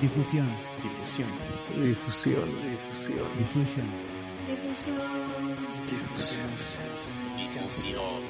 [0.00, 0.48] Difusión.
[0.82, 1.28] Difusión.
[1.76, 2.48] Difusión.
[3.38, 3.38] Difusión.
[3.38, 3.88] Difusión.
[7.38, 8.22] Difusión.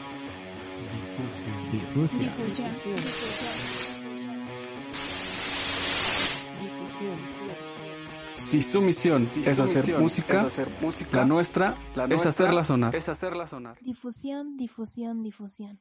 [1.72, 2.32] Difusión.
[2.32, 2.96] Difusión.
[8.34, 10.46] Si su misión es hacer música,
[11.12, 11.76] la nuestra
[12.08, 12.94] es hacerla sonar.
[12.94, 13.78] Es hacerla sonar.
[13.80, 15.80] Difusión, difusión, difusión.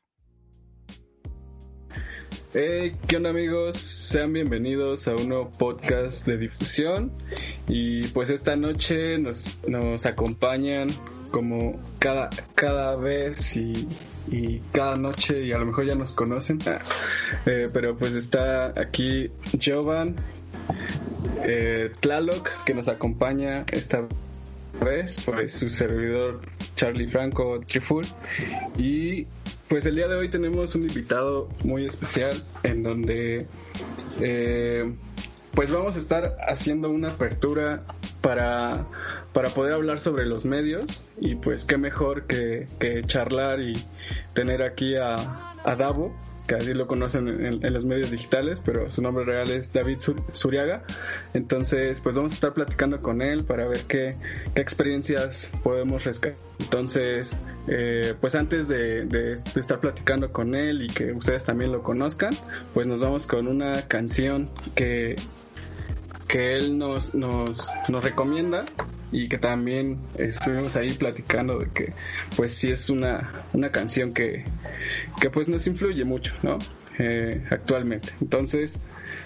[2.54, 3.78] Hey, ¿qué onda amigos?
[3.78, 7.10] Sean bienvenidos a un nuevo podcast de difusión.
[7.70, 10.90] Y pues esta noche nos, nos acompañan
[11.32, 13.88] como cada, cada vez y,
[14.30, 16.60] y cada noche y a lo mejor ya nos conocen,
[17.46, 19.32] Eh, pero pues está aquí
[19.64, 20.18] Jovan,
[21.46, 24.06] eh, Tlaloc que nos acompaña esta
[24.84, 26.42] vez, pues su servidor
[26.76, 28.06] Charlie Franco Triful
[28.78, 29.26] y
[29.72, 33.48] pues el día de hoy tenemos un invitado muy especial en donde
[34.20, 34.94] eh,
[35.54, 37.86] pues vamos a estar haciendo una apertura
[38.20, 38.86] para,
[39.32, 42.66] para poder hablar sobre los medios y pues qué mejor que,
[43.08, 43.82] charlar y
[44.34, 46.14] tener aquí a, a Davo,
[46.48, 50.84] que lo conocen en, los medios digitales, pero su nombre real es David Sur- Suriaga.
[51.34, 54.16] Entonces pues vamos a estar platicando con él para ver qué,
[54.56, 56.38] experiencias podemos rescatar.
[56.60, 61.72] Entonces, eh, pues antes de, de- de estar platicando con él y que ustedes también
[61.72, 62.34] lo conozcan,
[62.74, 65.16] pues nos vamos con una canción que,
[66.28, 68.66] que él nos, nos, nos recomienda
[69.12, 71.94] y que también estuvimos ahí platicando de que
[72.36, 74.44] pues sí es una, una canción que,
[75.20, 76.58] que pues nos influye mucho, ¿no?
[77.00, 78.14] Eh, actualmente.
[78.22, 78.80] Entonces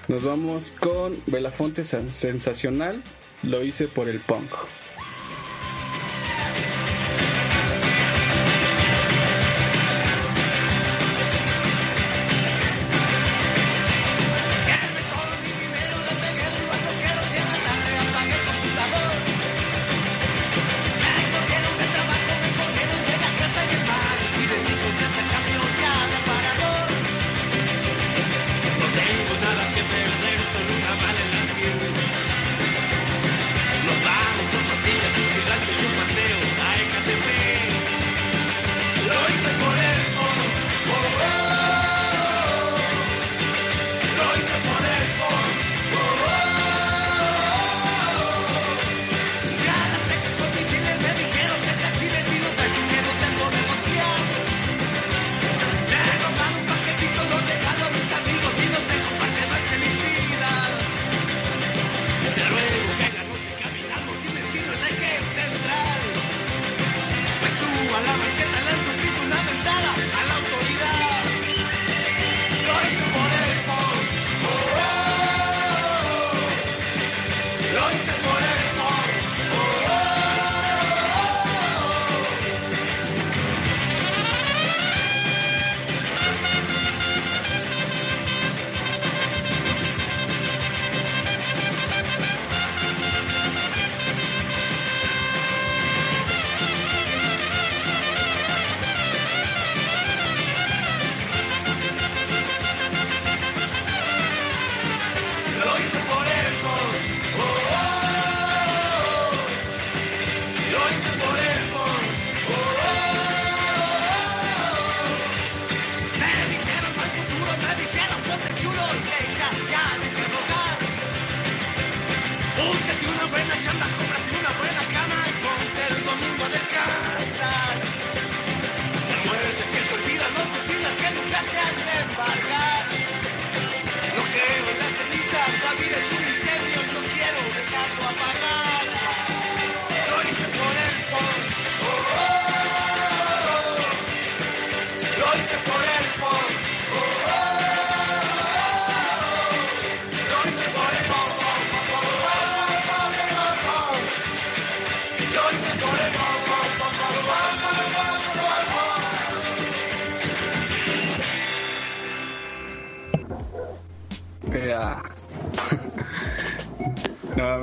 [0.07, 3.03] nos vamos con Belafonte Sen- Sensacional,
[3.43, 4.51] lo hice por el punk.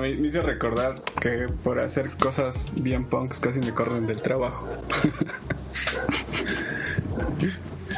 [0.03, 4.67] Me, me hizo recordar que por hacer cosas bien punks casi me corren del trabajo.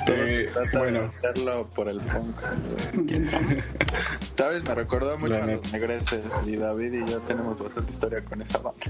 [0.07, 2.37] Eh, Trata bueno, de hacerlo por el punk.
[4.37, 4.65] ¿Sabes?
[4.65, 8.43] Me recordó mucho La a los negreses y David y yo tenemos bastante historia con
[8.43, 8.87] esa banda.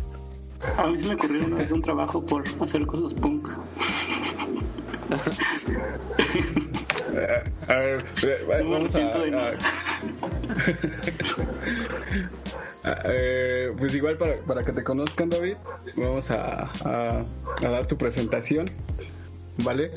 [0.77, 3.49] A mí se me ocurrió una vez un trabajo por hacer cosas punk.
[7.69, 8.05] a ver,
[8.65, 9.01] vamos a,
[13.05, 15.57] eh, pues igual para, para que te conozcan, David,
[15.97, 17.25] vamos a, a
[17.61, 18.71] dar tu presentación,
[19.59, 19.91] ¿vale?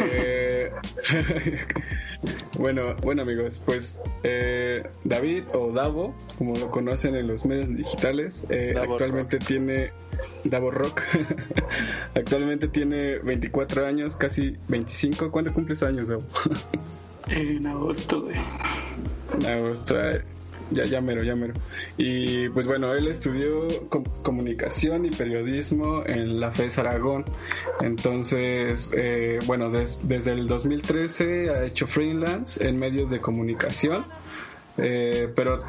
[0.00, 0.72] Eh,
[2.58, 8.44] bueno, bueno amigos, pues eh, David o Davo, como lo conocen en los medios digitales,
[8.48, 9.90] eh, actualmente tiene
[10.44, 11.02] Davo Rock,
[12.14, 15.30] actualmente tiene 24 años, casi 25.
[15.30, 16.22] ¿Cuándo cumples años, Davo?
[17.28, 18.36] En agosto, güey.
[19.48, 20.22] Agosto, eh,
[20.74, 21.54] ya, ya mero, ya mero.
[21.98, 27.24] Y pues bueno, él estudió com- comunicación y periodismo en la FES Aragón.
[27.80, 34.04] Entonces, eh, bueno, des- desde el 2013 ha hecho freelance en medios de comunicación.
[34.78, 35.60] Eh, pero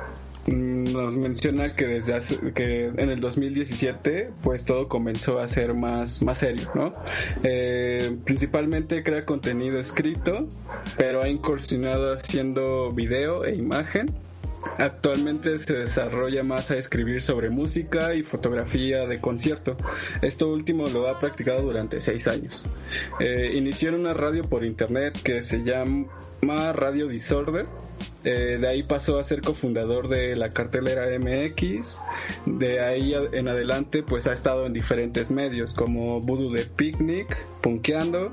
[0.48, 5.74] mm, nos menciona que desde hace, que en el 2017 pues todo comenzó a ser
[5.74, 6.92] más más serio no
[7.44, 10.48] Eh, principalmente crea contenido escrito
[10.96, 14.06] pero ha incursionado haciendo video e imagen
[14.78, 19.78] Actualmente se desarrolla más a escribir sobre música y fotografía de concierto.
[20.22, 22.66] Esto último lo ha practicado durante seis años.
[23.20, 27.66] Eh, inició en una radio por internet que se llama Radio Disorder.
[28.24, 32.00] Eh, de ahí pasó a ser cofundador de la cartelera MX.
[32.46, 38.32] De ahí en adelante pues ha estado en diferentes medios como Voodoo de Picnic, Punkeando,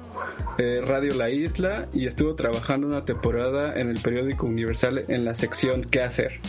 [0.59, 5.35] eh, Radio La Isla y estuvo trabajando una temporada en el periódico Universal en la
[5.35, 6.41] sección ¿Qué hacer?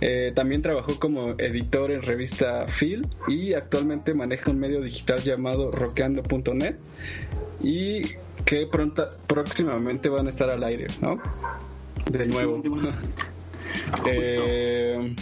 [0.00, 5.70] Eh, también trabajó como editor en revista Phil y actualmente maneja un medio digital llamado
[5.70, 6.76] rockeando.net
[7.62, 8.02] y
[8.44, 11.20] que pronta, próximamente van a estar al aire, ¿no?
[12.10, 12.62] De nuevo.
[12.64, 12.92] Bueno.
[14.06, 15.14] Eh,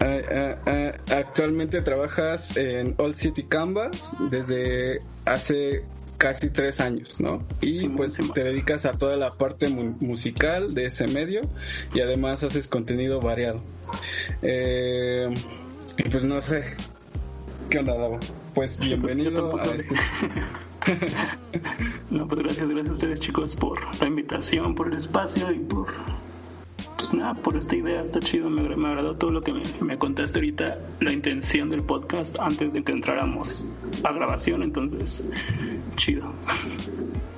[0.00, 5.84] eh, eh, eh, actualmente trabajas en Old City Canvas desde hace
[6.18, 7.42] casi tres años, ¿no?
[7.60, 11.40] Y Sí, pues te dedicas a toda la parte mu- musical de ese medio
[11.94, 13.58] y además haces contenido variado.
[14.42, 15.28] Eh,
[15.98, 16.74] y pues no sé,
[17.70, 18.18] ¿qué onda, Davo?
[18.54, 19.94] Pues bienvenido a este...
[22.10, 25.86] No, pues gracias, gracias a ustedes chicos por la invitación, por el espacio y por...
[26.96, 29.98] Pues nada, por esta idea, está chido, me, me agradó todo lo que me, me
[29.98, 33.66] contaste ahorita, la intención del podcast antes de que entráramos
[34.02, 35.22] a grabación, entonces,
[35.96, 36.32] chido.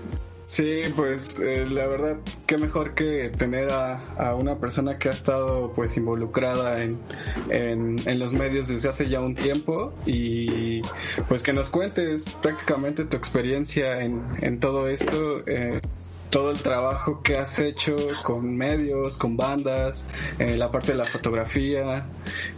[0.49, 2.17] Sí, pues eh, la verdad,
[2.47, 6.99] qué mejor que tener a, a una persona que ha estado pues involucrada en,
[7.51, 10.81] en, en los medios desde hace ya un tiempo y
[11.29, 15.83] pues que nos cuentes prácticamente tu experiencia en, en todo esto, eh,
[16.31, 20.07] todo el trabajo que has hecho con medios, con bandas,
[20.39, 22.07] eh, la parte de la fotografía,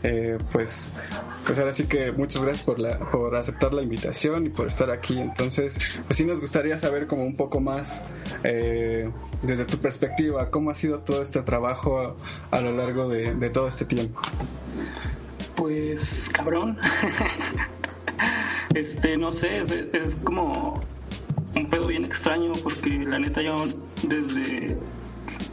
[0.03, 0.89] eh, pues
[1.47, 4.91] pues ahora sí que muchas gracias por la por aceptar la invitación y por estar
[4.91, 8.05] aquí entonces pues sí nos gustaría saber como un poco más
[8.45, 9.11] eh,
[9.43, 12.15] desde tu perspectiva cómo ha sido todo este trabajo
[12.51, 14.21] a, lo largo de, de todo este tiempo
[15.57, 16.79] Pues, cabrón.
[18.75, 20.83] este, no sé, es, es como
[21.55, 23.57] un pedo bien extraño porque la neta yo
[24.03, 24.79] desde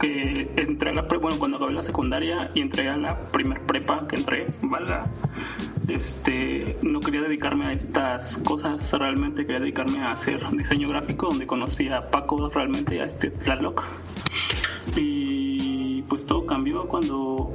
[0.00, 3.60] que entré a la prepa, bueno, cuando acabé la secundaria y entré a la primer
[3.62, 5.06] prepa que entré, valga,
[5.88, 11.46] este, no quería dedicarme a estas cosas, realmente quería dedicarme a hacer diseño gráfico, donde
[11.46, 13.84] conocí a Paco realmente, a este Tlaloc.
[16.08, 17.52] Pues todo cambió cuando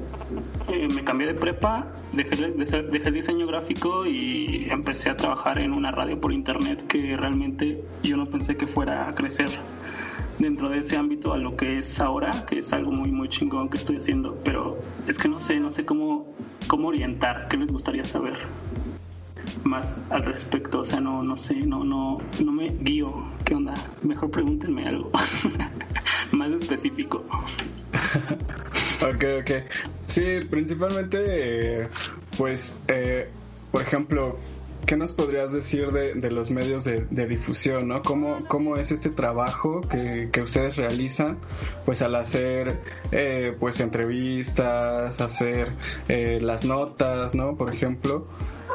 [0.69, 5.57] eh, me cambié de prepa, dejé, de dejé el diseño gráfico y empecé a trabajar
[5.60, 9.50] en una radio por internet que realmente yo no pensé que fuera a crecer
[10.39, 13.69] dentro de ese ámbito a lo que es ahora, que es algo muy muy chingón
[13.69, 16.27] que estoy haciendo, pero es que no sé, no sé cómo,
[16.67, 18.38] cómo orientar, qué les gustaría saber
[19.63, 23.73] más al respecto, o sea, no, no sé, no, no, no me guío, ¿qué onda?
[24.01, 25.12] Mejor pregúntenme algo
[26.31, 27.23] más específico.
[29.01, 29.51] Ok, ok.
[30.07, 31.89] Sí, principalmente, eh,
[32.38, 33.29] pues, eh,
[33.69, 34.39] por ejemplo,
[34.85, 38.01] ¿qué nos podrías decir de, de los medios de, de difusión, no?
[38.01, 41.37] ¿Cómo, ¿Cómo es este trabajo que, que ustedes realizan,
[41.85, 42.79] pues, al hacer,
[43.11, 45.71] eh, pues, entrevistas, hacer
[46.07, 47.55] eh, las notas, ¿no?
[47.55, 48.27] Por ejemplo,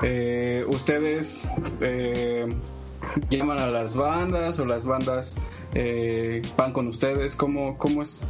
[0.02, 1.48] eh, ustedes
[1.80, 2.46] eh,
[3.30, 5.36] llaman a las bandas o las bandas
[5.74, 8.22] eh, van con ustedes, ¿cómo, cómo es?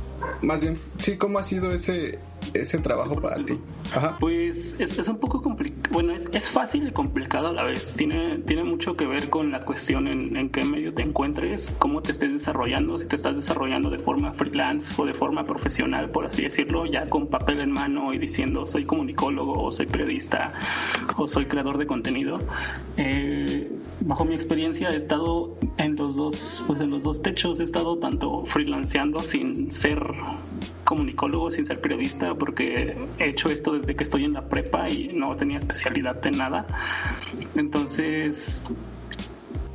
[0.43, 2.19] Más bien, sí, ¿cómo ha sido ese,
[2.55, 3.59] ese trabajo para ti?
[4.19, 7.95] Pues es, es un poco complicado, bueno, es, es fácil y complicado a la vez.
[7.95, 12.03] Tiene, tiene mucho que ver con la cuestión en, en qué medio te encuentres, cómo
[12.03, 16.27] te estés desarrollando, si te estás desarrollando de forma freelance o de forma profesional, por
[16.27, 20.53] así decirlo, ya con papel en mano y diciendo soy comunicólogo o soy periodista
[21.17, 22.39] o soy creador de contenido.
[22.97, 27.65] Eh, bajo mi experiencia he estado en los dos, pues en los dos techos, he
[27.65, 29.99] estado tanto freelanceando sin ser
[30.85, 35.09] comunicólogo sin ser periodista porque he hecho esto desde que estoy en la prepa y
[35.15, 36.67] no tenía especialidad en nada.
[37.55, 38.65] Entonces,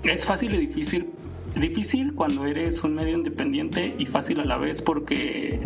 [0.04, 1.10] es fácil y difícil
[1.56, 5.62] difícil cuando eres un medio independiente y fácil a la vez porque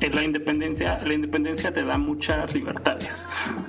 [0.00, 3.26] la independencia la independencia te da muchas libertades.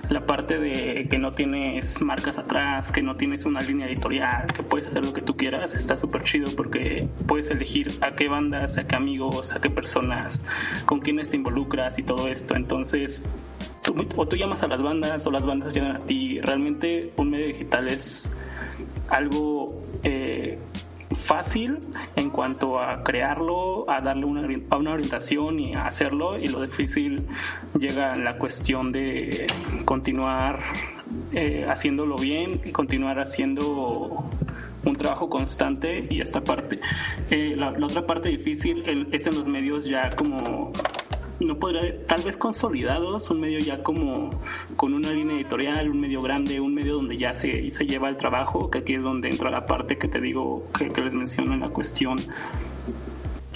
[0.09, 4.63] La parte de que no tienes marcas atrás que no tienes una línea editorial que
[4.63, 8.77] puedes hacer lo que tú quieras está súper chido porque puedes elegir a qué bandas
[8.77, 10.45] a qué amigos a qué personas
[10.85, 12.55] con quiénes te involucras y todo esto.
[12.55, 13.29] Entonces
[14.15, 16.39] o tú llamas a las bandas o las bandas llegan a ti.
[16.39, 18.31] Realmente un medio digital es
[19.09, 20.57] algo eh,
[21.15, 21.79] fácil
[22.15, 24.41] en cuanto a crearlo, a darle una,
[24.91, 27.27] orientación y a hacerlo y lo difícil
[27.79, 29.47] llega en la cuestión de
[29.85, 30.59] continuar
[31.33, 34.25] eh, haciéndolo bien y continuar haciendo
[34.85, 36.79] un trabajo constante y esta parte.
[37.29, 40.71] Eh, la, otra parte difícil es en los medios ya como
[41.45, 44.29] no podría, tal vez consolidados, un medio ya como
[44.75, 48.17] con una línea editorial, un medio grande, un medio donde ya se, se lleva el
[48.17, 51.53] trabajo, que aquí es donde entra la parte que te digo, que, que les menciono
[51.53, 52.17] en la cuestión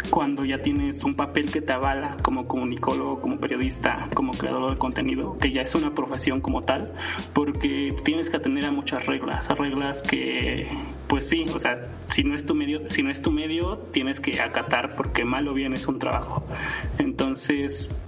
[0.10, 4.78] cuando ya tienes un papel que te avala como comunicólogo, como periodista, como creador de
[4.78, 6.94] contenido, que ya es una profesión como tal,
[7.34, 10.70] porque tienes que atender a muchas reglas, a reglas que,
[11.08, 14.20] pues sí, o sea, si no es tu medio, si no es tu medio, tienes
[14.20, 16.44] que acatar porque mal o bien es un trabajo.
[16.98, 18.00] Entonces,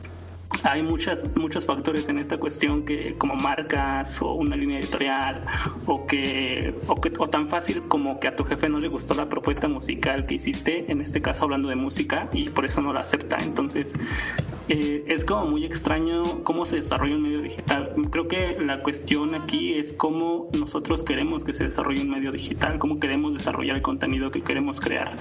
[0.63, 5.45] hay muchas, muchos factores en esta cuestión que como marcas o una línea editorial
[5.85, 9.13] o que, o que o tan fácil como que a tu jefe no le gustó
[9.13, 12.93] la propuesta musical que hiciste en este caso hablando de música y por eso no
[12.93, 13.37] la acepta.
[13.41, 13.93] Entonces
[14.69, 17.93] eh, es como muy extraño cómo se desarrolla un medio digital.
[18.11, 22.79] Creo que la cuestión aquí es cómo nosotros queremos que se desarrolle un medio digital
[22.79, 25.11] cómo queremos desarrollar el contenido que queremos crear.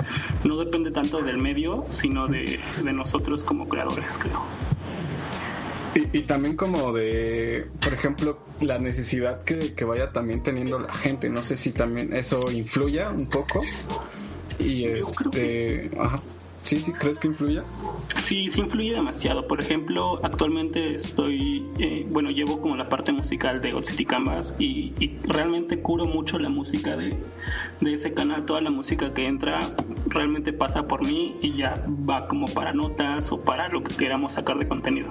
[0.45, 4.43] No depende tanto del medio sino de, de nosotros como creadores creo
[5.97, 10.93] y, y, también como de, por ejemplo, la necesidad que, que, vaya también teniendo la
[10.93, 11.29] gente.
[11.31, 13.63] No sé si también eso influya un poco.
[14.59, 15.91] Y este...
[15.99, 16.23] Ajá.
[16.67, 17.63] ¿Sí, sí, crees que influye?
[18.19, 19.47] Sí, sí influye demasiado.
[19.47, 24.57] Por ejemplo, actualmente estoy, eh, bueno, llevo como la parte musical de Old City Canvas
[24.59, 27.17] y, y realmente curo mucho la música de,
[27.81, 28.47] de, ese canal.
[28.47, 29.61] Toda la música que entra
[30.09, 34.33] realmente pasa por mí y ya va como para notas o para lo que queramos
[34.33, 35.11] sacar de contenido.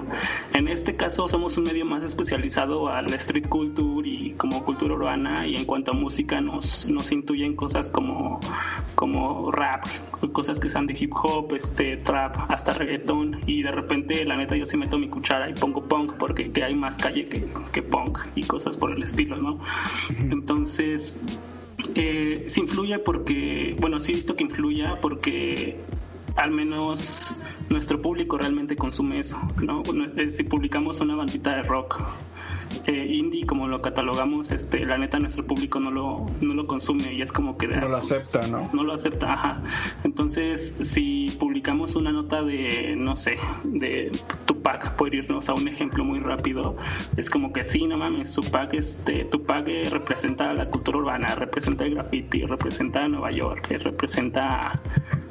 [0.52, 4.92] En este caso somos un medio más especializado a la street culture y como cultura
[4.92, 8.40] urbana y en cuanto a música nos, nos intuyen cosas como,
[8.94, 9.86] como rap,
[10.32, 14.56] cosas que sean de hip hop este trap, hasta reggaetón y de repente la neta
[14.56, 17.82] yo sí meto mi cuchara y pongo punk porque que hay más calle que, que
[17.82, 19.60] punk y cosas por el estilo, ¿no?
[20.30, 21.22] Entonces,
[21.94, 25.78] eh, se influye porque, bueno, sí he visto que influya porque
[26.36, 27.34] al menos
[27.70, 29.82] nuestro público realmente consume eso, ¿no?
[30.30, 32.02] Si publicamos una bandita de rock
[32.86, 37.12] eh, indie, como lo catalogamos, este, la neta nuestro público no lo, no lo consume
[37.12, 37.68] y es como que...
[37.68, 38.68] De, no lo acepta, ¿no?
[38.72, 39.62] No lo acepta, ajá.
[40.04, 44.12] Entonces, si publicamos una nota de, no sé, de
[44.46, 46.76] Tupac, por irnos a un ejemplo muy rápido,
[47.16, 51.94] es como que sí, no mames, Tupac, este, Tupac representa la cultura urbana, representa el
[51.94, 54.72] graffiti, representa Nueva York, representa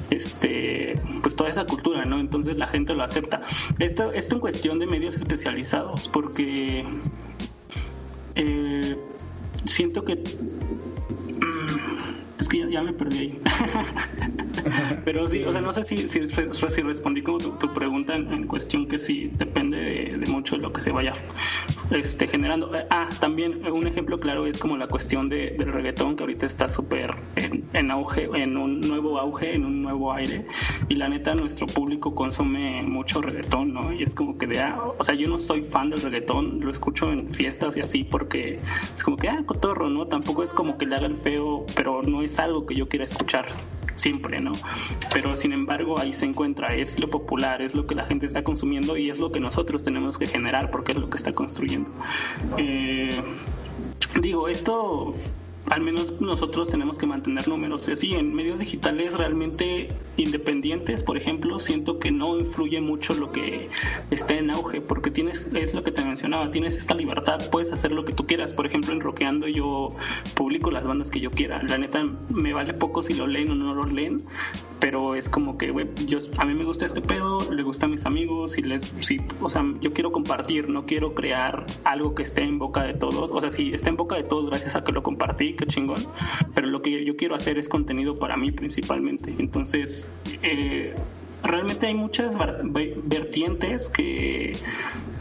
[0.10, 2.20] este pues toda esa cultura, ¿no?
[2.20, 3.42] Entonces la gente lo acepta.
[3.80, 6.86] Esto, esto en cuestión de medios especializados, porque
[8.36, 8.98] eh,
[9.66, 10.22] siento que
[12.40, 13.42] es que ya, ya me perdí ahí.
[15.06, 18.32] Pero sí, o sea, no sé si, si, si respondí como tu, tu pregunta en,
[18.32, 21.14] en, cuestión que sí depende de, de, mucho de lo que se vaya
[21.92, 22.72] este, generando.
[22.90, 26.68] Ah, también un ejemplo claro es como la cuestión de, del reggaetón que ahorita está
[26.70, 30.46] súper en, en, auge, en un nuevo auge, en un nuevo aire.
[30.90, 33.94] Y la neta, nuestro público consume mucho reggaetón, ¿no?
[33.94, 36.72] Y es como que de, ah, o sea, yo no soy fan del reggaetón, lo
[36.72, 38.60] escucho en fiestas y así porque
[38.96, 40.08] es como que, ah, cotorro, ¿no?
[40.08, 43.06] Tampoco es como que le haga el feo, pero no es algo que yo quiera
[43.06, 43.46] escuchar
[43.96, 44.52] siempre, ¿no?
[45.14, 48.44] Pero sin embargo ahí se encuentra, es lo popular, es lo que la gente está
[48.44, 51.90] consumiendo y es lo que nosotros tenemos que generar porque es lo que está construyendo.
[52.58, 53.22] Eh,
[54.22, 55.16] digo, esto
[55.70, 57.90] al menos nosotros tenemos que mantener números.
[57.96, 63.70] Sí, en medios digitales realmente independientes, por ejemplo, siento que no influye mucho lo que
[64.12, 67.92] esté en auge, porque tienes, es lo que te mencionaba, tienes esta libertad, puedes hacer
[67.92, 68.54] lo que tú quieras.
[68.54, 69.90] Por ejemplo, en Roqueando yo
[70.36, 71.62] publico las bandas que yo quiera.
[71.64, 74.18] La neta, me vale poco si lo leen o no lo leen,
[74.80, 77.90] pero es como que, güey, yo, a mí me gusta este pedo, le gusta a
[77.90, 82.24] mis amigos, y les, si, o sea, yo quiero compartir, no quiero crear algo que
[82.24, 83.32] esté en boca de todos.
[83.32, 86.04] O sea, si está en boca de todos gracias a que lo compartí, qué chingón.
[86.54, 89.34] Pero lo que yo quiero hacer es contenido para mí principalmente.
[89.38, 90.12] Entonces,
[90.44, 90.94] eh,
[91.44, 92.36] realmente hay muchas
[93.04, 94.54] vertientes que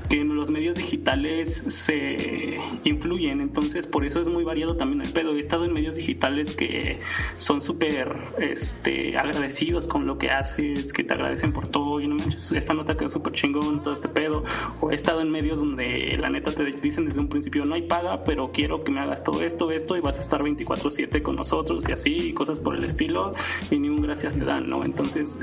[0.08, 5.34] que los medios digitales se influyen, entonces por eso es muy variado también el pedo.
[5.34, 7.00] He estado en medios digitales que
[7.38, 12.16] son súper este, agradecidos con lo que haces, que te agradecen por todo, y no
[12.16, 14.44] manches, esta nota quedó súper chingón, todo este pedo.
[14.80, 17.82] O he estado en medios donde la neta te dicen desde un principio no hay
[17.82, 21.36] paga, pero quiero que me hagas todo esto, esto, y vas a estar 24/7 con
[21.36, 23.34] nosotros y así, cosas por el estilo,
[23.70, 24.84] y ni un gracias te dan, ¿no?
[24.84, 25.38] Entonces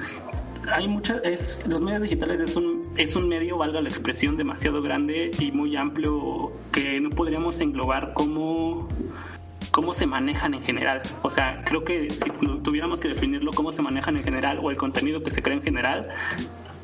[0.69, 4.81] hay muchas, es, los medios digitales es un, es un medio, valga la expresión, demasiado
[4.81, 8.87] grande y muy amplio que no podríamos englobar cómo,
[9.71, 11.01] cómo se manejan en general.
[11.23, 12.29] O sea, creo que si
[12.63, 15.63] tuviéramos que definirlo cómo se manejan en general o el contenido que se crea en
[15.63, 16.07] general,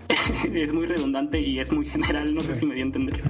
[0.53, 3.21] es muy redundante y es muy general, no sé si me dio a entender.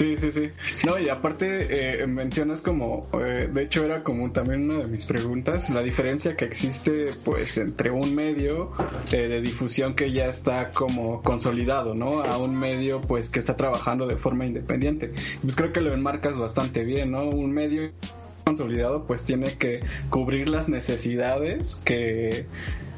[0.00, 0.48] Sí, sí, sí.
[0.86, 5.04] No, y aparte eh, mencionas como, eh, de hecho era como también una de mis
[5.04, 8.72] preguntas, la diferencia que existe pues entre un medio
[9.12, 12.22] eh, de difusión que ya está como consolidado, ¿no?
[12.22, 15.12] A un medio pues que está trabajando de forma independiente.
[15.42, 17.28] Pues creo que lo enmarcas bastante bien, ¿no?
[17.28, 17.92] Un medio
[18.40, 19.80] consolidado pues tiene que
[20.10, 22.46] cubrir las necesidades que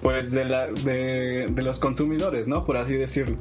[0.02, 2.64] pues de, la, de, los consumidores, ¿no?
[2.64, 3.36] Por así decirlo.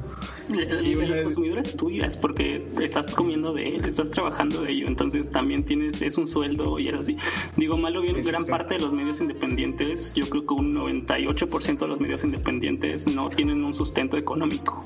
[0.48, 5.30] Y de los consumidores tuyas, porque estás comiendo de él, estás trabajando de ello, entonces
[5.32, 7.16] también tienes, es un sueldo y así.
[7.56, 11.88] Digo, malo bien, gran parte de los medios independientes, yo creo que un 98% de
[11.88, 14.84] los medios independientes no tienen un sustento económico.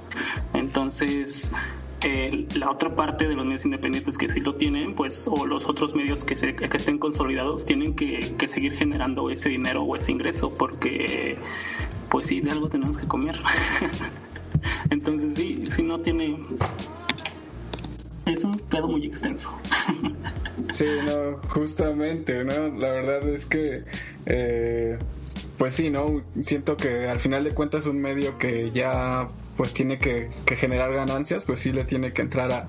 [0.54, 1.52] Entonces,
[2.54, 5.94] la otra parte de los medios independientes que sí lo tienen, pues, o los otros
[5.94, 10.50] medios que, se, estén consolidados, tienen que, que seguir generando ese dinero o ese ingreso,
[10.56, 11.36] porque,
[12.10, 13.40] pues sí, de algo tenemos que comer.
[14.90, 16.40] Entonces, sí, sí no tiene.
[18.26, 19.50] Es un pedo muy extenso.
[20.70, 22.68] sí, no, justamente, ¿no?
[22.76, 23.84] La verdad es que.
[24.26, 24.98] Eh,
[25.58, 26.22] pues sí, ¿no?
[26.42, 31.44] Siento que al final de cuentas un medio que ya pues tiene que, generar ganancias,
[31.44, 32.68] pues sí le tiene que entrar a,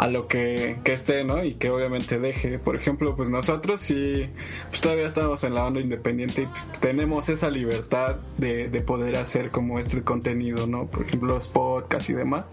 [0.00, 1.44] a lo que, que, esté, ¿no?
[1.44, 2.58] Y que obviamente deje.
[2.58, 4.30] Por ejemplo, pues nosotros sí,
[4.70, 9.16] pues todavía estamos en la onda independiente y pues, tenemos esa libertad de, de, poder
[9.16, 10.86] hacer como este contenido, ¿no?
[10.86, 12.46] Por ejemplo, los podcasts y demás.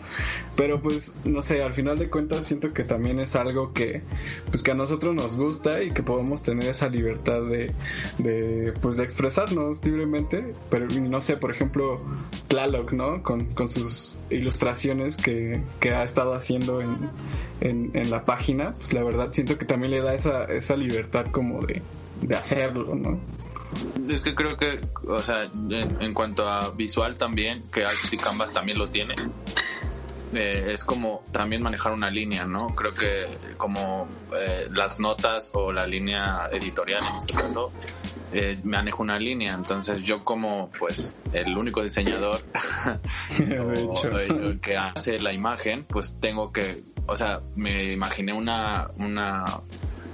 [0.57, 4.01] Pero pues, no sé, al final de cuentas siento que también es algo que,
[4.49, 7.71] pues que a nosotros nos gusta y que podemos tener esa libertad de,
[8.17, 10.51] de pues de expresarnos libremente.
[10.69, 11.95] Pero no sé, por ejemplo,
[12.49, 13.23] Tlaloc, ¿no?
[13.23, 16.97] Con, con sus ilustraciones que, ha estado haciendo en,
[17.61, 21.59] en, la página, pues la verdad siento que también le da esa, esa libertad como
[21.61, 21.81] de,
[22.35, 23.19] hacerlo, ¿no?
[24.09, 28.77] Es que creo que, o sea, en, cuanto a visual también, que Artistic Canvas también
[28.77, 29.15] lo tiene,
[30.33, 32.67] eh, es como también manejar una línea, ¿no?
[32.67, 37.67] Creo que como eh, las notas o la línea editorial en este caso
[38.33, 42.41] eh, manejo una línea, entonces yo como pues el único diseñador
[44.61, 49.45] que hace la imagen, pues tengo que, o sea, me imaginé una, una,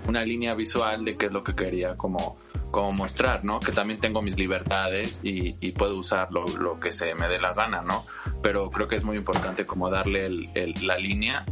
[0.08, 2.38] una línea visual de qué es lo que quería como
[2.74, 3.60] como mostrar, ¿no?
[3.60, 7.54] Que también tengo mis libertades y, puedo usar lo, lo, que se me dé la
[7.54, 8.06] gana, ¿no?
[8.42, 11.46] Pero creo que es muy importante como darle el, la línea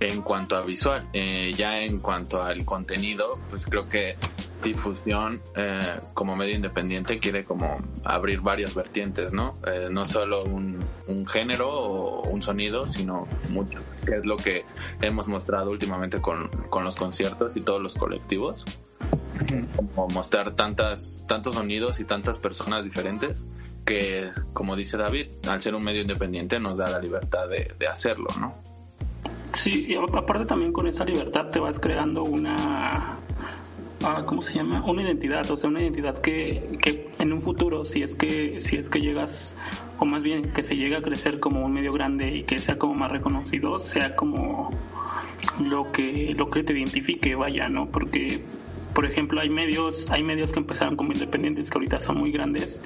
[0.00, 1.06] en cuanto a visual.
[1.12, 4.16] Eh, ya en cuanto al contenido, pues creo que
[4.64, 9.58] difusión eh, como medio independiente quiere como abrir varias vertientes, ¿no?
[9.66, 14.64] Eh, no solo un, un, género o un sonido, sino mucho, que es lo que
[15.00, 18.64] hemos mostrado últimamente con, con los conciertos y todos los colectivos.
[19.76, 23.44] Como mostrar tantas, tantos sonidos y tantas personas diferentes
[23.84, 27.86] que, como dice David, al ser un medio independiente nos da la libertad de, de
[27.86, 28.54] hacerlo, ¿no?
[29.52, 33.16] Sí, y aparte también con esa libertad te vas creando una,
[34.04, 34.84] ah, ¿cómo se llama?
[34.84, 38.76] Una identidad, o sea, una identidad que, que en un futuro, si es que, si
[38.76, 39.58] es que llegas,
[39.98, 42.78] o más bien que se llega a crecer como un medio grande y que sea
[42.78, 44.70] como más reconocido, sea como
[45.62, 47.86] lo que, lo que te identifique, vaya, ¿no?
[47.86, 48.42] Porque
[48.94, 52.82] por ejemplo, hay medios, hay medios que empezaron como independientes que ahorita son muy grandes,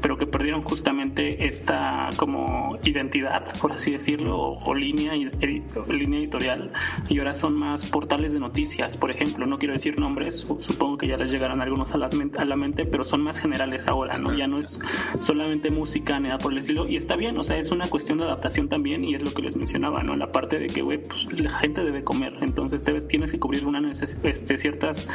[0.00, 6.72] pero que perdieron justamente esta como identidad, por así decirlo, o, línea, línea editorial,
[7.08, 11.06] y ahora son más portales de noticias, por ejemplo, no quiero decir nombres, supongo que
[11.06, 14.34] ya les llegarán algunos a, a la mente, pero son más generales ahora, ¿no?
[14.34, 14.80] Ya no es
[15.20, 18.18] solamente música ni nada por el estilo, y está bien, o sea, es una cuestión
[18.18, 20.16] de adaptación también, y es lo que les mencionaba, ¿no?
[20.16, 23.82] La parte de que, güey, pues, la gente debe comer, entonces tienes que cubrir una
[23.88, 25.08] este, ciertas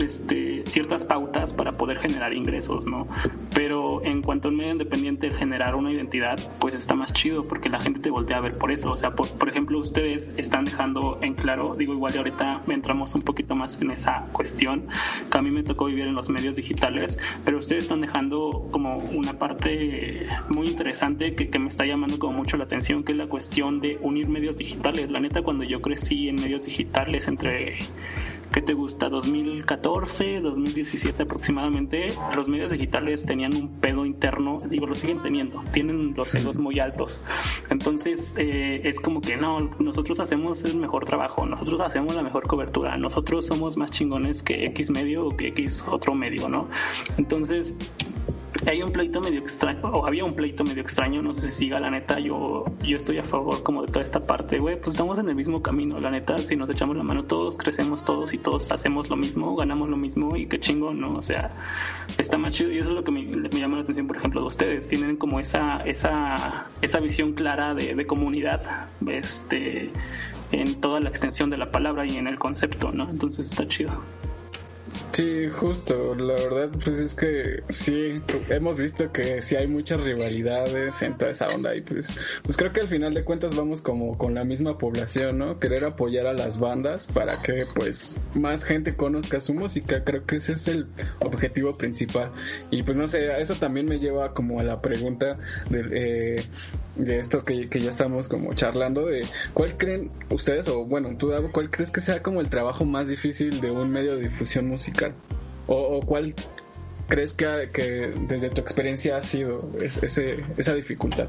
[0.00, 3.08] este, ciertas pautas para poder generar ingresos, ¿no?
[3.54, 7.68] Pero en cuanto a un medio independiente generar una identidad, pues está más chido porque
[7.68, 8.92] la gente te voltea a ver por eso.
[8.92, 13.54] O sea, por, ejemplo, ustedes están dejando en claro, digo, igual ahorita entramos un poquito
[13.54, 14.86] más en esa cuestión,
[15.30, 18.98] que a mí me tocó vivir en los medios digitales, pero ustedes están dejando como
[18.98, 23.26] una parte muy interesante que me está llamando como mucho la atención, que es la
[23.26, 25.10] cuestión de unir medios digitales.
[25.10, 27.78] La neta, cuando yo crecí en medios digitales entre
[28.52, 29.08] ¿qué te gusta?
[29.08, 36.14] 2014, 2017 aproximadamente, los medios digitales tenían un pedo interno, digo, lo siguen teniendo, tienen
[36.16, 37.22] los egos muy altos.
[37.70, 42.46] Entonces, eh, es como que no, nosotros hacemos el mejor trabajo, nosotros hacemos la mejor
[42.46, 46.68] cobertura, nosotros somos más chingones que X medio o que X otro medio, ¿no?
[47.16, 47.74] Entonces,
[48.66, 51.80] hay un pleito medio extraño, o había un pleito medio extraño, no sé si siga
[51.80, 55.18] la neta, yo, yo estoy a favor como de toda esta parte, güey, pues estamos
[55.18, 58.38] en el mismo camino, la neta, si nos echamos la mano todos, crecemos todos y
[58.38, 61.16] todos hacemos lo mismo, ganamos lo mismo y qué chingo, ¿no?
[61.16, 61.50] O sea,
[62.18, 64.40] está más chido y eso es lo que me, me llama la atención, por ejemplo,
[64.40, 69.90] de ustedes, tienen como esa, esa, esa visión clara de, de comunidad, este,
[70.52, 73.08] en toda la extensión de la palabra y en el concepto, ¿no?
[73.10, 74.02] Entonces está chido.
[75.12, 78.14] Sí, justo, la verdad pues es que sí,
[78.50, 82.72] hemos visto que sí hay muchas rivalidades en toda esa onda y pues, pues creo
[82.72, 85.58] que al final de cuentas vamos como con la misma población, ¿no?
[85.58, 90.36] Querer apoyar a las bandas para que pues más gente conozca su música, creo que
[90.36, 90.86] ese es el
[91.20, 92.30] objetivo principal
[92.70, 95.38] y pues no sé, eso también me lleva como a la pregunta
[95.70, 95.88] de...
[95.90, 96.42] Eh,
[96.96, 99.24] de esto que, que, ya estamos como charlando de
[99.54, 103.08] cuál creen ustedes o bueno tú Davo, cuál crees que sea como el trabajo más
[103.08, 104.77] difícil de un medio de difusión musical
[105.66, 106.34] o, o cuál
[107.08, 111.28] crees que, que, desde tu experiencia ha sido ese, esa dificultad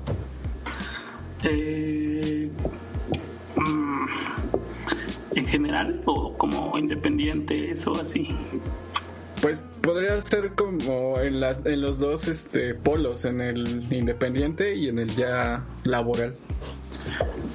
[1.43, 2.49] eh,
[3.55, 3.99] mm,
[5.35, 8.27] en general o como independientes o así.
[9.41, 14.89] Pues podría ser como en, las, en los dos este, polos, en el independiente y
[14.89, 16.35] en el ya laboral.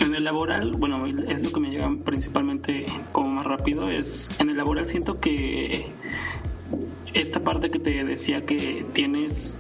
[0.01, 4.51] En el laboral, bueno, es lo que me llega principalmente como más rápido, es en
[4.51, 5.87] el laboral siento que
[7.13, 9.59] esta parte que te decía que tienes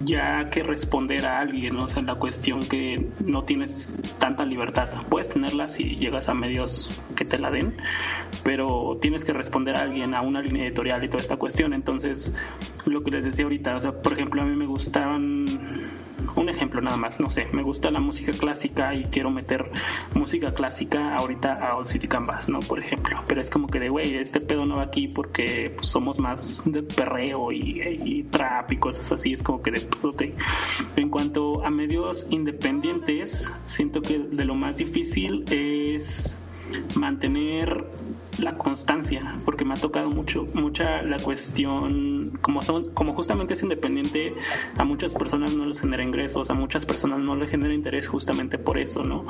[0.00, 4.88] ya que responder a alguien, o sea, la cuestión que no tienes tanta libertad.
[5.08, 7.76] Puedes tenerla si llegas a medios que te la den,
[8.44, 11.72] pero tienes que responder a alguien, a una línea editorial y toda esta cuestión.
[11.72, 12.34] Entonces,
[12.86, 15.46] lo que les decía ahorita, o sea, por ejemplo, a mí me gustaban
[16.36, 19.70] un ejemplo nada más, no sé, me gusta la música clásica y quiero meter
[20.14, 22.60] música clásica ahorita a Old City Canvas, ¿no?
[22.60, 25.88] Por ejemplo, pero es como que de, güey, este pedo no va aquí porque pues,
[25.88, 30.22] somos más de perreo y, y, trap y cosas así, es como que de, ok.
[30.96, 36.38] En cuanto a medios independientes, siento que de lo más difícil es
[36.96, 37.84] mantener
[38.38, 43.62] la constancia, porque me ha tocado mucho, mucha la cuestión, como son, como justamente es
[43.62, 44.34] independiente,
[44.76, 48.58] a muchas personas no les genera ingresos, a muchas personas no les genera interés justamente
[48.58, 49.26] por eso, ¿no?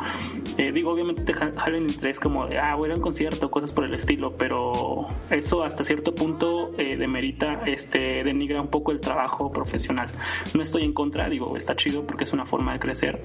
[0.59, 3.85] Eh, digo, obviamente te jalan interés como de, ah, voy a un concierto, cosas por
[3.85, 9.53] el estilo, pero eso hasta cierto punto eh, demerita, este, denigra un poco el trabajo
[9.53, 10.09] profesional.
[10.55, 13.23] No estoy en contra, digo, está chido porque es una forma de crecer,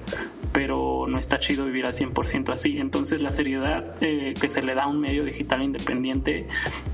[0.52, 2.78] pero no está chido vivir al 100% así.
[2.78, 4.02] Entonces la seriedad
[4.40, 6.46] que se le da a un medio digital independiente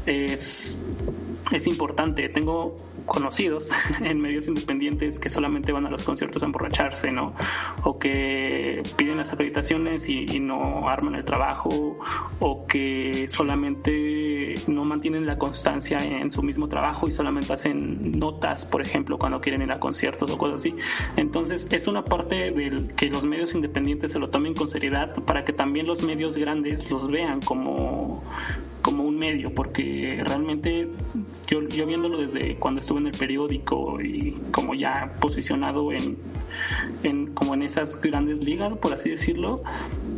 [0.06, 0.78] es,
[1.50, 2.28] es importante.
[2.28, 2.76] Tengo
[3.06, 7.34] conocidos en medios independientes que solamente van a los conciertos a emborracharse, ¿no?
[7.84, 11.98] O que piden las acreditaciones y, y no arman el trabajo,
[12.38, 18.64] o que solamente no mantienen la constancia en su mismo trabajo y solamente hacen notas,
[18.64, 20.74] por ejemplo, cuando quieren ir a conciertos o cosas así.
[21.16, 25.44] Entonces, es una parte del que los medios independientes se lo tomen con seriedad para
[25.44, 28.22] que también los medios grandes los vean como
[28.82, 30.88] como un medio, porque realmente
[31.46, 36.16] yo, viéndolo desde cuando estuve en el periódico y como ya posicionado en,
[37.02, 39.56] en como en esas grandes ligas, por así decirlo,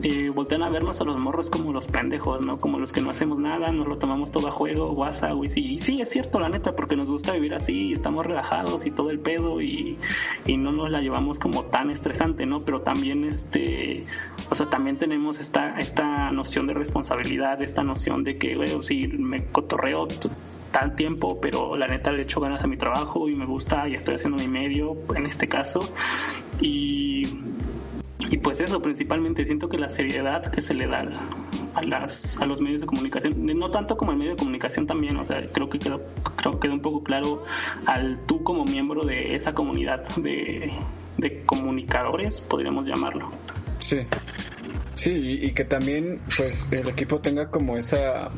[0.02, 2.58] eh, voltean a vernos a los morros como los pendejos, ¿no?
[2.58, 5.78] Como los que no hacemos nada, nos lo tomamos todo a juego, WhatsApp, y sí,
[5.78, 9.18] sí, es cierto, la neta, porque nos gusta vivir así, estamos relajados y todo el
[9.18, 9.98] pedo y,
[10.46, 12.58] y no nos la llevamos como tan estresante, ¿no?
[12.60, 14.02] Pero también este,
[14.50, 19.08] o sea, también tenemos esta, esta noción de responsabilidad, esta noción de que, güey, sí,
[19.18, 20.08] me cotorreo
[20.72, 23.94] tal tiempo, pero la neta le echo ganas a mi trabajo y me gusta y
[23.94, 25.80] estoy haciendo mi medio en este caso.
[26.60, 27.22] Y,
[28.18, 31.04] y pues eso, principalmente siento que la seriedad que se le da
[31.74, 35.16] a, las, a los medios de comunicación, no tanto como el medio de comunicación también,
[35.18, 36.00] o sea, creo que quedó,
[36.36, 37.44] creo que quedó un poco claro
[37.86, 40.72] al tú como miembro de esa comunidad de,
[41.18, 43.28] de comunicadores, podríamos llamarlo.
[43.78, 43.98] Sí.
[44.94, 48.28] Sí, y, que también pues el equipo tenga como esa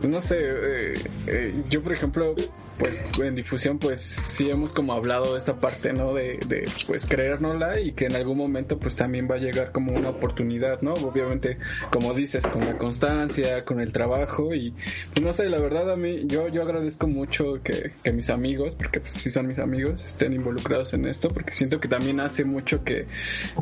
[0.00, 0.94] pues no sé, eh,
[1.26, 2.34] eh, yo por ejemplo,
[2.78, 6.14] pues en difusión pues sí hemos como hablado de esta parte, ¿no?
[6.14, 9.92] De, de pues creérnosla y que en algún momento pues también va a llegar como
[9.92, 10.94] una oportunidad, ¿no?
[10.94, 11.58] Obviamente,
[11.90, 14.74] como dices, con la constancia, con el trabajo y
[15.14, 18.74] pues no sé, la verdad a mí, yo, yo agradezco mucho que, que mis amigos,
[18.74, 22.44] porque pues sí son mis amigos, estén involucrados en esto, porque siento que también hace
[22.44, 23.06] mucho que,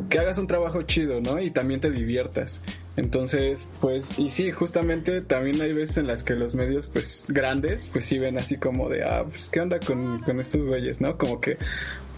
[0.08, 1.40] que hagas un trabajo chido, ¿no?
[1.40, 2.60] Y también te diviertas.
[2.96, 7.88] Entonces, pues, y sí, justamente también hay veces en las que los medios, pues, grandes,
[7.92, 11.16] pues sí ven así como de, ah, pues, ¿qué onda con, con estos güeyes, no?
[11.16, 11.58] Como que,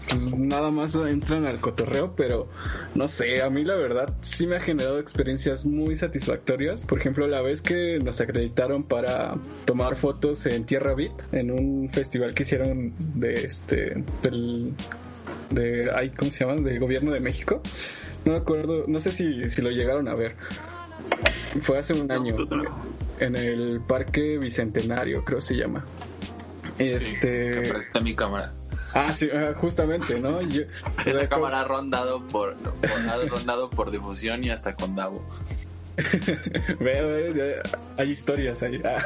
[0.09, 2.47] pues, nada más entran al cotorreo, pero,
[2.95, 6.85] no sé, a mí la verdad sí me ha generado experiencias muy satisfactorias.
[6.85, 11.89] Por ejemplo, la vez que nos acreditaron para tomar fotos en Tierra Beat, en un
[11.89, 14.73] festival que hicieron de este, del,
[15.51, 16.59] de, ay, ¿cómo se llama?
[16.61, 17.61] Del gobierno de México.
[18.25, 20.35] No me acuerdo, no sé si, si lo llegaron a ver.
[21.61, 22.35] Fue hace un año
[23.19, 25.83] en el Parque Bicentenario, creo se llama.
[26.79, 27.69] Este.
[27.71, 28.53] Presté mi cámara.
[28.93, 30.41] Ah, sí, ah, justamente, ¿no?
[30.41, 30.63] Yo,
[31.05, 35.23] Esa cámara ha rondado por, por- ha rondado por difusión y hasta con Davo.
[36.79, 37.61] Veo,
[37.97, 38.81] hay historias ahí.
[38.85, 39.05] Ah.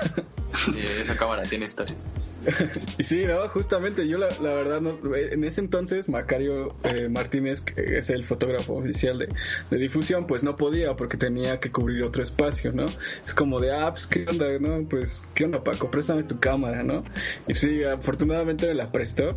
[0.65, 1.95] Sí, esa cámara tiene historia.
[2.97, 7.97] Y sí, no, justamente yo la, verdad, no, en ese entonces Macario eh, Martínez, que
[7.97, 9.29] es el fotógrafo oficial de,
[9.69, 12.85] de difusión, pues no podía porque tenía que cubrir otro espacio, ¿no?
[13.25, 14.87] Es como de, ah, pues qué onda, ¿no?
[14.87, 15.89] Pues, ¿qué onda Paco?
[15.89, 17.03] Préstame tu cámara, ¿no?
[17.47, 19.29] Y sí, afortunadamente me la prestó.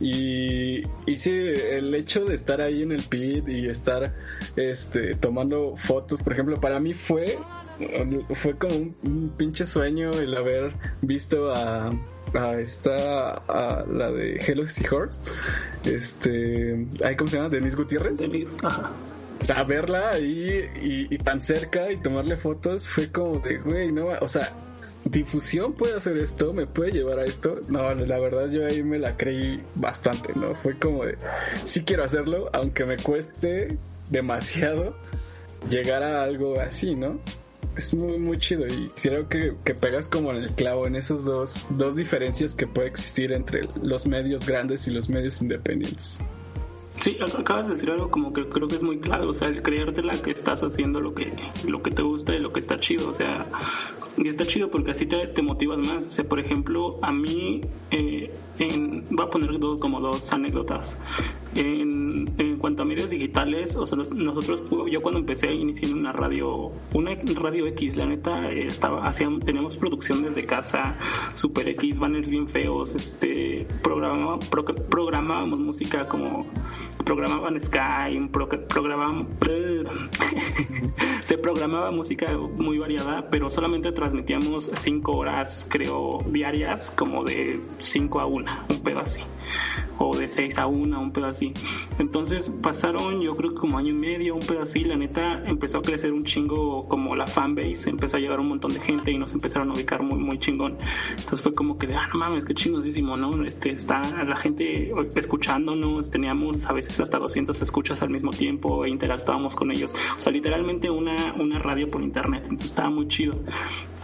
[0.00, 4.14] Y, y sí, el hecho de estar ahí en el pit y estar
[4.56, 7.38] este, tomando fotos, por ejemplo, para mí fue,
[8.32, 11.90] fue como un, un pinche sueño el haber visto a
[12.34, 15.18] a esta a la de Hello Seahorse
[15.84, 17.48] este ay, ¿cómo se llama?
[17.48, 18.18] Denise Gutiérrez.
[18.18, 18.90] Denis, ajá.
[19.40, 23.92] o sea verla ahí y, y tan cerca y tomarle fotos fue como de güey
[23.92, 24.52] no o sea
[25.04, 27.60] difusión puede hacer esto me puede llevar a esto.
[27.68, 31.16] No la verdad yo ahí me la creí bastante no fue como de
[31.64, 33.78] sí quiero hacerlo aunque me cueste
[34.10, 34.96] demasiado
[35.68, 37.20] llegar a algo así no
[37.76, 41.24] es muy, muy chido y creo que, que pegas como en el clavo en esos
[41.24, 46.20] dos, dos diferencias que puede existir entre los medios grandes y los medios independientes.
[47.00, 49.48] Sí, ac- acabas de decir algo como que creo que es muy claro, o sea,
[49.48, 51.32] el creértela que estás haciendo lo que,
[51.66, 53.46] lo que te gusta y lo que está chido, o sea,
[54.16, 56.06] y está chido porque así te, te motivas más.
[56.06, 60.98] O sea, por ejemplo, a mí, eh, en, voy a poner dos, como dos anécdotas.
[61.56, 65.98] En, en cuanto a medios digitales, o sea, nos- nosotros, yo cuando empecé inicié en
[65.98, 70.96] una radio, una radio X, la neta, estaba, hacían, teníamos producción desde casa,
[71.34, 73.66] super X, banners bien feos, este,
[74.50, 76.46] pro- programábamos música como
[77.04, 78.48] programaban Sky, pro-
[81.22, 88.20] se programaba música muy variada, pero solamente transmitíamos cinco horas, creo, diarias, como de 5
[88.20, 89.22] a 1, un pedo así,
[89.98, 91.54] o de 6 a 1, un pedo así.
[91.98, 95.78] Entonces pasaron, yo creo que como año y medio, un pedo así, la neta empezó
[95.78, 99.16] a crecer un chingo como la fanbase, empezó a llegar un montón de gente y
[99.16, 100.76] nos empezaron a ubicar muy, muy chingón.
[101.10, 103.42] Entonces fue como que de, ah, no mames, qué chingosísimo, ¿no?
[103.46, 108.90] Este, está la gente escuchándonos, teníamos a veces hasta 200 escuchas al mismo tiempo e
[108.90, 109.94] interactuábamos con ellos.
[110.18, 113.32] O sea, literalmente una, una radio por internet, entonces estaba muy chido.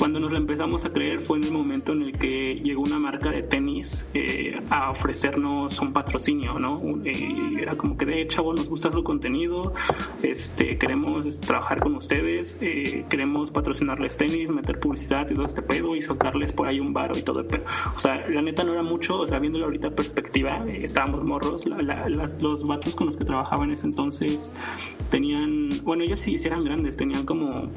[0.00, 2.98] Cuando nos la empezamos a creer fue en el momento en el que llegó una
[2.98, 6.78] marca de tenis eh, a ofrecernos un patrocinio, ¿no?
[7.04, 9.74] Eh, era como que de chavo, nos gusta su contenido,
[10.22, 15.60] este, queremos este, trabajar con ustedes, eh, queremos patrocinarles tenis, meter publicidad y todo este
[15.60, 17.64] pedo y soltarles por ahí un varo y todo el pedo.
[17.94, 21.22] O sea, la neta no era mucho, o sea, viéndolo ahorita en perspectiva, eh, estábamos
[21.24, 24.50] morros, la- la- las- los vatos con los que trabajaba en ese entonces
[25.10, 27.68] tenían, bueno, ellos sí eran grandes, tenían como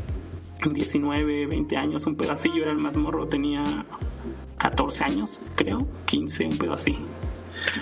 [0.72, 3.64] 19, 20 años, un pedacillo era el más morro, tenía
[4.58, 6.98] 14 años, creo, 15, un pedo así.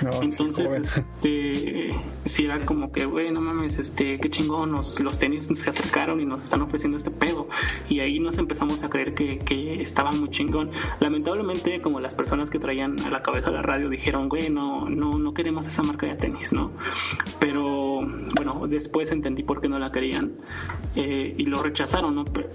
[0.02, 1.90] No, Entonces, este,
[2.26, 6.20] sí era como que, güey, no mames, este, qué chingón, nos, los tenis se acercaron
[6.20, 7.48] y nos están ofreciendo este pedo.
[7.90, 10.72] Y ahí nos empezamos a creer que, que estaba muy chingón.
[11.00, 15.18] Lamentablemente, como las personas que traían a la cabeza la radio dijeron, güey, no, no,
[15.20, 16.72] no queremos esa marca de tenis, ¿no?
[17.40, 18.02] Pero,
[18.36, 20.34] bueno, después entendí por qué no la querían
[20.96, 22.26] eh, y lo rechazaron, ¿no?
[22.26, 22.50] Pero,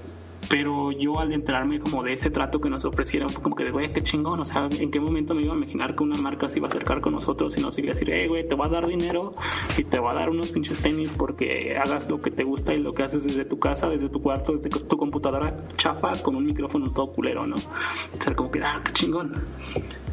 [0.48, 3.70] pero yo al enterarme como de ese trato que nos ofrecieron fue como que de
[3.70, 6.48] güey qué chingón o sea en qué momento me iba a imaginar que una marca
[6.48, 8.66] se iba a acercar con nosotros y nos iba a decir hey güey te voy
[8.66, 9.32] a dar dinero
[9.76, 12.80] y te voy a dar unos pinches tenis porque hagas lo que te gusta y
[12.80, 16.44] lo que haces desde tu casa desde tu cuarto desde tu computadora chafa con un
[16.44, 19.32] micrófono todo culero no o sea como que ah qué chingón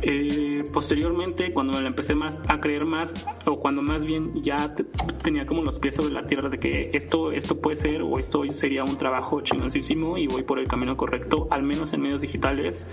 [0.01, 3.13] eh, posteriormente cuando me la empecé más a creer más
[3.45, 4.83] o cuando más bien ya te-
[5.23, 8.43] tenía como los pies sobre la tierra de que esto, esto puede ser o esto
[8.51, 12.89] sería un trabajo chingoncísimo y voy por el camino correcto, al menos en medios digitales,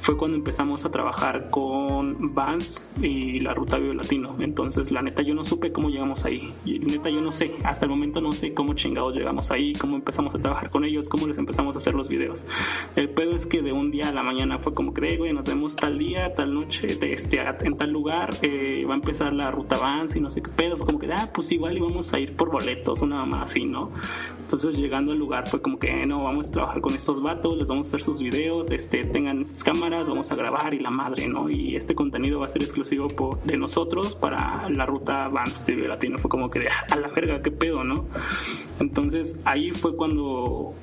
[0.00, 4.36] fue cuando empezamos a trabajar con Vans y la ruta Latino.
[4.40, 6.50] Entonces, la neta, yo no supe cómo llegamos ahí.
[6.64, 9.96] Y neta, yo no sé, hasta el momento no sé cómo chingados llegamos ahí, cómo
[9.96, 12.44] empezamos a trabajar con ellos, cómo les empezamos a hacer los videos.
[12.96, 15.32] El pedo es que de un día a la mañana fue como que, "Eh, güey,
[15.32, 19.50] nos vemos tal día, tal noche, este, en tal lugar, eh, va a empezar la
[19.50, 20.76] ruta Vans y no sé qué pedo.
[20.76, 23.90] Fue como que, ah, pues igual íbamos a ir por boletos, una mamá así, ¿no?
[24.40, 27.58] Entonces, llegando al lugar fue como que, "Eh, no, vamos a trabajar con estos vatos,
[27.58, 30.90] les vamos a hacer sus videos, este, tengan sus cámaras, vamos a grabar y la
[30.90, 31.50] madre, ¿no?
[31.50, 33.08] Y este contenido va a ser exclusivo
[33.44, 36.18] de nosotros para la ruta Vans de Latino.
[36.18, 38.06] Fue como que, a la verga, qué pedo, ¿no?
[38.80, 40.74] Entonces, ahí fue cuando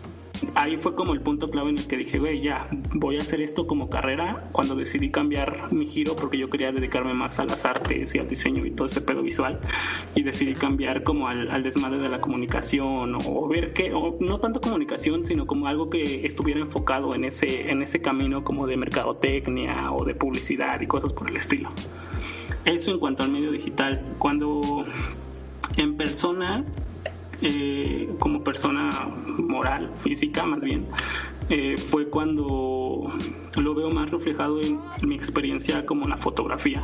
[0.55, 3.41] ahí fue como el punto clave en el que dije, güey, ya, voy a hacer
[3.41, 7.65] esto como carrera cuando decidí cambiar mi giro porque yo quería dedicarme más a las
[7.65, 9.59] artes y al diseño y todo ese pedo visual
[10.15, 14.39] y decidí cambiar como al, al desmadre de la comunicación o, ver que, o no
[14.39, 18.77] tanto comunicación, sino como algo que estuviera enfocado en ese, en ese camino como de
[18.77, 21.69] mercadotecnia o de publicidad y cosas por el estilo.
[22.65, 24.01] Eso en cuanto al medio digital.
[24.19, 24.85] Cuando
[25.77, 26.65] en persona
[27.41, 28.89] eh, como persona
[29.37, 30.85] moral, física más bien,
[31.49, 33.11] eh, fue cuando
[33.55, 36.83] lo veo más reflejado en mi experiencia como la fotografía.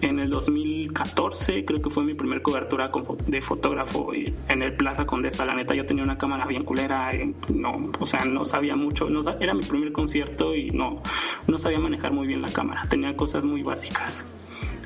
[0.00, 2.90] En el 2014 creo que fue mi primer cobertura
[3.26, 5.44] de fotógrafo y en el Plaza Condesa.
[5.44, 9.10] La neta yo tenía una cámara bien culera, eh, no, o sea, no sabía mucho.
[9.10, 11.02] No, era mi primer concierto y no,
[11.46, 12.82] no sabía manejar muy bien la cámara.
[12.88, 14.24] Tenía cosas muy básicas.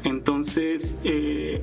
[0.02, 1.62] Entonces, eh,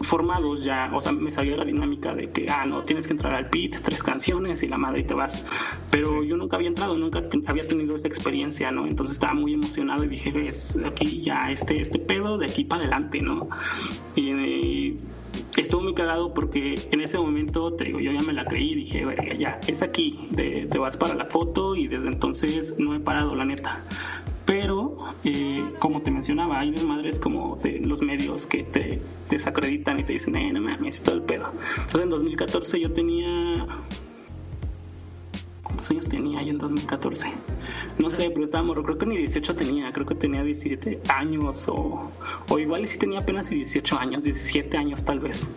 [0.00, 3.34] formados ya, o sea, me sabía la dinámica de que, ah, no, tienes que entrar
[3.34, 5.46] al pit, tres canciones y la madre y te vas.
[5.90, 8.86] Pero yo nunca había entrado, nunca te- había tenido esa experiencia, ¿no?
[8.86, 12.82] Entonces estaba muy emocionado y dije, ves, aquí ya, este, este pedo de aquí para
[12.82, 13.48] adelante, ¿no?
[14.14, 14.96] Y, y
[15.56, 18.74] estuvo muy cagado porque en ese momento, te digo, yo ya me la creí y
[18.76, 22.94] dije, "Verga, ya, es aquí, de- te vas para la foto y desde entonces no
[22.94, 23.82] he parado, la neta.
[24.46, 30.04] Pero, eh, como te mencionaba, hay desmadres como de los medios que te desacreditan y
[30.04, 31.50] te dicen, eh, no mames, todo el pedo.
[31.76, 33.66] Entonces en 2014 yo tenía...
[35.64, 37.26] ¿Cuántos años tenía yo en 2014?
[37.98, 41.66] No sé, pero estaba morro, creo que ni 18 tenía, creo que tenía 17 años
[41.68, 42.08] o,
[42.48, 45.48] o igual sí tenía apenas 18 años, 17 años tal vez.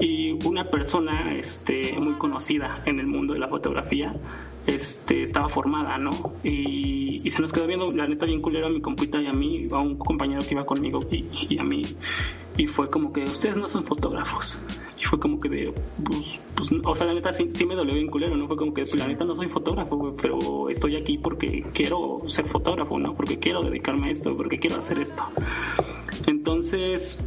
[0.00, 4.14] Y una persona este, muy conocida en el mundo de la fotografía
[4.66, 6.10] este, estaba formada, ¿no?
[6.42, 9.32] Y, y se nos quedó viendo, la neta, bien culero a mi compita y a
[9.32, 11.82] mí, a un compañero que iba conmigo y, y a mí.
[12.56, 14.60] Y fue como que ustedes no son fotógrafos.
[15.00, 17.94] Y fue como que de, pues, pues, o sea, la neta sí, sí me dolió
[17.94, 18.46] bien culero, ¿no?
[18.46, 22.46] Fue como que, pues, la neta no soy fotógrafo, pero estoy aquí porque quiero ser
[22.46, 23.14] fotógrafo, ¿no?
[23.14, 25.22] Porque quiero dedicarme a esto, porque quiero hacer esto.
[26.26, 27.26] Entonces,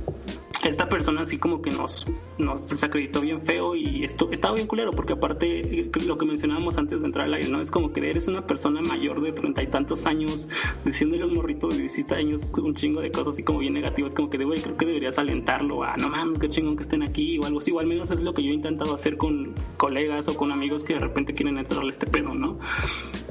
[0.69, 2.05] esta persona así como que nos,
[2.37, 6.77] nos desacreditó bien feo y esto estaba bien culero porque aparte eh, lo que mencionábamos
[6.77, 7.61] antes de entrar al aire, ¿no?
[7.61, 10.47] Es como que eres una persona mayor de treinta y tantos años
[10.85, 14.13] diciéndole a un morrito de 17 años un chingo de cosas así como bien negativas,
[14.13, 17.03] como que de güey, creo que deberías alentarlo a no mames, qué chingón que estén
[17.03, 19.53] aquí o algo así, o al menos es lo que yo he intentado hacer con
[19.77, 22.59] colegas o con amigos que de repente quieren entrarle este pedo, ¿no?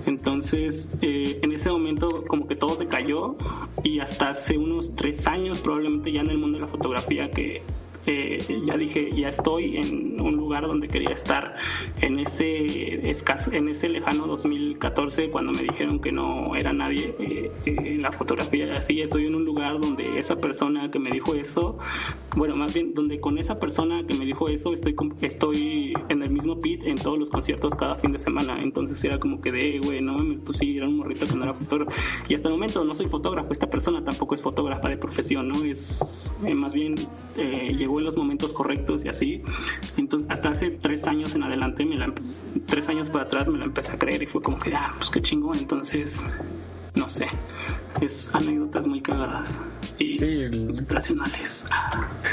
[0.07, 3.37] Entonces, eh, en ese momento como que todo se cayó
[3.83, 7.63] y hasta hace unos tres años probablemente ya en el mundo de la fotografía que
[8.07, 11.57] eh, ya dije, ya estoy en un lugar donde quería estar
[12.01, 17.53] en ese escaso, en ese lejano 2014 cuando me dijeron que no era nadie eh,
[17.67, 18.73] eh, en la fotografía.
[18.75, 21.79] Así estoy en un lugar donde esa persona que me dijo eso
[22.37, 26.31] bueno más bien donde con esa persona que me dijo eso estoy estoy en el
[26.31, 28.63] mismo pit en todos los conciertos cada fin de semana.
[28.63, 31.55] Entonces era como que de güey no pues sí era un morrito que no era
[31.55, 31.93] fotógrafo.
[32.29, 35.63] Y hasta el momento no soy fotógrafo esta persona tampoco es fotógrafa de profesión no
[35.65, 36.95] es eh, más bien
[37.37, 39.43] eh, llegó en los momentos correctos y así
[39.97, 42.13] entonces hasta hace tres años en adelante me la
[42.67, 45.11] tres años para atrás me la empecé a creer y fue como que ah pues
[45.11, 46.23] qué chingón entonces
[46.95, 47.27] no sé
[48.01, 49.59] es anécdotas muy cagadas
[49.99, 52.09] y Sí, el- inspiracionales Ah.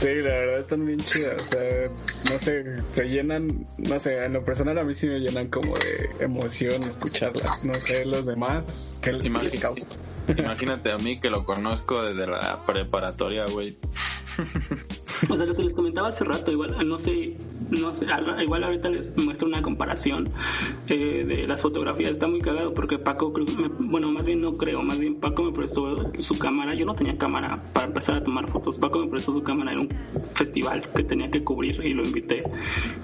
[0.00, 1.38] Sí, la verdad están bien chidas.
[1.38, 1.88] O sea,
[2.32, 5.76] no sé, se llenan, no sé, en lo personal a mí sí me llenan como
[5.76, 7.62] de emoción escucharlas.
[7.64, 9.58] No sé, los demás, ¿qué les Imagínate.
[9.58, 9.86] causa?
[10.36, 13.76] Imagínate a mí que lo conozco desde la preparatoria, güey.
[15.28, 17.36] O sea, lo que les comentaba hace rato, igual, no sé,
[17.70, 20.28] no sé, al- igual ahorita les muestro una comparación
[20.88, 22.12] eh, de las fotografías.
[22.12, 25.42] Está muy cagado porque Paco, creo me- bueno, más bien no creo, más bien Paco
[25.44, 26.74] me prestó su cámara.
[26.74, 28.78] Yo no tenía cámara para empezar a tomar fotos.
[28.78, 29.88] Paco me prestó su cámara en un
[30.34, 32.42] festival que tenía que cubrir y lo invité.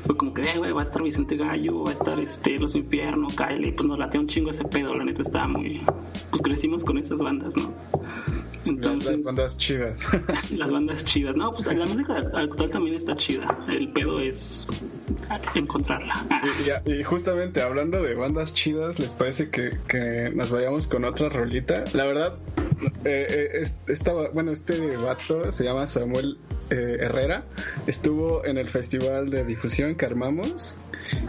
[0.07, 2.74] Fue como que, eh, güey, va a estar Vicente Gallo, va a estar este Los
[2.74, 4.95] Infiernos, Kyle, y pues nos lateó un chingo ese pedo.
[4.95, 5.83] La neta estaba muy,
[6.31, 7.72] pues crecimos con esas bandas, ¿no?
[8.67, 10.01] Las, Entonces, las bandas chidas.
[10.51, 11.37] las bandas chidas.
[11.37, 13.59] No, pues la música actual también está chida.
[13.69, 14.67] El pedo es
[15.55, 16.14] encontrarla.
[16.87, 21.05] Y, y- y justamente hablando de bandas chidas, ¿les parece que, que nos vayamos con
[21.05, 21.85] otra rolita?
[21.95, 22.35] La verdad,
[23.05, 26.39] eh, eh, es- esta, bueno, este vato se llama Samuel
[26.71, 27.45] eh, Herrera.
[27.87, 30.75] Estuvo en el festival de difusión que armamos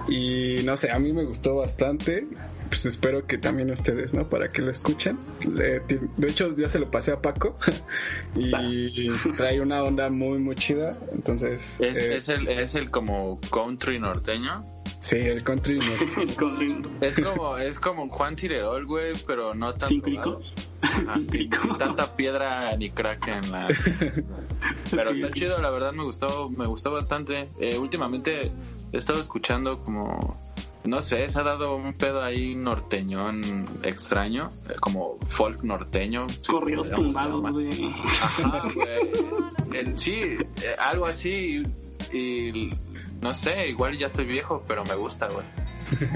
[0.10, 2.28] y no sé, a mí me gustó bastante.
[2.70, 4.28] Pues espero que también ustedes, ¿no?
[4.30, 5.18] Para que lo escuchen.
[5.50, 7.58] Le- de hecho, ya se lo pasé a Paco
[8.36, 10.92] y trae una onda muy, muy chida.
[11.14, 14.66] Entonces, Es, eh, es, el, es el como country norteño.
[15.00, 15.80] sí, el country
[16.16, 20.42] no- el country Es como, es como Juan Cirerol, güey, pero no tan sin crico.
[20.82, 21.58] Ajá, Sin crico.
[21.62, 23.68] sin tanta piedra ni crack en la...
[24.92, 27.50] Pero está chido, la verdad me gustó, me gustó bastante.
[27.60, 28.52] Eh, últimamente
[28.94, 30.38] he estado escuchando como,
[30.88, 33.42] no sé, se ha dado un pedo ahí norteñón
[33.84, 36.28] extraño, eh, como folk norteño.
[36.48, 37.70] Corridos tumbados, güey.
[38.22, 39.78] Ajá, güey.
[39.80, 41.62] El- sí, eh, algo así
[42.12, 42.70] y, y
[43.22, 45.46] no sé, igual ya estoy viejo, pero me gusta, güey.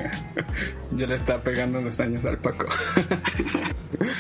[0.98, 2.66] Ya le está pegando los años al Paco.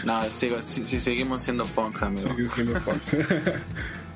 [0.05, 2.29] No, sigo, si, si seguimos siendo punks, amigo.
[2.35, 3.13] Sigue siendo Fox.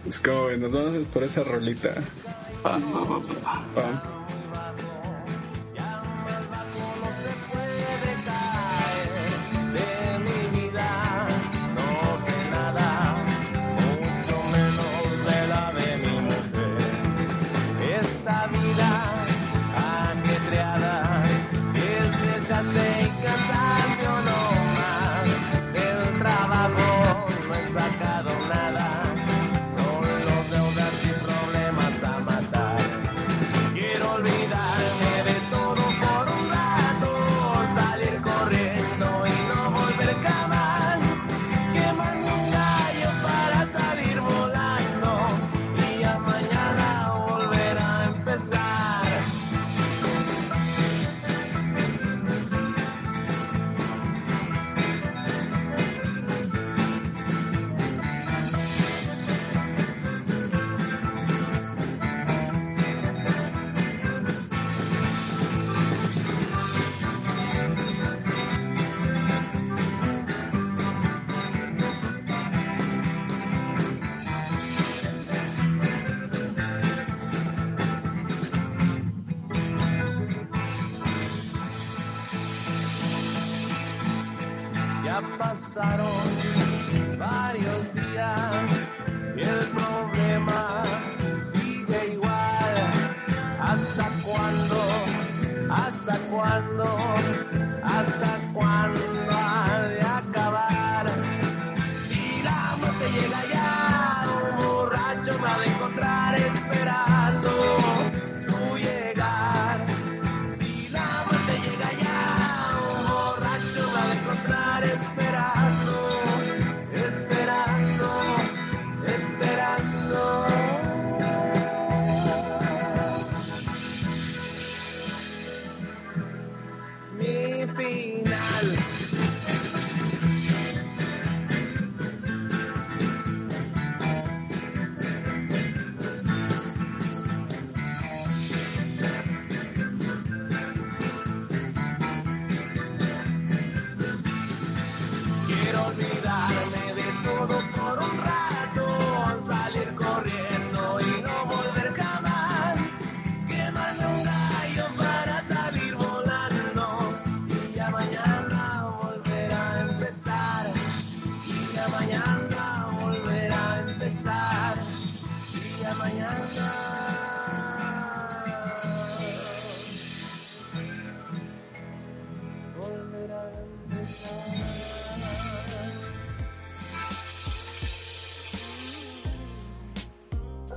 [0.08, 1.96] es como, nos vamos por esa rolita.
[2.64, 2.80] Pa.
[3.76, 4.02] Pam.
[4.42, 4.45] de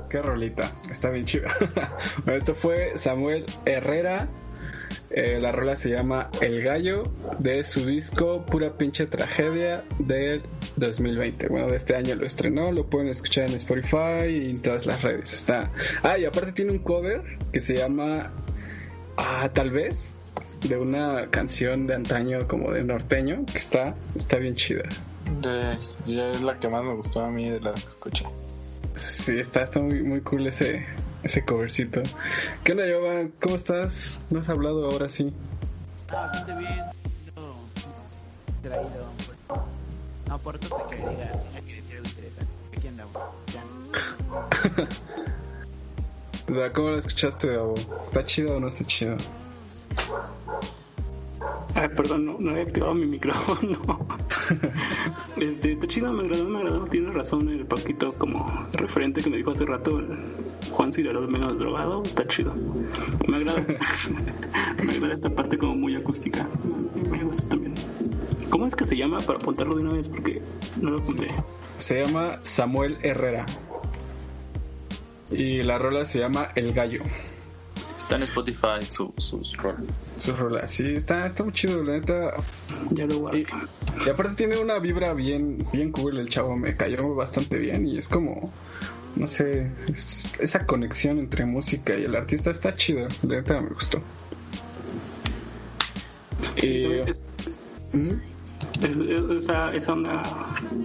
[0.09, 0.73] Qué rolita.
[0.91, 1.55] Está bien chida.
[2.25, 4.29] bueno, esto fue Samuel Herrera.
[5.11, 7.03] Eh, la rola se llama El Gallo
[7.39, 10.43] de su disco Pura Pinche Tragedia del
[10.77, 11.49] 2020.
[11.49, 15.03] Bueno, de este año lo estrenó, lo pueden escuchar en Spotify y en todas las
[15.03, 15.33] redes.
[15.33, 15.71] Está.
[16.03, 18.33] Ah, y aparte tiene un cover que se llama
[19.21, 20.13] Ah, tal vez
[20.69, 24.85] de una canción de antaño como de norteño que está está bien chida.
[26.07, 28.25] Ya es la que más me gustó a mí de la que escuché
[29.29, 30.87] sí, está, está muy, muy cool ese,
[31.23, 32.01] ese covercito.
[32.65, 33.29] ¿Qué onda, Yoba?
[33.43, 34.19] ¿Cómo estás?
[34.31, 35.31] ¿No has hablado ahora sí?
[36.09, 36.79] Ah, bastante bien.
[37.37, 37.57] No,
[38.63, 39.13] traído.
[39.27, 39.61] Pues.
[40.29, 41.33] No, por otro te quería,
[41.67, 42.09] que decir algo.
[42.73, 42.89] Aquí.
[46.49, 46.71] Ya.
[46.75, 47.75] ¿Cómo lo escuchaste, Davo?
[48.07, 49.19] ¿Está chido o no está chido?
[51.75, 53.79] Ay, perdón, no, no he activado mi micrófono.
[55.37, 56.85] este, está chido, me agradó, me agradó.
[56.87, 60.25] Tiene razón el Paquito como referente que me dijo hace rato, el
[60.71, 62.03] Juan Cirero menos drogado.
[62.03, 62.55] Está chido.
[63.27, 63.65] Me agrada.
[64.85, 66.49] me agrada esta parte como muy acústica.
[67.11, 67.75] Me gusta también.
[68.51, 70.09] ¿Cómo es que se llama para apuntarlo de una vez?
[70.09, 70.41] Porque
[70.81, 71.29] no lo apunté.
[71.77, 73.47] Se llama Samuel Herrera.
[75.31, 77.03] Y la rola se llama El Gallo.
[78.09, 79.83] Está en Spotify su, sus rolas.
[80.17, 82.33] Su rola, sí, está, está muy chido, la neta.
[82.93, 83.41] Ya lo guardé.
[83.41, 83.47] Y,
[84.07, 87.99] y aparte tiene una vibra bien, bien cool el chavo, me cayó bastante bien y
[87.99, 88.51] es como,
[89.15, 93.69] no sé, es- esa conexión entre música y el artista está chida, la neta me
[93.69, 94.01] gustó.
[96.63, 97.23] Y, Es-
[97.93, 98.09] ¿Mm?
[98.83, 100.23] Es- es- esa, esa onda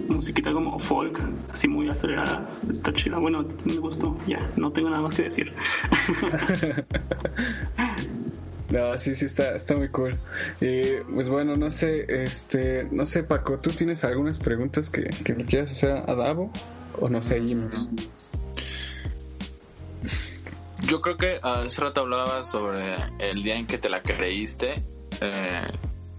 [0.08, 1.18] musiquita como folk,
[1.52, 3.18] así muy acelerada, está chida.
[3.18, 4.16] Bueno, me gustó.
[4.26, 5.52] Ya, no tengo nada más que decir.
[8.70, 10.16] No, sí, sí, está, está muy cool.
[10.60, 10.82] Y
[11.14, 15.44] pues bueno, no sé, este, no sé, Paco, ¿tú tienes algunas preguntas que, que le
[15.44, 16.50] quieras hacer a Davo?
[16.98, 17.88] ¿O nos seguimos?
[20.88, 24.74] Yo creo que hace rato hablabas sobre el día en que te la creíste.
[25.20, 25.62] Eh,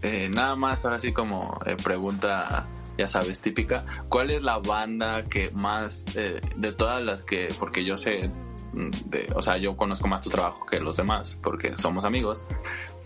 [0.05, 3.85] eh, nada más, ahora sí como eh, pregunta, ya sabes, típica.
[4.07, 8.29] ¿Cuál es la banda que más, eh, de todas las que, porque yo sé,
[8.73, 12.45] mm, de, o sea, yo conozco más tu trabajo que los demás, porque somos amigos,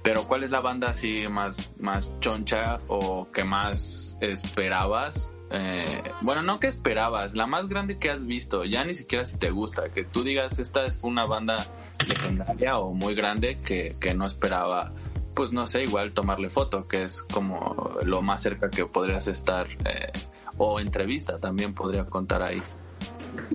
[0.04, 5.32] pero ¿cuál es la banda así más, más choncha o que más esperabas?
[5.52, 9.38] Eh, bueno, no que esperabas, la más grande que has visto, ya ni siquiera si
[9.38, 11.66] te gusta, que tú digas esta es una banda
[12.08, 14.92] legendaria o muy grande que, que no esperaba,
[15.40, 19.70] pues no sé, igual tomarle foto, que es como lo más cerca que podrías estar,
[19.86, 20.12] eh,
[20.58, 22.62] o entrevista también podría contar ahí.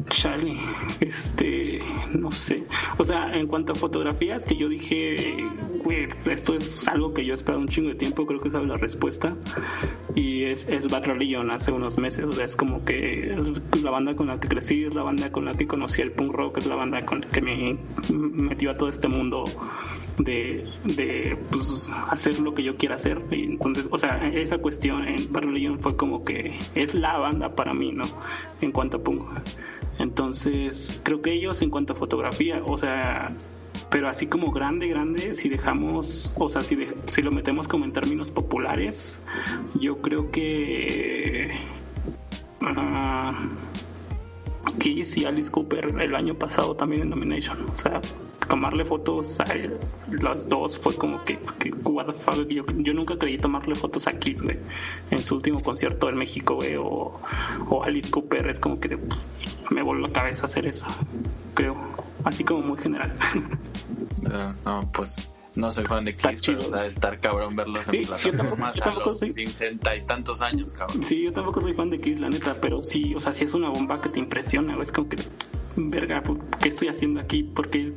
[0.09, 0.61] Charlie,
[1.01, 1.81] este,
[2.13, 2.65] no sé.
[2.99, 5.37] O sea, en cuanto a fotografías, que yo dije,
[5.83, 8.67] güey, esto es algo que yo he esperado un chingo de tiempo, creo que sabe
[8.67, 9.35] la respuesta.
[10.15, 11.05] Y es, es Bad
[11.51, 12.25] hace unos meses.
[12.25, 13.35] O sea, es como que
[13.73, 16.13] es la banda con la que crecí, es la banda con la que conocí el
[16.13, 17.79] punk rock, es la banda con la que me
[18.11, 19.45] metió a todo este mundo
[20.19, 23.21] de, de pues, hacer lo que yo quiera hacer.
[23.31, 27.55] Y entonces, o sea, esa cuestión en Bad Religion fue como que es la banda
[27.55, 28.05] para mí, ¿no?
[28.61, 29.23] En cuanto a punk.
[29.99, 33.33] Entonces, creo que ellos en cuanto a fotografía, o sea,
[33.91, 37.85] pero así como grande, grande, si dejamos, o sea, si, de- si lo metemos como
[37.85, 39.21] en términos populares,
[39.79, 41.53] yo creo que...
[42.63, 43.37] ah,
[44.81, 47.59] Kiss y Alice Cooper el año pasado también en Nomination.
[47.73, 48.01] O sea,
[48.49, 49.47] tomarle fotos a
[50.23, 54.07] las dos fue como que, que what the fuck, yo, yo nunca creí tomarle fotos
[54.07, 54.59] a Kiss, güey,
[55.11, 57.19] en su último concierto en México, güey, o,
[57.69, 58.99] o Alice Cooper, es como que
[59.71, 60.87] me voló la cabeza hacer eso,
[61.55, 61.77] creo,
[62.25, 63.15] así como muy general.
[64.27, 67.99] Eh, no, pues no soy fan de Kiss, pero o sea, estar cabrón verlos Sí,
[67.99, 71.03] en plataformas a los cincuenta y tantos años, cabrón.
[71.05, 73.55] Sí, yo tampoco soy fan de Kiss, la neta, pero sí, o sea, sí es
[73.55, 75.17] una bomba que te impresiona, es como que,
[75.91, 76.23] verga,
[76.61, 77.43] ¿qué estoy haciendo aquí?
[77.43, 77.93] Porque,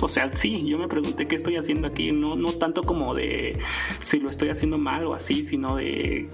[0.00, 3.58] o sea, sí, yo me pregunté qué estoy haciendo aquí, no, no tanto como de
[4.02, 6.28] si lo estoy haciendo mal o así, sino de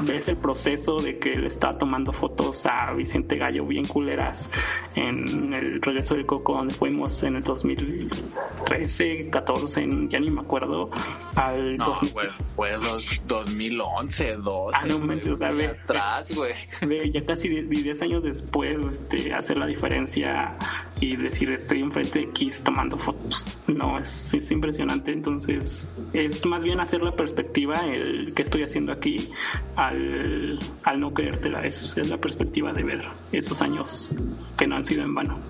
[0.00, 4.50] ves el proceso de que le está tomando fotos a Vicente Gallo bien culeras
[4.94, 10.90] en el regreso del Coco donde fuimos en el 2013, 14, ya ni me acuerdo,
[11.36, 12.12] al No, 2000.
[12.12, 14.78] güey, fue dos, 2011, 12.
[14.80, 16.54] Ah, no manches, o sea, ve- atrás, güey.
[16.86, 20.56] Ve, ya casi 10 años después este, hacer la diferencia
[21.02, 26.62] y decir estoy enfrente de Kiss tomando fotos no es, es impresionante entonces es más
[26.62, 29.28] bien hacer la perspectiva el que estoy haciendo aquí
[29.74, 34.14] al, al no creértela es, es la perspectiva de ver esos años
[34.56, 35.40] que no han sido en vano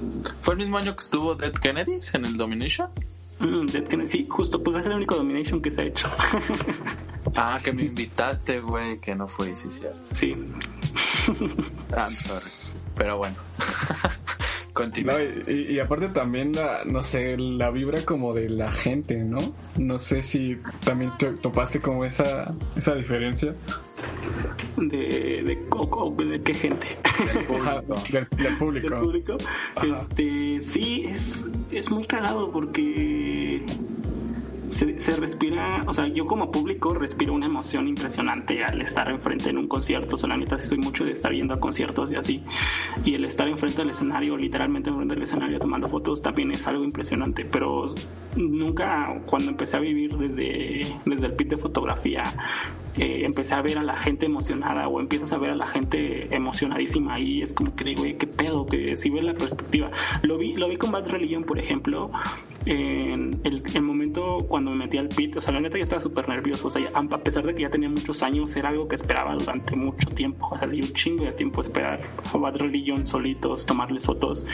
[0.41, 2.89] ¿Fue el mismo año que estuvo Dead Kennedys en el Domination?
[3.41, 6.11] Mm, Dead Kennedy, sí, justo pues es el único domination que se ha hecho
[7.37, 10.01] Ah, que me invitaste, güey, que no fui, sí, cierto.
[10.13, 10.35] sí
[11.29, 12.81] I'm sorry.
[12.97, 13.37] Pero bueno.
[14.73, 15.15] Continúa.
[15.19, 19.39] No, y, y aparte también la, no sé, la vibra como de la gente, ¿no?
[19.79, 23.55] No sé si también te topaste como esa, esa diferencia
[24.77, 26.87] de, de, o- o- de qué gente
[27.19, 27.47] del,
[28.11, 29.01] del del público.
[29.01, 29.37] público.
[29.83, 33.65] Este, sí, es, es muy cagado porque
[34.73, 39.59] se, respira, o sea, yo como público respiro una emoción impresionante al estar enfrente en
[39.59, 40.17] un concierto.
[40.17, 42.43] O sea, la neta sí soy mucho de estar yendo a conciertos y así.
[43.05, 46.85] Y el estar enfrente del escenario, literalmente enfrente del escenario tomando fotos, también es algo
[46.85, 47.45] impresionante.
[47.45, 47.87] Pero
[48.37, 52.23] nunca, cuando empecé a vivir desde, desde el pit de fotografía,
[52.99, 56.35] eh, empecé a ver a la gente emocionada o empiezas a ver a la gente
[56.35, 59.91] emocionadísima y es como que digo, "Oye, qué pedo, que si ves la perspectiva.
[60.23, 62.11] Lo vi, lo vi con Bad Religion, por ejemplo,
[62.67, 66.01] en el, el momento cuando me metí al pit, o sea, la neta yo estaba
[66.01, 68.97] súper nervioso, o sea, a pesar de que ya tenía muchos años, era algo que
[68.97, 72.01] esperaba durante mucho tiempo, o sea, di un chingo de tiempo esperar
[72.33, 74.45] Bad Religion solitos, tomarles fotos.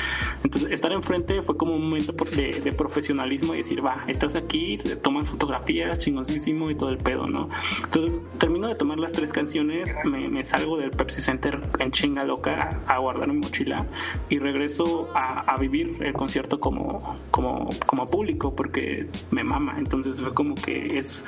[0.44, 4.78] Entonces, estar enfrente fue como un momento de, de profesionalismo y decir, va, estás aquí,
[4.78, 7.48] te tomas fotografías, chingosísimo y todo el pedo, ¿no?
[7.84, 12.24] Entonces, termino de tomar las tres canciones, me, me salgo del Pepsi Center en chinga
[12.24, 13.86] loca a, a guardar mi mochila
[14.28, 16.98] y regreso a, a vivir el concierto como,
[17.30, 19.74] como, como público porque me mama.
[19.78, 21.24] Entonces fue como que es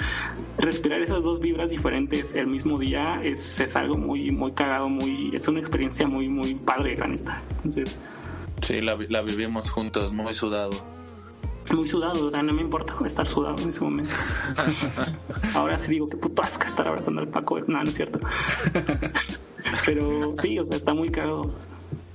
[0.59, 5.31] respirar esas dos vibras diferentes el mismo día es, es algo muy, muy cagado, muy,
[5.35, 7.43] es una experiencia muy, muy padre, la neta.
[7.57, 7.99] Entonces,
[8.63, 10.71] Sí, la, la vivimos juntos, muy sudado.
[11.73, 14.15] muy sudado, o sea, no me importa estar sudado en ese momento.
[15.55, 18.19] Ahora sí digo que puto asco estar abrazando al Paco, no, no es cierto.
[19.87, 21.43] Pero sí, o sea, está muy cagado.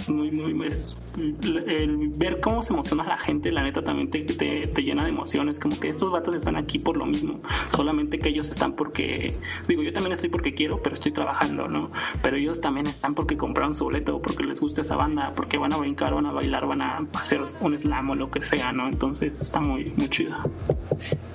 [0.07, 4.67] Muy, muy, es, el ver cómo se emociona la gente, la neta también te, te,
[4.67, 5.59] te llena de emociones.
[5.59, 7.41] Como que estos vatos están aquí por lo mismo,
[7.75, 9.35] solamente que ellos están porque,
[9.67, 11.89] digo, yo también estoy porque quiero, pero estoy trabajando, ¿no?
[12.21, 15.73] Pero ellos también están porque compraron su boleto, porque les gusta esa banda, porque van
[15.73, 18.87] a brincar, van a bailar, van a hacer un slam o lo que sea, ¿no?
[18.87, 20.33] Entonces está muy, muy chido.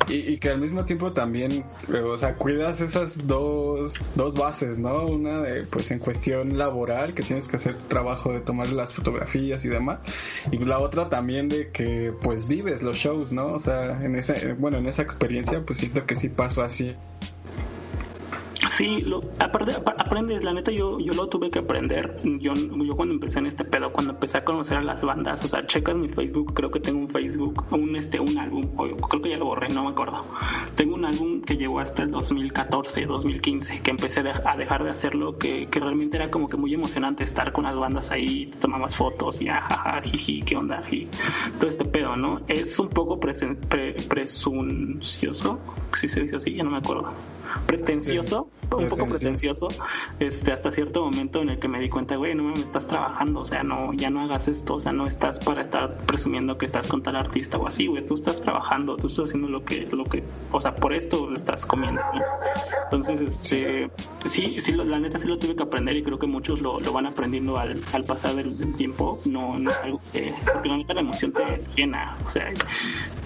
[0.09, 4.79] Y, y que al mismo tiempo también, eh, o sea, cuidas esas dos, dos bases,
[4.79, 5.07] ¿no?
[5.07, 9.65] Una de, pues, en cuestión laboral, que tienes que hacer trabajo de tomar las fotografías
[9.65, 10.01] y demás.
[10.51, 13.55] Y la otra también de que, pues, vives los shows, ¿no?
[13.55, 16.95] O sea, en esa, eh, bueno, en esa experiencia, pues siento que sí pasó así.
[18.77, 22.17] Sí, lo, aparte, apa- aprendes, la neta yo, yo lo tuve que aprender.
[22.39, 25.49] Yo, yo cuando empecé en este pedo, cuando empecé a conocer a las bandas, o
[25.49, 28.63] sea, checas mi Facebook, creo que tengo un Facebook, un este, un álbum,
[29.09, 30.25] creo que ya lo borré, no me acuerdo.
[30.77, 35.37] Tengo un álbum que llegó hasta el 2014, 2015, que empecé a dejar de hacerlo,
[35.37, 39.43] que, que realmente era como que muy emocionante estar con las bandas ahí, tomabas fotos
[39.43, 41.09] y ajaja, jiji, qué onda, y
[41.59, 42.41] todo este pedo, ¿no?
[42.47, 45.59] Es un poco presen- pre- presuncioso,
[45.99, 47.13] si se dice así, ya no me acuerdo.
[47.67, 49.69] Pretencioso, un poco pretencioso,
[50.19, 53.41] este, hasta cierto momento en el que me di cuenta, güey, no mames, estás trabajando,
[53.41, 56.67] o sea, no, ya no hagas esto, o sea, no estás para estar presumiendo que
[56.67, 59.87] estás con tal artista o así, güey, tú estás trabajando, tú estás haciendo lo que,
[59.91, 60.23] lo que,
[60.53, 62.21] o sea, por esto lo estás comiendo, ¿no?
[62.85, 63.91] Entonces, este,
[64.27, 66.93] sí, sí, la neta sí lo tuve que aprender y creo que muchos lo, lo
[66.93, 70.77] van aprendiendo al, al pasar del, del tiempo, no, no es algo que, porque la
[70.77, 72.53] neta la emoción te llena, o sea,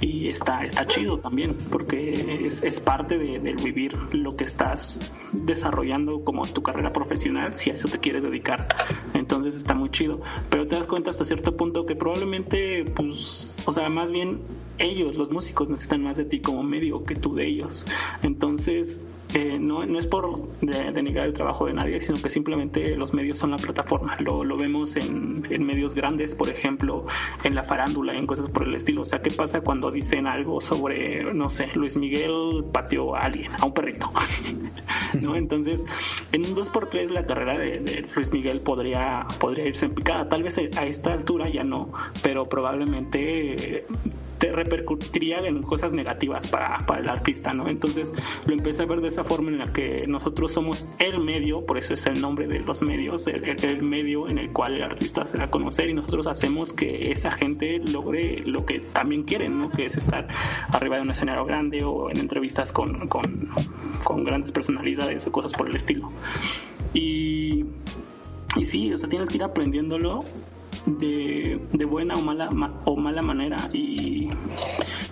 [0.01, 5.13] y está, está chido también, porque es, es parte de, del vivir lo que estás
[5.33, 8.69] desarrollando como tu carrera profesional, si a eso te quieres dedicar.
[9.15, 10.21] Entonces está muy chido.
[10.51, 14.41] Pero te das cuenta hasta cierto punto que probablemente, pues, o sea, más bien
[14.79, 17.87] ellos, los músicos, necesitan más de ti como medio que tú de ellos.
[18.23, 19.05] Entonces,
[19.35, 23.13] eh, no, no es por de- denigrar el trabajo de nadie, sino que simplemente los
[23.15, 24.17] medios son la plataforma.
[24.21, 27.07] Lo, lo vemos en, medios grandes, por ejemplo,
[27.43, 29.03] en la farándula, en cosas por el estilo.
[29.03, 33.51] O sea, ¿qué pasa cuando dicen algo sobre, no sé, Luis Miguel pateó a alguien,
[33.61, 34.11] a un perrito?
[35.21, 35.37] ¿No?
[35.37, 35.85] Entonces,
[36.33, 40.29] en un 2x3 la carrera de, de Luis Miguel podría, podría irse en picada.
[40.29, 43.85] Tal vez a esta altura ya no, pero probablemente
[44.39, 47.69] te repercutiría en cosas negativas para, para el artista, ¿no?
[47.69, 48.13] Entonces
[48.47, 51.77] lo empecé a ver de esa forma en la que nosotros somos el medio, por
[51.79, 55.27] eso es el nombre de los medios, el, el- medio en el cual el artista
[55.27, 59.59] se da a conocer y nosotros hacemos que esa gente logre lo que también quieren,
[59.59, 59.71] ¿no?
[59.71, 60.29] Que es estar
[60.71, 63.49] arriba de un escenario grande o en entrevistas con, con,
[64.05, 66.07] con grandes personalidades o cosas por el estilo.
[66.93, 67.65] Y,
[68.57, 70.25] y sí, o sea, tienes que ir aprendiéndolo
[70.87, 74.29] de, de buena o mala ma- o mala manera y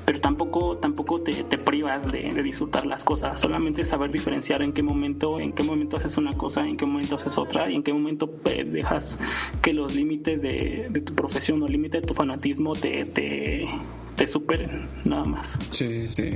[0.04, 4.72] pero tampoco tampoco te, te privas de, de disfrutar las cosas solamente saber diferenciar en
[4.72, 7.82] qué momento en qué momento haces una cosa en qué momento haces otra y en
[7.82, 9.18] qué momento eh, dejas
[9.62, 13.68] que los límites de, de tu profesión o límite de tu fanatismo te, te,
[14.16, 16.30] te superen nada más Sí, sí, sí.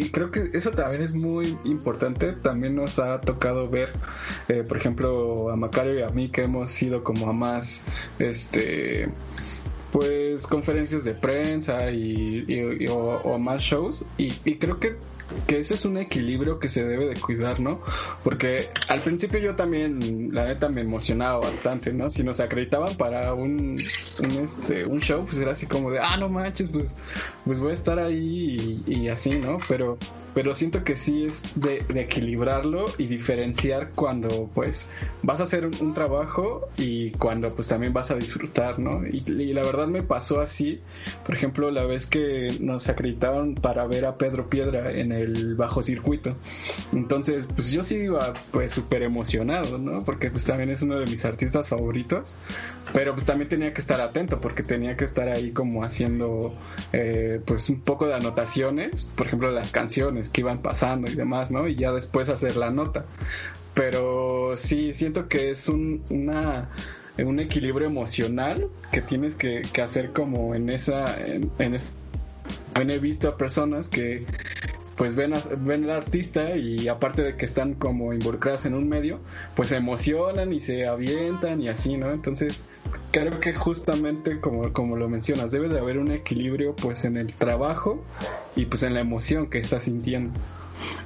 [0.00, 2.32] Y, creo que eso también es muy importante.
[2.32, 3.90] También nos ha tocado ver,
[4.48, 7.84] eh, por ejemplo, a Macario y a mí que hemos ido como a más,
[8.18, 8.49] este,
[9.92, 14.96] pues conferencias de prensa y, o, más shows y, creo que
[15.46, 17.80] que eso es un equilibrio que se debe de cuidar, ¿no?
[18.24, 22.10] Porque al principio yo también, la neta, me emocionaba bastante, ¿no?
[22.10, 23.80] Si nos acreditaban para un,
[24.18, 26.96] un, este, un show, pues era así como de, ah, no manches, pues,
[27.44, 29.58] pues voy a estar ahí y, y así, ¿no?
[29.68, 29.98] Pero,
[30.34, 34.86] pero siento que sí es de, de equilibrarlo y diferenciar cuando, pues,
[35.22, 39.06] vas a hacer un, trabajo y cuando, pues, también vas a disfrutar, ¿no?
[39.06, 40.80] Y, y la verdad me pasó así,
[41.26, 45.82] por ejemplo, la vez que nos acreditaron para ver a Pedro Piedra en el bajo
[45.82, 46.36] circuito.
[46.92, 49.98] Entonces, pues yo sí iba pues súper emocionado, ¿no?
[50.04, 52.36] Porque pues también es uno de mis artistas favoritos.
[52.92, 56.54] Pero pues también tenía que estar atento porque tenía que estar ahí como haciendo
[56.92, 61.50] eh, pues un poco de anotaciones, por ejemplo las canciones que iban pasando y demás,
[61.50, 61.66] ¿no?
[61.68, 63.06] Y ya después hacer la nota.
[63.74, 66.68] Pero sí, siento que es un, una
[67.18, 71.92] un equilibrio emocional que tienes que, que hacer como en esa en, en es-
[72.74, 74.24] he visto a personas que
[75.00, 78.86] pues ven, a- ven al artista y aparte de que están como involucradas en un
[78.86, 79.18] medio,
[79.56, 82.12] pues se emocionan y se avientan y así, ¿no?
[82.12, 82.66] Entonces,
[83.10, 87.32] creo que justamente como, como lo mencionas, debe de haber un equilibrio pues en el
[87.32, 88.04] trabajo
[88.54, 90.38] y pues en la emoción que estás sintiendo.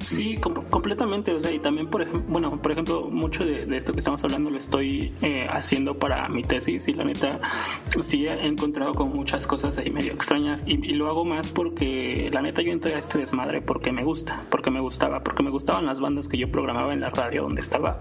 [0.01, 1.33] Sí, com- completamente.
[1.33, 4.51] O sea, y también, por ejemplo, bueno, por ejemplo, mucho de, esto que estamos hablando
[4.51, 7.41] lo estoy eh, haciendo para mi tesis y la neta,
[8.03, 12.41] sí he encontrado con muchas cosas ahí medio extrañas y, lo hago más porque la
[12.41, 15.87] neta yo entré a este desmadre porque me gusta, porque me gustaba, porque me gustaban
[15.87, 18.01] las bandas que yo programaba en la radio donde estaba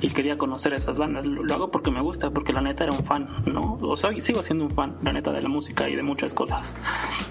[0.00, 1.24] y quería conocer esas bandas.
[1.24, 3.78] Lo, hago porque me gusta, porque la neta era un fan, ¿no?
[3.82, 6.74] O sea, sigo siendo un fan, la neta, de la música y de muchas cosas.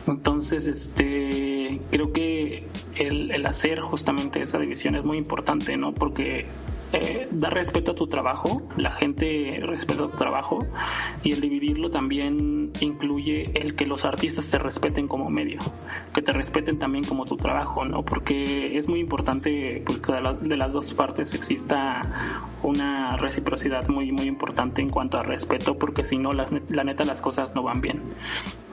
[0.07, 5.93] Entonces, este, creo que el hacer justamente esa división es muy importante, ¿no?
[5.93, 6.45] Porque
[6.93, 10.59] eh, dar respeto a tu trabajo, la gente respeta tu trabajo
[11.23, 15.59] y el dividirlo también incluye el que los artistas te respeten como medio,
[16.13, 18.03] que te respeten también como tu trabajo, ¿no?
[18.03, 22.01] Porque es muy importante pues, que de, la- de las dos partes exista
[22.63, 27.03] una reciprocidad muy muy importante en cuanto a respeto, porque si no, las, la neta
[27.03, 28.01] las cosas no van bien.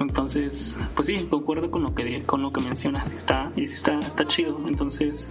[0.01, 4.27] Entonces, pues sí, concuerdo con lo que con lo que mencionas, está y está está
[4.27, 4.59] chido.
[4.67, 5.29] Entonces,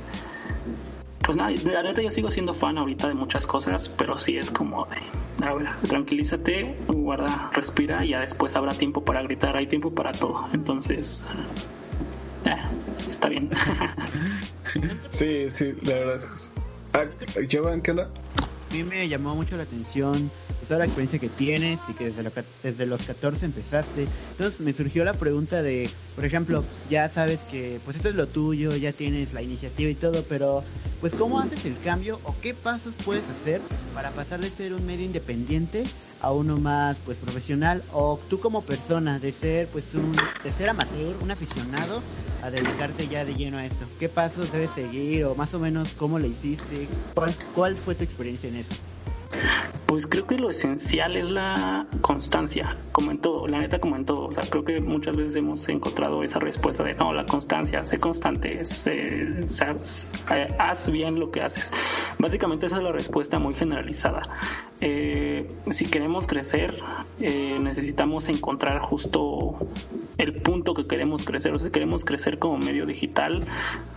[1.27, 4.49] pues nada, la neta yo sigo siendo fan ahorita de muchas cosas, pero sí es
[4.49, 9.67] como de, a ver, tranquilízate, guarda, respira y ya después habrá tiempo para gritar, hay
[9.67, 10.47] tiempo para todo.
[10.53, 11.25] Entonces,
[12.45, 12.55] eh,
[13.09, 13.49] está bien.
[15.09, 16.49] Sí, sí, la verdad es...
[16.93, 17.05] Ah,
[17.51, 18.11] Jovan, ¿qué onda?
[18.69, 20.29] A mí me llamó mucho la atención
[20.67, 22.31] toda la experiencia que tienes y que desde, lo
[22.63, 24.07] desde los 14 empezaste.
[24.31, 28.27] Entonces me surgió la pregunta de, por ejemplo, ya sabes que pues esto es lo
[28.27, 30.63] tuyo, ya tienes la iniciativa y todo, pero
[31.01, 33.61] pues ¿cómo haces el cambio o qué pasos puedes hacer
[33.93, 35.83] para pasar de ser un medio independiente
[36.21, 40.69] a uno más pues profesional o tú como persona de ser pues un de ser
[40.69, 42.01] amateur, un aficionado
[42.43, 43.85] a dedicarte ya de lleno a esto?
[43.99, 46.87] ¿Qué pasos debes seguir o más o menos cómo le hiciste?
[47.13, 48.75] ¿Cuál, cuál fue tu experiencia en eso?
[49.85, 54.05] Pues creo que lo esencial es la constancia, como en todo, la neta como en
[54.05, 54.25] todo.
[54.25, 57.97] O sea, creo que muchas veces hemos encontrado esa respuesta de no, la constancia, sé
[57.97, 61.71] constante, eh, sabes, eh, haz bien lo que haces.
[62.19, 64.23] Básicamente esa es la respuesta muy generalizada.
[64.79, 66.79] Eh, si queremos crecer,
[67.19, 69.57] eh, necesitamos encontrar justo
[70.17, 71.53] el punto que queremos crecer.
[71.53, 73.45] O sea, si queremos crecer como medio digital,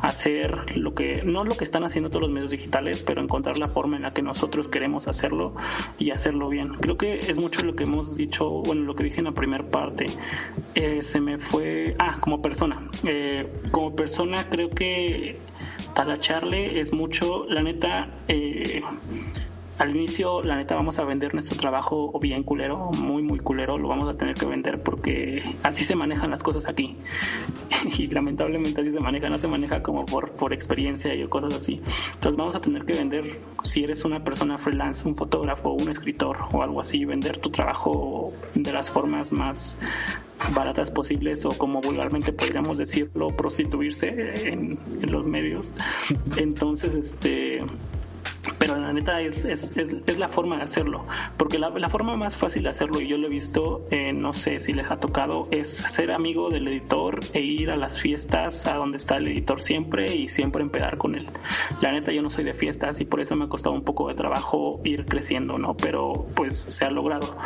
[0.01, 3.68] hacer lo que, no lo que están haciendo todos los medios digitales, pero encontrar la
[3.68, 5.55] forma en la que nosotros queremos hacerlo
[5.99, 6.75] y hacerlo bien.
[6.81, 9.68] Creo que es mucho lo que hemos dicho, bueno, lo que dije en la primera
[9.68, 10.07] parte.
[10.75, 12.89] Eh, se me fue, ah, como persona.
[13.05, 15.39] Eh, como persona creo que
[15.95, 18.83] talacharle es mucho, la neta, eh,
[19.81, 23.78] al inicio, la neta, vamos a vender nuestro trabajo o bien culero, muy, muy culero,
[23.78, 26.99] lo vamos a tener que vender porque así se manejan las cosas aquí.
[27.99, 31.81] y lamentablemente así se maneja, no se maneja como por, por experiencia y cosas así.
[32.12, 36.37] Entonces vamos a tener que vender, si eres una persona freelance, un fotógrafo, un escritor
[36.53, 39.81] o algo así, vender tu trabajo de las formas más
[40.55, 44.09] baratas posibles o como vulgarmente podríamos decirlo, prostituirse
[44.47, 45.72] en, en los medios.
[46.37, 47.64] Entonces, este
[48.59, 51.05] pero la neta es, es, es, es, la forma de hacerlo,
[51.36, 54.32] porque la, la, forma más fácil de hacerlo, y yo lo he visto, eh, no
[54.32, 58.66] sé si les ha tocado, es ser amigo del editor e ir a las fiestas
[58.66, 61.28] a donde está el editor siempre y siempre empedar con él.
[61.80, 64.09] La neta yo no soy de fiestas y por eso me ha costado un poco
[64.09, 65.76] de trabajo ir creciendo, ¿no?
[65.76, 67.36] Pero pues se ha logrado.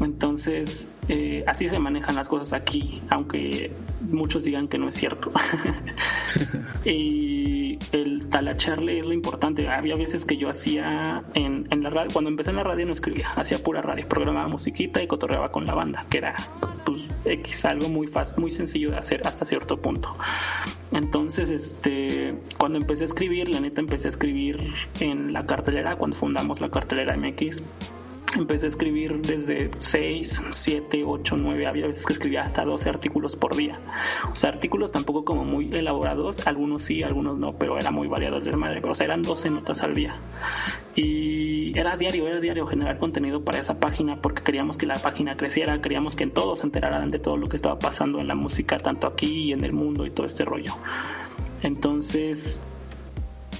[0.00, 5.30] Entonces, eh, así se manejan las cosas aquí, aunque muchos digan que no es cierto.
[6.84, 9.68] y el talacharle es lo importante.
[9.68, 12.92] Había veces que yo hacía en, en la radio, cuando empecé en la radio no
[12.92, 16.34] escribía, hacía pura radio, programaba musiquita y cotorreaba con la banda, que era
[16.84, 20.14] pues X, algo muy fácil, muy sencillo de hacer hasta cierto punto.
[20.92, 26.16] Entonces, este, cuando empecé a escribir, la neta empecé a escribir en la cartelera, cuando
[26.16, 27.62] fundamos la cartelera MX,
[28.36, 33.36] empecé a escribir desde 6, 7, 8, 9, había veces que escribía hasta 12 artículos
[33.36, 33.78] por día.
[34.32, 38.38] O sea, artículos tampoco como muy elaborados, algunos sí, algunos no, pero era muy variado
[38.38, 38.80] el madre.
[38.84, 40.16] O sea, eran 12 notas al día.
[40.94, 45.36] Y era diario, era diario generar contenido para esa página porque queríamos que la página
[45.36, 48.78] creciera, queríamos que todos se enteraran de todo lo que estaba pasando en la música,
[48.78, 50.74] tanto aquí y en el mundo y todo este rollo.
[51.62, 52.62] Entonces,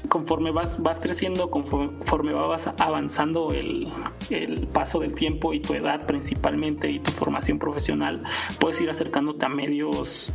[0.09, 3.89] conforme vas, vas creciendo, conforme vas avanzando el,
[4.31, 8.23] el, paso del tiempo y tu edad principalmente y tu formación profesional,
[8.59, 10.33] puedes ir acercándote a medios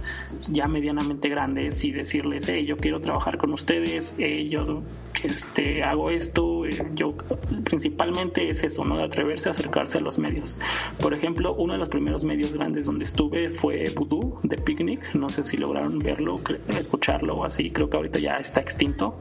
[0.49, 4.83] ya medianamente grandes y decirles, hey, yo quiero trabajar con ustedes, hey, yo
[5.23, 7.15] este, hago esto, eh, yo
[7.63, 8.97] principalmente es eso, ¿no?
[8.97, 10.59] De atreverse a acercarse a los medios.
[10.99, 15.29] Por ejemplo, uno de los primeros medios grandes donde estuve fue Voodoo de Picnic, no
[15.29, 16.35] sé si lograron verlo,
[16.69, 19.17] escucharlo o así, creo que ahorita ya está extinto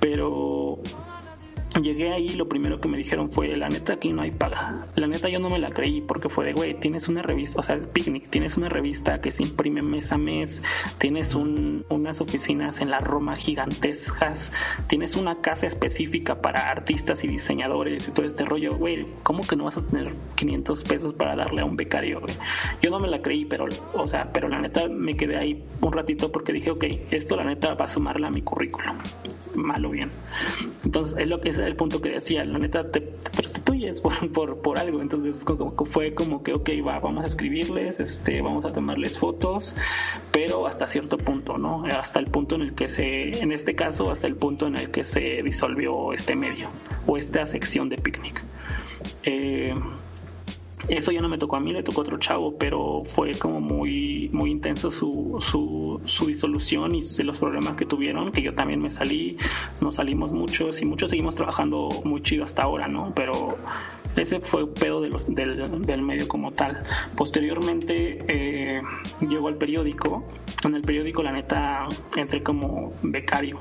[0.00, 0.78] pero
[1.80, 4.76] Llegué ahí lo primero que me dijeron fue, la neta aquí no hay paga.
[4.94, 7.62] La neta yo no me la creí porque fue de, güey, tienes una revista, o
[7.62, 10.62] sea, es Picnic, tienes una revista que se imprime mes a mes,
[10.98, 14.52] tienes un, unas oficinas en la Roma gigantescas,
[14.88, 19.56] tienes una casa específica para artistas y diseñadores y todo este rollo, güey, ¿cómo que
[19.56, 22.34] no vas a tener 500 pesos para darle a un becario, güey?
[22.82, 25.92] Yo no me la creí, pero, o sea, pero la neta me quedé ahí un
[25.92, 28.98] ratito porque dije, ok, esto la neta va a sumarla a mi currículum,
[29.54, 30.10] malo bien.
[30.84, 34.00] Entonces, es lo que es el punto que decía, la neta te, prostituyes
[34.32, 35.34] por, por, algo, entonces
[35.90, 39.76] fue como que, ok, va, vamos a escribirles, este, vamos a tomarles fotos,
[40.30, 41.84] pero hasta cierto punto, ¿no?
[41.86, 44.90] Hasta el punto en el que se, en este caso, hasta el punto en el
[44.90, 46.68] que se disolvió este medio
[47.06, 48.42] o esta sección de picnic.
[49.24, 49.74] Eh,
[50.88, 53.60] eso ya no me tocó a mí, le tocó a otro chavo, pero fue como
[53.60, 58.80] muy, muy intenso su, su, su disolución y los problemas que tuvieron, que yo también
[58.80, 59.36] me salí,
[59.80, 63.12] nos salimos muchos y muchos seguimos trabajando muy chido hasta ahora, ¿no?
[63.14, 63.56] Pero
[64.16, 66.82] ese fue pedo del, del, medio como tal.
[67.16, 68.82] Posteriormente eh,
[69.20, 70.24] llegó al periódico,
[70.64, 73.58] en el periódico la neta entré como becario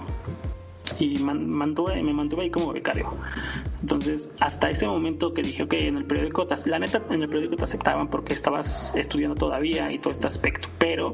[0.99, 3.13] y mantuve, me mantuve ahí como becario.
[3.81, 7.55] Entonces, hasta ese momento que dije, ok, en el periódico, la neta, en el periódico
[7.55, 11.13] te aceptaban porque estabas estudiando todavía y todo este aspecto, pero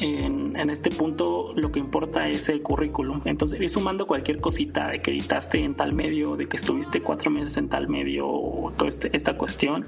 [0.00, 3.20] en, en este punto lo que importa es el currículum.
[3.24, 7.30] Entonces, ir sumando cualquier cosita de que editaste en tal medio, de que estuviste cuatro
[7.30, 9.84] meses en tal medio, o toda este, esta cuestión,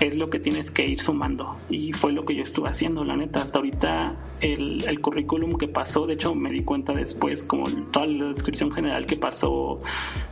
[0.00, 1.56] es lo que tienes que ir sumando.
[1.68, 3.42] Y fue lo que yo estuve haciendo, la neta.
[3.42, 8.06] Hasta ahorita, el, el currículum que pasó, de hecho, me di cuenta después, como toda
[8.06, 9.78] la descripción general que pasó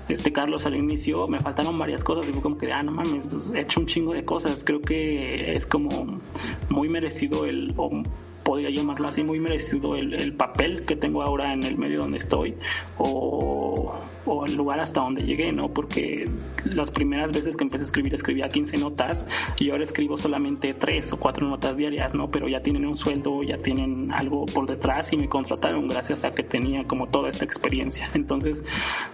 [0.08, 3.26] este Carlos al inicio, me faltaron varias cosas y fue como que, ah, no mames,
[3.28, 4.64] pues he hecho un chingo de cosas.
[4.64, 6.20] Creo que es como
[6.68, 7.72] muy merecido el,
[8.42, 12.18] podría llamarlo así, muy merecido el, el, papel que tengo ahora en el medio donde
[12.18, 12.54] estoy
[12.98, 15.68] o, o, el lugar hasta donde llegué, ¿no?
[15.68, 16.28] Porque
[16.64, 19.26] las primeras veces que empecé a escribir escribía 15 notas
[19.58, 22.30] y ahora escribo solamente 3 o 4 notas diarias, ¿no?
[22.30, 26.34] Pero ya tienen un sueldo, ya tienen algo por detrás y me contrataron gracias a
[26.34, 28.08] que tenía como toda esta experiencia.
[28.14, 28.64] Entonces,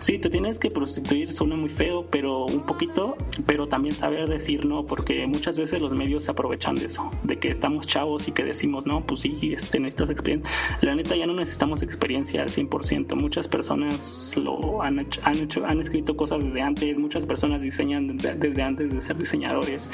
[0.00, 3.16] sí, te tienes que prostituir, suena muy feo, pero un poquito,
[3.46, 7.38] pero también saber decir no, porque muchas veces los medios se aprovechan de eso, de
[7.38, 10.50] que estamos chavos y que decimos, no, pues sí, este, necesitas experiencia.
[10.80, 13.14] La neta ya no necesitamos experiencia al 100%.
[13.14, 18.16] Muchas personas lo han hecho, han hecho, han escrito cosas desde antes, muchas personas diseñan
[18.16, 19.90] desde antes de ser diseñadores.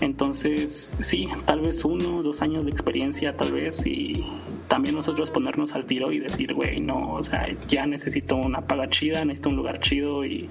[0.00, 4.24] Entonces, sí, tal vez uno, dos años de experiencia, tal vez, y
[4.68, 8.88] también nosotros ponernos al tiro y decir, güey, no, o sea, ya necesito una paga
[8.88, 10.48] chida, necesito un lugar chido y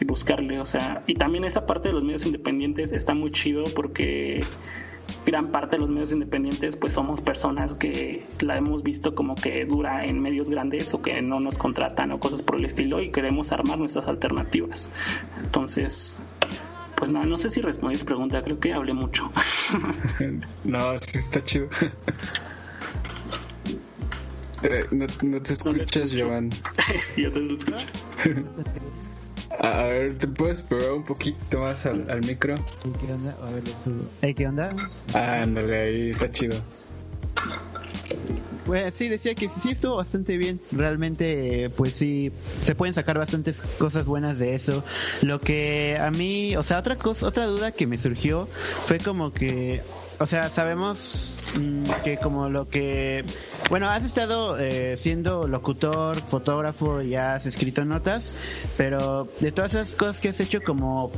[0.00, 3.64] y buscarle, o sea, y también esa parte de los medios independientes está muy chido
[3.76, 4.42] porque
[5.26, 9.64] gran parte de los medios independientes pues somos personas que la hemos visto como que
[9.64, 13.10] dura en medios grandes o que no nos contratan o cosas por el estilo y
[13.10, 14.90] queremos armar nuestras alternativas.
[15.42, 16.22] Entonces,
[16.96, 19.30] pues nada, no sé si respondí tu pregunta, creo que hablé mucho.
[20.64, 21.68] no, sí está chido.
[24.62, 26.50] Eh, no, no, te escuchas, Joan.
[27.16, 27.76] ¿Yo te escucho?
[29.62, 32.54] A ver, ¿te puedes probar un poquito más al, al micro?
[32.82, 33.36] ¿Qué onda?
[33.42, 34.70] A ver, ¿Qué onda?
[35.12, 36.56] Ah, ándale, ahí está chido.
[38.70, 40.60] Pues sí, decía que sí estuvo bastante bien.
[40.70, 42.30] Realmente, eh, pues sí,
[42.62, 44.84] se pueden sacar bastantes cosas buenas de eso.
[45.22, 48.46] Lo que a mí, o sea, otra cosa, otra duda que me surgió
[48.84, 49.82] fue como que,
[50.20, 53.24] o sea, sabemos mm, que como lo que,
[53.70, 58.34] bueno, has estado eh, siendo locutor, fotógrafo y has escrito notas,
[58.76, 61.10] pero de todas esas cosas que has hecho, como,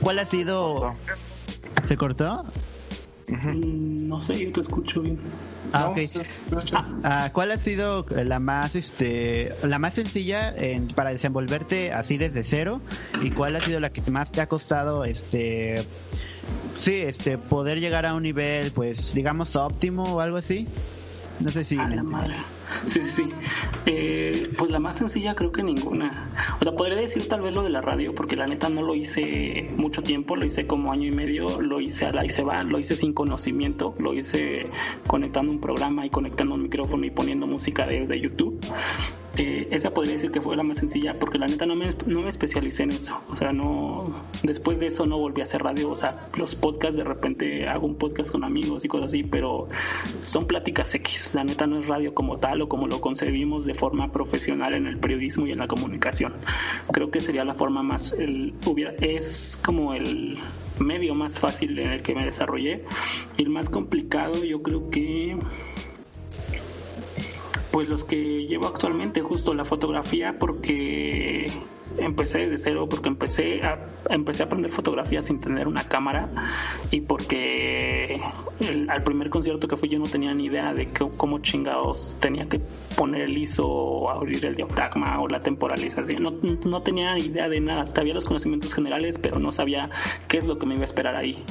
[0.00, 0.92] ¿cuál ha sido?
[1.86, 2.46] ¿Se cortó?
[3.30, 5.18] Mm, No sé, yo te escucho bien.
[5.72, 5.98] Ah, No, ok.
[5.98, 6.82] escucha.
[7.02, 12.42] Ah, ¿Cuál ha sido la más, este, la más sencilla en- para desenvolverte así desde
[12.44, 12.80] cero?
[13.22, 15.84] ¿Y cuál ha sido la que más te ha costado, este,
[16.78, 20.66] sí, este, poder llegar a un nivel, pues, digamos, óptimo o algo así?
[21.40, 21.78] No sé si...
[21.78, 22.34] A la madre.
[22.86, 23.24] Sí, sí, sí.
[23.86, 26.28] Eh, pues la más sencilla creo que ninguna.
[26.60, 28.94] O sea, podría decir tal vez lo de la radio, porque la neta no lo
[28.94, 32.42] hice mucho tiempo, lo hice como año y medio, lo hice a la y se
[32.42, 34.66] va, lo hice sin conocimiento, lo hice
[35.06, 38.60] conectando un programa y conectando un micrófono y poniendo música desde YouTube.
[39.36, 42.20] Eh, esa podría decir que fue la más sencilla porque la neta no me, no
[42.20, 43.20] me especialicé en eso.
[43.30, 44.12] O sea, no.
[44.42, 45.90] Después de eso no volví a hacer radio.
[45.90, 49.68] O sea, los podcasts de repente hago un podcast con amigos y cosas así, pero
[50.24, 51.30] son pláticas X.
[51.32, 54.86] La neta no es radio como tal o como lo concebimos de forma profesional en
[54.86, 56.34] el periodismo y en la comunicación.
[56.92, 58.12] Creo que sería la forma más.
[58.12, 60.38] El, hubiera, es como el
[60.80, 62.84] medio más fácil en el que me desarrollé.
[63.36, 65.36] Y el más complicado, yo creo que
[67.70, 71.46] pues los que llevo actualmente, justo la fotografía, porque
[71.98, 73.78] empecé desde cero, porque empecé a,
[74.08, 76.28] empecé a aprender fotografía sin tener una cámara
[76.90, 78.20] y porque
[78.60, 82.16] el- al primer concierto que fui yo no tenía ni idea de que- cómo chingados
[82.20, 82.60] tenía que
[82.96, 86.22] poner el ISO o abrir el diafragma o la temporalización.
[86.22, 86.32] No,
[86.64, 87.86] no tenía idea de nada.
[87.86, 89.90] Sabía los conocimientos generales, pero no sabía
[90.28, 91.42] qué es lo que me iba a esperar ahí.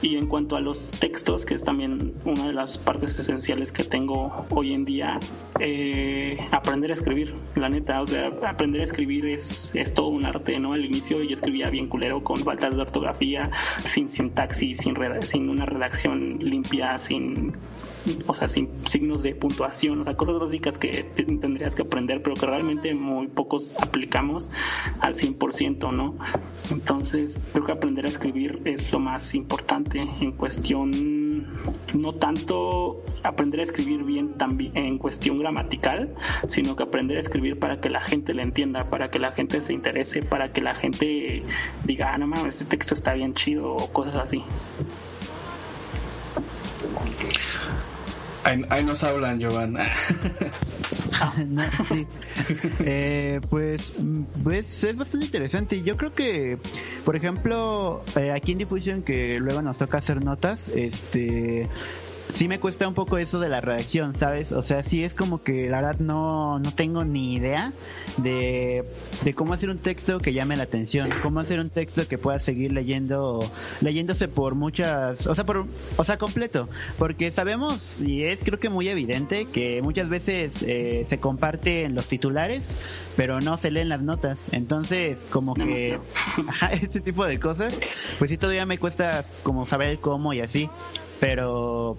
[0.00, 3.84] Y en cuanto a los textos, que es también una de las partes esenciales que
[3.84, 5.18] tengo hoy en día,
[5.60, 10.24] eh, aprender a escribir, la neta, o sea, aprender a escribir es, es todo un
[10.24, 10.72] arte, ¿no?
[10.72, 13.50] Al inicio yo escribía bien culero, con faltas de ortografía,
[13.84, 17.52] sin sintaxis, sin, sin una redacción limpia, sin
[18.26, 22.22] o sea, sin signos de puntuación, o sea, cosas básicas que te- tendrías que aprender,
[22.22, 24.48] pero que realmente muy pocos aplicamos
[25.00, 26.14] al 100%, ¿no?
[26.70, 31.46] Entonces, creo que aprender a escribir es lo más importante en cuestión,
[31.94, 36.14] no tanto aprender a escribir bien también en cuestión gramatical,
[36.48, 39.62] sino que aprender a escribir para que la gente le entienda, para que la gente
[39.62, 41.42] se interese, para que la gente
[41.84, 44.42] diga, ah, no mames, este texto está bien chido, o cosas así.
[48.44, 49.40] Ahí, nos hablan,
[51.88, 52.06] sí.
[52.80, 53.92] Eh, pues,
[54.42, 55.82] pues es bastante interesante.
[55.82, 56.58] Yo creo que,
[57.04, 61.68] por ejemplo, eh, aquí en Difusión, que luego nos toca hacer notas, este,
[62.32, 64.52] sí me cuesta un poco eso de la redacción, ¿sabes?
[64.52, 67.70] O sea, sí es como que la verdad no, no tengo ni idea
[68.18, 68.84] de,
[69.24, 72.40] de cómo hacer un texto que llame la atención, cómo hacer un texto que pueda
[72.40, 73.40] seguir leyendo,
[73.80, 78.68] leyéndose por muchas, o sea, por, o sea, completo, porque sabemos y es creo que
[78.68, 82.62] muy evidente que muchas veces eh, se comparte en los titulares,
[83.16, 85.98] pero no se leen las notas, entonces como que
[86.82, 87.78] ese tipo de cosas,
[88.18, 90.68] pues sí todavía me cuesta como saber cómo y así,
[91.20, 91.96] pero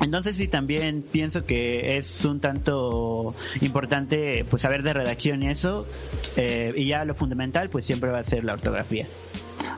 [0.00, 5.86] entonces sí también pienso que es un tanto importante pues saber de redacción y eso,
[6.36, 9.06] eh, y ya lo fundamental pues siempre va a ser la ortografía.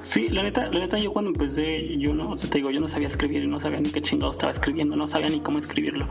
[0.03, 2.89] Sí, la neta, la neta yo cuando empecé, yo no, o te digo, yo no
[2.89, 6.07] sabía escribir, no sabía ni qué chingado estaba escribiendo, no sabía ni cómo escribirlo,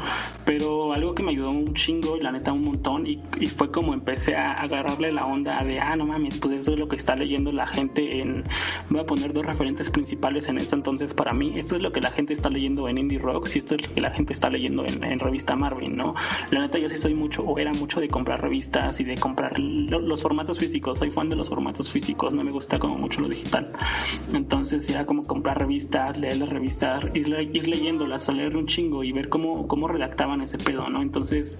[0.45, 3.72] pero algo que me ayudó un chingo y la neta un montón y, y fue
[3.72, 6.95] como empecé a agarrarle la onda de, ah, no mames, pues eso es lo que
[6.97, 8.43] está leyendo la gente en,
[8.89, 11.99] voy a poner dos referentes principales en esto entonces para mí, esto es lo que
[12.01, 14.49] la gente está leyendo en Indie Rocks y esto es lo que la gente está
[14.49, 16.13] leyendo en, en revista Marvin, ¿no?
[16.51, 19.57] La neta yo sí soy mucho, o era mucho de comprar revistas y de comprar
[19.59, 23.20] lo- los formatos físicos, soy fan de los formatos físicos, no me gusta como mucho
[23.22, 23.59] lo digital.
[24.34, 29.12] Entonces era como comprar revistas, leer las revistas, ir, ir leyéndolas, leer un chingo y
[29.12, 31.01] ver cómo, cómo redactaban ese pedo, ¿no?
[31.01, 31.60] Entonces,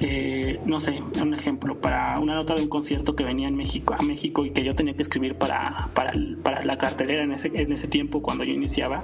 [0.00, 3.94] eh, no sé, un ejemplo, para una nota de un concierto que venía en México,
[3.98, 7.50] a México y que yo tenía que escribir para, para, para la cartelera en ese,
[7.54, 9.00] en ese tiempo cuando yo iniciaba,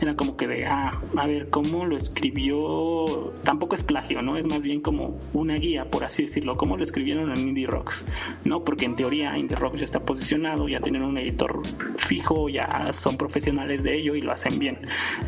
[0.00, 3.32] era como que de, ah, a ver, ¿cómo lo escribió?
[3.42, 4.36] Tampoco es plagio, ¿no?
[4.38, 8.06] Es más bien como una guía, por así decirlo, ¿cómo lo escribieron en Indie Rocks?
[8.44, 8.64] ¿No?
[8.64, 11.60] Porque en teoría Indie Rocks ya está posicionado, ya tienen un editor
[11.96, 14.78] fijo, ya son profesionales de ello y lo hacen bien.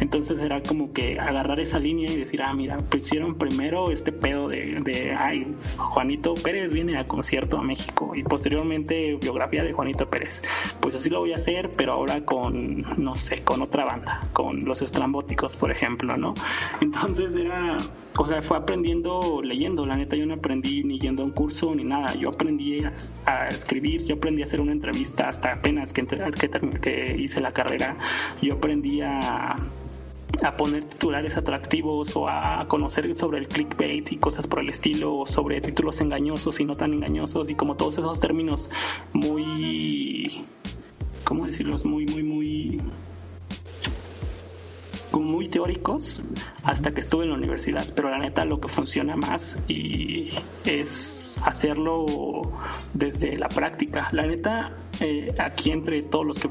[0.00, 4.48] Entonces era como que agarrar esa línea y decir, ah, mira, pusieron primero este pedo
[4.48, 10.42] de ay, Juanito Pérez viene a concierto a México y posteriormente biografía de Juanito Pérez.
[10.80, 14.64] Pues así lo voy a hacer, pero ahora con, no sé, con otra banda, con
[14.64, 16.34] los estrambóticos, por ejemplo, ¿no?
[16.80, 17.76] Entonces era,
[18.16, 21.70] o sea, fue aprendiendo leyendo, la neta yo no aprendí ni yendo a un curso
[21.74, 22.82] ni nada, yo aprendí
[23.26, 27.52] a, escribir, yo aprendí a hacer una entrevista hasta apenas que, que, que hice la
[27.52, 27.96] carrera,
[28.40, 29.56] yo aprendí a
[30.42, 35.18] a poner titulares atractivos o a conocer sobre el clickbait y cosas por el estilo,
[35.18, 38.70] o sobre títulos engañosos y no tan engañosos y como todos esos términos
[39.12, 40.44] muy,
[41.24, 41.84] ¿cómo decirlos?
[41.84, 42.80] Muy, muy, muy
[45.18, 46.24] muy teóricos
[46.62, 50.28] hasta que estuve en la universidad, pero la neta lo que funciona más y
[50.64, 52.42] es hacerlo
[52.94, 54.08] desde la práctica.
[54.12, 56.48] La neta, eh, aquí entre todos los que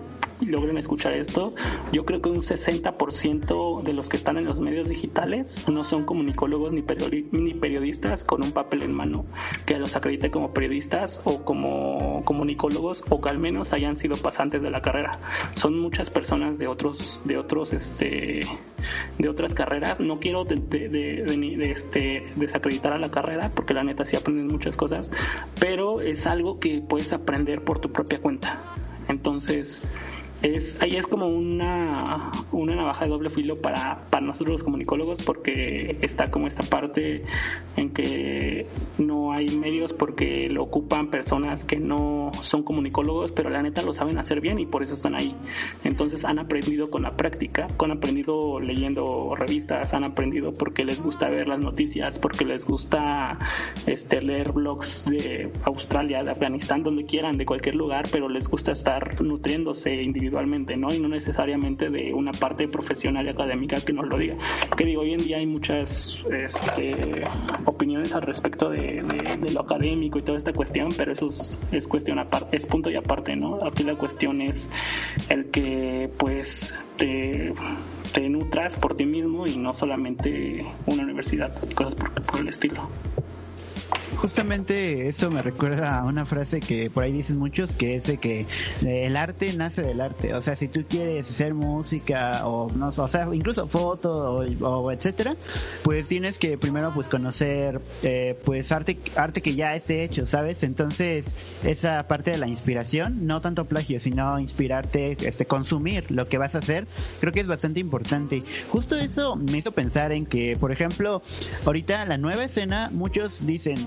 [0.47, 1.53] logren escuchar esto,
[1.91, 6.05] yo creo que un 60% de los que están en los medios digitales no son
[6.05, 6.83] comunicólogos ni,
[7.31, 9.25] ni periodistas con un papel en mano
[9.65, 14.61] que los acredite como periodistas o como comunicólogos o que al menos hayan sido pasantes
[14.61, 15.19] de la carrera.
[15.55, 18.41] Son muchas personas de otros, de otros, este,
[19.17, 19.99] de otras carreras.
[19.99, 25.11] No quiero este, desacreditar a la carrera porque la neta sí aprenden muchas cosas,
[25.59, 28.59] pero es algo que puedes aprender por tu propia cuenta.
[29.07, 29.81] Entonces,
[30.41, 35.21] es, ahí es como una, una navaja de doble filo para, para nosotros los comunicólogos
[35.21, 37.25] porque está como esta parte
[37.75, 38.65] en que
[38.97, 43.93] no hay medios porque lo ocupan personas que no son comunicólogos pero la neta lo
[43.93, 45.35] saben hacer bien y por eso están ahí.
[45.83, 51.29] Entonces han aprendido con la práctica han aprendido leyendo revistas han aprendido porque les gusta
[51.29, 53.39] ver las noticias porque les gusta
[53.87, 58.73] este leer blogs de Australia de Afganistán donde quieran de cualquier lugar pero les gusta
[58.73, 64.07] estar nutriéndose individualmente no y no necesariamente de una parte profesional y académica que nos
[64.07, 64.35] lo diga.
[64.77, 67.23] Que digo hoy en día hay muchas este,
[67.65, 69.03] opiniones al respecto de,
[69.53, 72.95] lo académico y toda esta cuestión pero eso es, es cuestión aparte es punto y
[72.95, 74.69] aparte no aquí la cuestión es
[75.29, 77.53] el que pues te,
[78.29, 82.87] nutras por ti mismo y no solamente una universidad cosas por el estilo
[84.19, 88.17] Justamente eso me recuerda a una frase que por ahí dicen muchos, que es de
[88.17, 90.33] que eh, el arte nace del arte.
[90.33, 94.91] O sea, si tú quieres hacer música o no o sea, incluso foto o, o
[94.91, 95.37] etcétera,
[95.83, 100.63] pues tienes que primero pues conocer eh, pues arte arte que ya esté hecho, ¿sabes?
[100.63, 101.23] Entonces,
[101.63, 106.55] esa parte de la inspiración, no tanto plagio, sino inspirarte, este consumir lo que vas
[106.55, 106.87] a hacer,
[107.21, 108.43] creo que es bastante importante.
[108.67, 111.21] Justo eso me hizo pensar en que, por ejemplo,
[111.65, 113.77] ahorita la nueva escena, muchos dicen,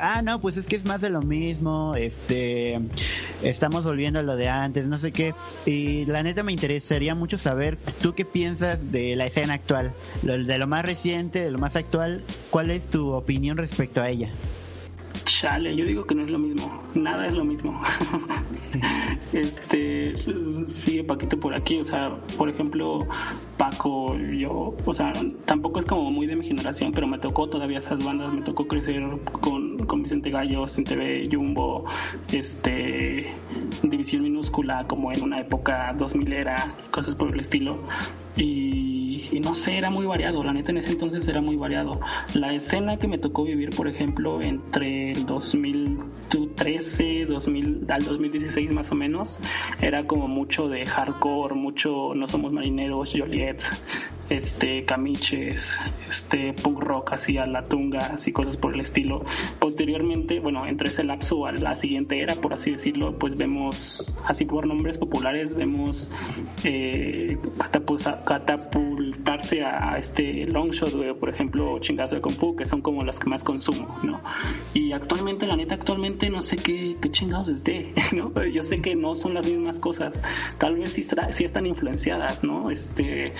[0.00, 2.80] ah, no, pues es que es más de lo mismo, este,
[3.42, 5.34] estamos volviendo a lo de antes, no sé qué.
[5.64, 10.58] Y la neta me interesaría mucho saber, tú qué piensas de la escena actual, de
[10.58, 14.30] lo más reciente, de lo más actual, ¿cuál es tu opinión respecto a ella?
[15.24, 16.82] Chale, yo digo que no es lo mismo.
[16.94, 17.80] Nada es lo mismo.
[19.32, 20.12] este,
[20.66, 21.78] sigue Paquito por aquí.
[21.78, 23.00] O sea, por ejemplo,
[23.56, 25.12] Paco, yo, o sea,
[25.44, 28.32] tampoco es como muy de mi generación, pero me tocó todavía esas bandas.
[28.32, 29.04] Me tocó crecer
[29.40, 31.84] con, con Vicente Gallos, en TV, Jumbo,
[32.32, 33.32] este,
[33.82, 37.78] División Minúscula, como en una época 2000 era, cosas por el estilo.
[38.36, 38.95] Y,
[39.32, 42.00] y no sé, era muy variado, la neta en ese entonces era muy variado.
[42.34, 48.90] La escena que me tocó vivir, por ejemplo, entre el 2013, 2000, al 2016 más
[48.92, 49.40] o menos,
[49.80, 53.60] era como mucho de hardcore, mucho No Somos Marineros, Joliet,
[54.28, 59.24] este, Camiches, este, punk rock así a la tunga, así cosas por el estilo.
[59.58, 64.44] Posteriormente, bueno, entre ese lapso a la siguiente era, por así decirlo, pues vemos, así
[64.44, 66.10] por nombres populares, vemos
[66.64, 72.82] eh, catapulta- catapultarse a este Longshot, güey, por ejemplo, Chingazo de Kung Fu, que son
[72.82, 74.20] como las que más consumo, ¿no?
[74.74, 78.32] Y actualmente, la neta, actualmente no sé qué, qué chingados es de, ¿no?
[78.46, 80.22] Yo sé que no son las mismas cosas,
[80.58, 82.70] tal vez sí, sí están influenciadas, ¿no?
[82.70, 83.32] Este,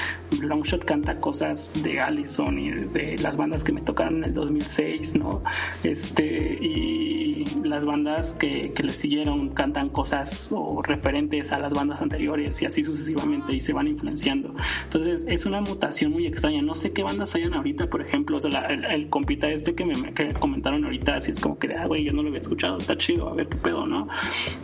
[0.85, 5.43] Canta cosas de Allison y de las bandas que me tocaron en el 2006, ¿no?
[5.83, 12.01] Este, y las bandas que, que le siguieron cantan cosas o referentes a las bandas
[12.03, 14.55] anteriores y así sucesivamente y se van influenciando.
[14.85, 16.63] Entonces es una mutación muy extraña.
[16.63, 19.75] No sé qué bandas hayan ahorita, por ejemplo, o sea, la- el, el compita este
[19.75, 22.41] que me que comentaron ahorita, así es como que, ah, güey, yo no lo había
[22.41, 24.09] escuchado, está chido, a ver qué pedo, ¿no?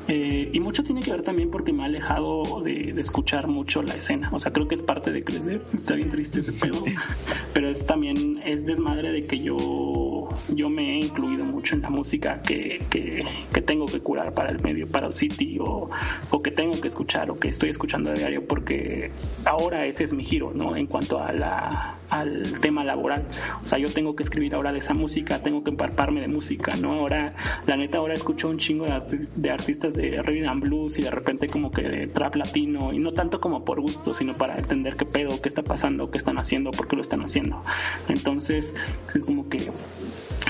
[0.08, 3.82] Eh, y mucho tiene que ver también porque me ha alejado de, de escuchar mucho
[3.82, 4.28] la escena.
[4.32, 5.62] O sea, creo que es parte de crecer.
[5.74, 6.84] Está bien triste ese pedo.
[7.52, 11.90] Pero es también, es desmadre de que yo, yo me he incluido mucho en la
[11.90, 15.90] música que, que, que tengo que curar para el medio, para el city, o,
[16.30, 19.10] o que tengo que escuchar, o que estoy escuchando a diario, porque
[19.44, 20.76] ahora ese es mi giro, ¿no?
[20.76, 23.24] En cuanto a la, al tema laboral.
[23.62, 26.74] O sea, yo tengo que escribir ahora de esa música, tengo que emparparme de música,
[26.76, 26.92] ¿no?
[26.92, 27.34] Ahora,
[27.66, 31.10] la neta, ahora escucho un chingo de, de artistas de rhythm and blues y de
[31.10, 34.94] repente como que de trap latino, y no tanto como por gusto, sino para entender
[34.94, 37.62] qué pedo, qué está pasando, qué están haciendo, por qué lo están haciendo.
[38.08, 38.74] Entonces,
[39.14, 39.70] es como que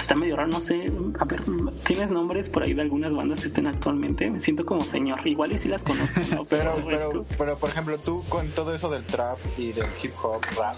[0.00, 0.90] está medio raro, no sé,
[1.20, 1.42] a ver,
[1.86, 4.28] ¿tienes nombres por ahí de algunas bandas que estén actualmente?
[4.30, 6.44] Me siento como señor, igual y sí las conozco, ¿no?
[6.48, 10.12] Pero, pero, como- pero, por ejemplo, tú con todo eso del trap y del hip
[10.22, 10.76] hop, rap,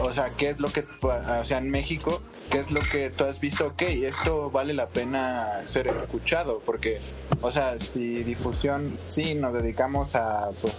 [0.00, 2.20] o sea, ¿qué es lo que, o sea, en México,
[2.50, 3.66] qué es lo que tú has visto?
[3.68, 7.00] Ok, esto vale la pena ser escuchado, porque,
[7.42, 10.74] o sea, si difusión, sí, nos dedicamos a, pues,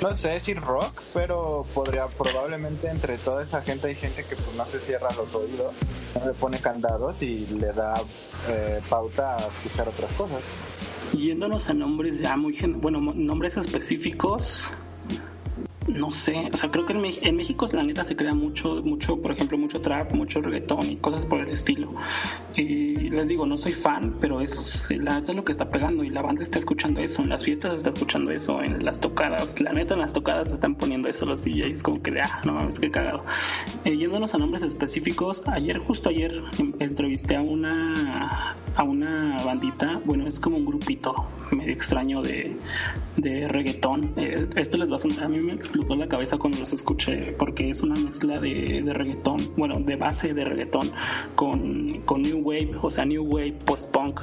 [0.00, 4.56] no sé decir rock, pero podría, probablemente entre toda esa gente hay gente que pues
[4.56, 5.74] no se cierra los oídos,
[6.14, 7.94] no le pone candados y le da
[8.48, 10.42] eh, pauta a escuchar otras cosas.
[11.12, 14.70] Yéndonos a nombres ya muy, bueno, nombres específicos,
[15.88, 19.16] no sé, o sea, creo que en, en México la neta se crea mucho, mucho,
[19.20, 21.86] por ejemplo, mucho trap, mucho reggaetón y cosas por el estilo.
[22.56, 26.02] Y les digo, no soy fan, pero es la neta es lo que está pegando
[26.04, 29.60] y la banda está escuchando eso, en las fiestas está escuchando eso, en las tocadas,
[29.60, 32.54] la neta en las tocadas están poniendo eso los DJs, como que de, ah, no
[32.54, 33.22] mames, qué cagado.
[33.84, 40.00] Eh, yéndonos a nombres específicos, ayer, justo ayer, em- entrevisté a una, a una bandita,
[40.04, 41.14] bueno, es como un grupito
[41.52, 42.56] medio extraño de,
[43.16, 44.12] de reggaetón.
[44.16, 47.32] Eh, esto les va a sonar- a mí me explotó la cabeza cuando los escuché,
[47.38, 50.90] porque es una mezcla de, de reggaetón, bueno, de base de reggaetón,
[51.34, 54.20] con, con New Wave, o sea, New Wave post-punk,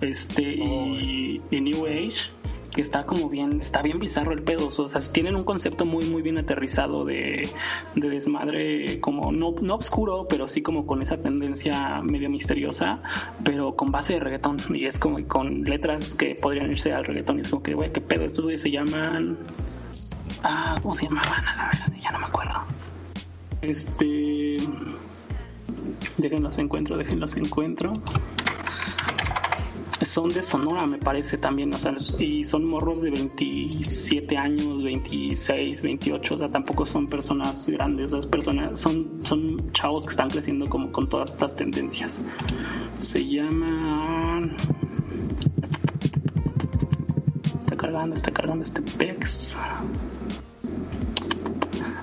[0.00, 2.36] este, y, y New Age
[2.76, 6.04] que está como bien, está bien bizarro el pedo, o sea, tienen un concepto muy
[6.10, 7.48] muy bien aterrizado de,
[7.94, 13.00] de desmadre, como no, no oscuro, pero sí como con esa tendencia medio misteriosa,
[13.42, 17.38] pero con base de reggaetón, y es como con letras que podrían irse al reggaetón,
[17.38, 19.38] y es como que, güey, qué pedo, estos güeyes se llaman,
[20.42, 21.44] ah, ¿cómo se llamaban?
[21.44, 22.54] La verdad, ya no me acuerdo.
[23.62, 24.56] Este,
[26.18, 27.92] déjenlos encuentro, déjenlos encuentro
[30.04, 35.82] son de Sonora, me parece también, o sea, y son morros de 27 años, 26,
[35.82, 40.66] 28, o sea, tampoco son personas grandes, o personas, son, son chavos que están creciendo
[40.68, 42.22] como con todas estas tendencias.
[42.98, 44.50] Se llama...
[47.58, 49.56] Está cargando, está cargando este PEX.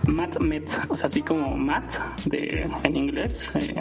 [0.08, 1.86] Matt Met, o sea, así como Matt
[2.26, 3.74] de, en inglés, eh,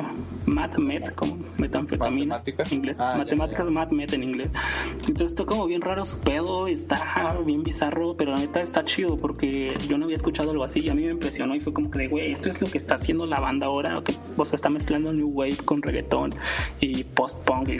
[0.46, 2.72] Matt Met, como metanfetamina ¿Matemáticas?
[2.72, 3.72] inglés, Ah, ya, matemáticas ya.
[3.72, 4.50] Matt Met en inglés.
[4.92, 9.16] Entonces está como bien raro su pedo, está bien bizarro, pero la neta está chido
[9.16, 11.90] porque yo no había escuchado algo así y a mí me impresionó y fue como
[11.90, 14.68] que, güey, esto es lo que está haciendo la banda ahora, que o sea, está
[14.70, 16.34] mezclando New Wave con reggaetón
[16.80, 17.78] y post-punk y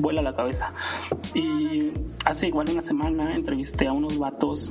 [0.00, 0.72] vuela la cabeza.
[1.34, 1.90] Y
[2.24, 4.70] hace igual una semana entrevisté a unos vatos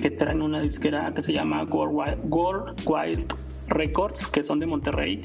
[0.00, 5.22] que traen una disquera que se llama World Wild, Wild Records, que son de Monterrey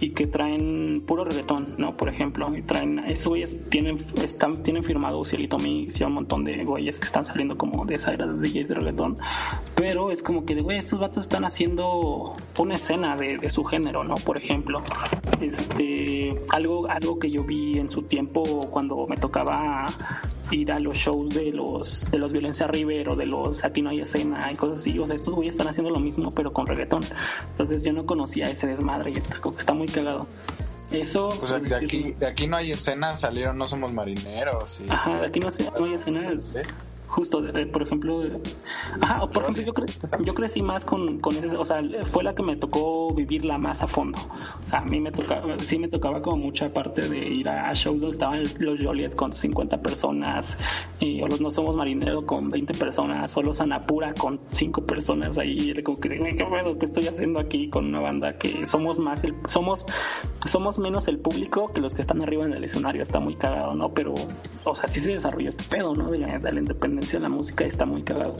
[0.00, 1.96] y que traen puro reggaetón, ¿no?
[1.96, 5.22] Por ejemplo, y traen, esos güeyes tienen, están, tienen firmado
[5.62, 8.68] Mix y un montón de güeyes que están saliendo como de esa era de DJs
[8.68, 9.16] de reggaetón,
[9.74, 14.04] pero es como que, güey, estos vatos están haciendo una escena de, de su género,
[14.04, 14.14] ¿no?
[14.16, 14.82] Por ejemplo,
[15.40, 19.86] este, algo, algo que yo vi en su tiempo cuando me tocaba
[20.50, 23.90] ir a los shows de los de los Violencia River o de los Aquí no
[23.90, 24.98] hay escena y cosas así.
[24.98, 27.02] O sea, estos güeyes están haciendo lo mismo pero con reggaetón.
[27.52, 30.26] Entonces yo no conocía ese desmadre y está, como que está muy cagado.
[30.90, 31.28] Eso...
[31.38, 34.80] Pues, de aquí, de aquí no hay escena, salieron No Somos Marineros.
[34.80, 34.90] Y...
[34.90, 35.48] Ajá, de aquí no,
[35.78, 36.42] no hay escenas...
[36.42, 36.60] ¿Sí?
[37.10, 38.40] Justo, de- por ejemplo, de-
[39.00, 42.34] ajá, por ejemplo, yo, cre- yo crecí más con, con ese, o sea, fue la
[42.36, 44.16] que me tocó vivirla más a fondo.
[44.62, 47.72] O sea, a mí me tocaba, sí me tocaba como mucha parte de ir a
[47.74, 50.56] shows donde estaban los Joliet con 50 personas,
[51.00, 55.36] y, o los No Somos Marineros con 20 personas, o los Anapura con 5 personas
[55.36, 56.78] ahí, y como que, "Güey, ¿qué pedo?
[56.78, 59.84] ¿Qué estoy haciendo aquí con una banda que somos más, el, somos,
[60.46, 63.02] somos menos el público que los que están arriba en el escenario?
[63.02, 63.92] Está muy cagado, ¿no?
[63.92, 64.14] Pero,
[64.64, 66.08] o sea, sí se desarrolla este pedo, ¿no?
[66.08, 68.36] De la, de la independencia la música está muy cagado.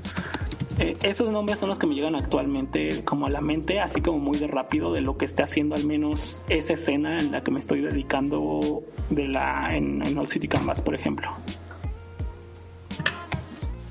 [0.78, 4.18] Eh, esos nombres son los que me llegan actualmente como a la mente, así como
[4.18, 7.50] muy de rápido de lo que esté haciendo al menos esa escena en la que
[7.50, 11.30] me estoy dedicando de la en, en City Canvas, por ejemplo.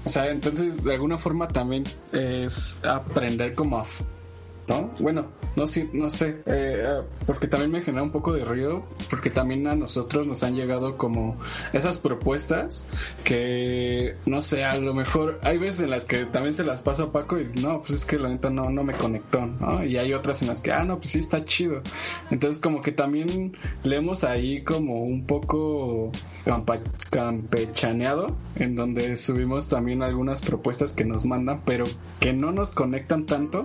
[0.06, 3.86] O sea, entonces de alguna forma también es aprender como a...
[4.70, 4.92] ¿No?
[5.00, 5.26] Bueno,
[5.56, 9.32] no sé, no sé, eh, eh, porque también me genera un poco de ruido, porque
[9.32, 11.38] también a nosotros nos han llegado como
[11.74, 12.86] esas propuestas
[13.24, 17.06] que, no sé, a lo mejor hay veces en las que también se las paso
[17.06, 19.50] a Paco y no, pues es que la neta no, no me conectó.
[19.88, 21.82] Y hay otras en las que, ah, no, pues sí está chido.
[22.30, 26.12] Entonces como que también leemos ahí como un poco
[27.10, 31.86] campechaneado, en donde subimos también algunas propuestas que nos mandan, pero
[32.20, 33.64] que no nos conectan tanto,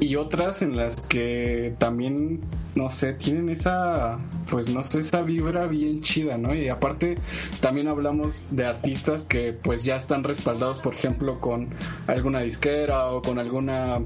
[0.00, 0.25] y otras
[0.60, 2.40] en las que también,
[2.74, 4.18] no sé, tienen esa,
[4.50, 6.54] pues no sé, esa vibra bien chida, ¿no?
[6.54, 7.16] Y aparte
[7.60, 11.68] también hablamos de artistas que pues ya están respaldados, por ejemplo, con
[12.06, 13.98] alguna disquera o con alguna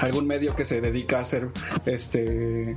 [0.00, 1.48] algún medio que se dedica a ser
[1.86, 2.76] este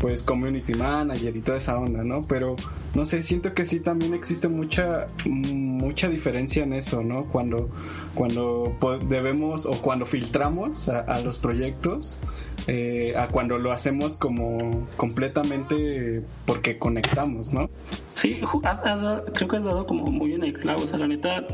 [0.00, 2.20] pues community manager y toda esa onda, ¿no?
[2.22, 2.56] Pero
[2.94, 7.22] no sé, siento que sí también existe mucha mucha diferencia en eso, ¿no?
[7.22, 7.70] Cuando
[8.14, 8.76] cuando
[9.08, 12.18] debemos o cuando filtramos a los proyectos
[12.66, 17.68] eh, a cuando lo hacemos como completamente porque conectamos, ¿no?
[18.14, 20.82] Sí, has- has creo que has dado como muy en el clavo.
[20.84, 21.44] O sea, la neta,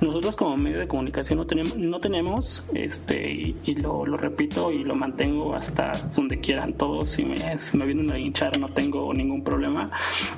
[0.00, 4.72] nosotros como medio de comunicación no tenemos, no tenemos este, y, y lo, lo repito
[4.72, 7.10] y lo mantengo hasta donde quieran todos.
[7.10, 9.84] Si me, si me vienen a hinchar, no tengo ningún problema.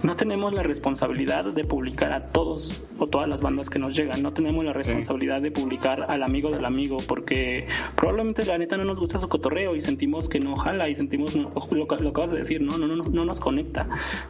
[0.02, 4.22] No tenemos la responsabilidad de publicar a todos o todas las bandas que nos llegan.
[4.22, 7.66] No tenemos la responsabilidad de publicar al amigo del amigo, porque
[7.96, 11.36] probablemente la neta no nos gusta su cotorreo y sentimos que no jala y sentimos
[11.36, 12.76] no- lo, que- acabas de decir, ¿no?
[12.78, 13.86] No, no, no nos conecta.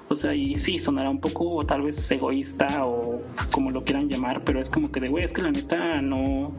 [0.08, 4.42] O sea, y sí, sonará un poco tal vez egoísta o como lo quieran llamar,
[4.44, 6.52] pero es como que de, güey, es que la neta no,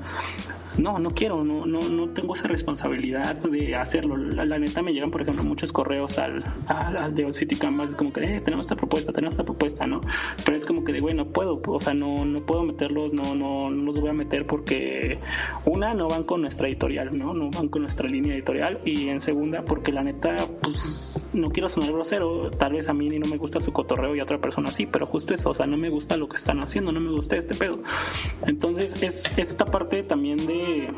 [0.78, 4.18] no, no quiero, no, no, no tengo esa responsabilidad de hacerlo.
[4.18, 7.96] La, la neta me llegan, por ejemplo, muchos correos al, al, al de City Canvas,
[7.96, 10.02] como que, eh, tenemos esta propuesta, tenemos esta propuesta, ¿no?
[10.46, 13.36] Pero es como que de, güey, no puedo, o sea, no, no puedo meterlos, no,
[13.36, 15.20] no, no los voy a meter porque,
[15.66, 17.34] una, no van con nuestra editorial, ¿no?
[17.34, 21.70] No van con nuestra línea editorial, y en segunda, porque la neta, pues, no quiero
[21.70, 24.72] sonar grosero, tal vez a mí no me gusta su cotorreo y a otra persona
[24.72, 27.12] sí, pero justo eso, o sea, no me gusta lo que están haciendo, no me
[27.12, 27.80] gusta este pedo.
[28.46, 30.90] Entonces, es esta parte también de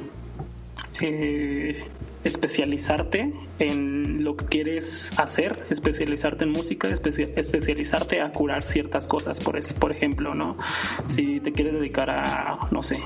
[1.02, 1.84] eh,
[2.24, 9.40] especializarte en lo que quieres hacer, especializarte en música, especia- especializarte a curar ciertas cosas,
[9.40, 10.58] por, es- por ejemplo, ¿no?
[11.10, 12.98] Si te quieres dedicar a, no sé,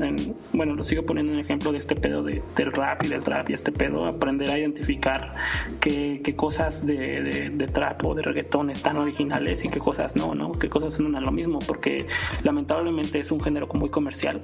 [0.00, 3.22] en- bueno, lo sigo poniendo en ejemplo de este pedo de, del rap y del
[3.22, 5.34] trap y este pedo, aprender a identificar
[5.80, 10.34] qué, qué cosas de, de, trap o de reggaetón están originales y qué cosas no,
[10.34, 10.52] ¿no?
[10.52, 12.06] Qué cosas son lo mismo, porque
[12.42, 14.40] lamentablemente es un género muy comercial,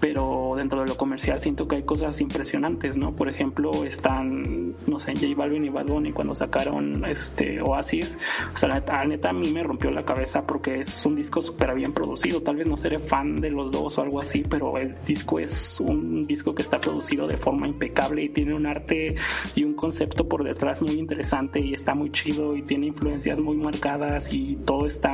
[0.00, 3.12] pero dentro de lo comercial siento que hay cosas impresionantes, ¿no?
[3.14, 8.18] Por ejemplo, están, no sé, J Balvin y Bad Bunny cuando sacaron este Oasis,
[8.54, 11.74] o sea, la neta, a mí me rompió la cabeza porque es un disco súper
[11.74, 14.96] bien producido, tal vez no seré fan de los dos o algo así, pero el
[15.04, 19.16] disco es un disco que está producido de forma impecable y tiene un arte
[19.54, 23.56] y un concepto por detrás muy interesante y está muy chido y tiene influencias muy
[23.56, 25.12] marcadas y todo está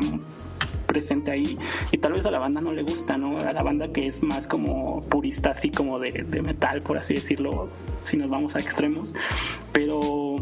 [0.86, 1.58] presente ahí
[1.92, 3.38] y tal vez a la banda no le gusta, ¿no?
[3.38, 7.14] A la banda que es más como purista, así como de, de metal, por así
[7.14, 7.68] decirlo,
[8.02, 9.14] si nos vamos a extremos,
[9.72, 10.36] pero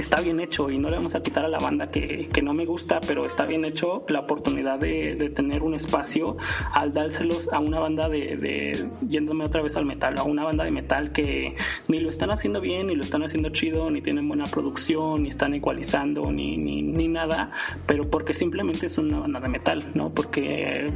[0.00, 2.54] está bien hecho y no le vamos a quitar a la banda que, que no
[2.54, 6.36] me gusta, pero está bien hecho la oportunidad de, de tener un espacio
[6.72, 10.64] al dárselos a una banda de, de, yéndome otra vez al metal, a una banda
[10.64, 11.54] de metal que
[11.88, 15.30] ni lo están haciendo bien, ni lo están haciendo chido, ni tienen buena producción, ni
[15.30, 17.50] están ecualizando, ni, ni, ni nada,
[17.86, 20.10] pero porque simplemente es una banda de metal, ¿no?
[20.10, 20.86] Porque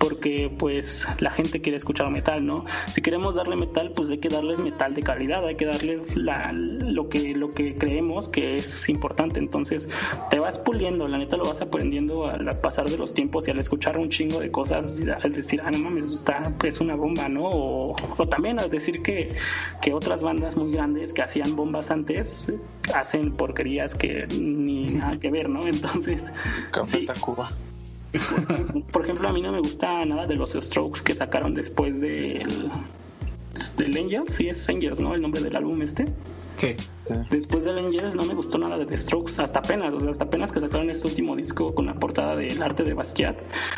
[0.00, 2.64] porque pues la gente quiere escuchar metal, ¿no?
[2.88, 6.52] Si queremos darle metal, pues hay que darles metal de calidad, hay que darles la,
[6.52, 9.38] lo que lo que creemos que es importante.
[9.38, 9.90] Entonces
[10.30, 13.60] te vas puliendo, la neta lo vas aprendiendo al pasar de los tiempos y al
[13.60, 17.44] escuchar un chingo de cosas, al decir, ah, no mames, está, es una bomba, ¿no?
[17.44, 19.36] O, o también al decir que,
[19.82, 22.46] que otras bandas muy grandes que hacían bombas antes
[22.94, 25.68] hacen porquerías que ni nada que ver, ¿no?
[25.68, 26.22] Entonces,
[26.70, 27.04] Café sí.
[27.04, 27.50] Tacuba.
[28.92, 32.70] Por ejemplo, a mí no me gusta nada de los Strokes que sacaron después del,
[33.76, 35.14] del Angels, sí es Angels, ¿no?
[35.14, 36.06] El nombre del álbum este.
[36.56, 36.76] Sí.
[37.30, 40.24] Después del Angels no me gustó nada de The Strokes, hasta apenas, o sea, hasta
[40.24, 43.36] apenas que sacaron este último disco con la portada del arte de Basquiat,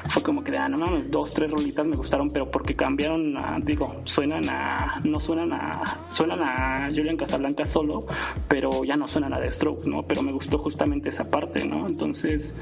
[0.08, 3.36] fue como que, de, ah, no mames, dos, tres rolitas me gustaron, pero porque cambiaron,
[3.36, 7.98] a, digo, suenan a, no suenan a, suenan a Julian Casablanca solo,
[8.48, 10.02] pero ya no suenan a The Strokes, ¿no?
[10.02, 11.86] Pero me gustó justamente esa parte, ¿no?
[11.86, 12.54] Entonces,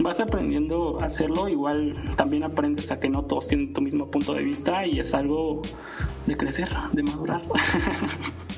[0.00, 4.34] vas aprendiendo a hacerlo, igual también aprendes a que no todos tienen tu mismo punto
[4.34, 5.62] de vista y es algo
[6.26, 7.42] de crecer, de madurar.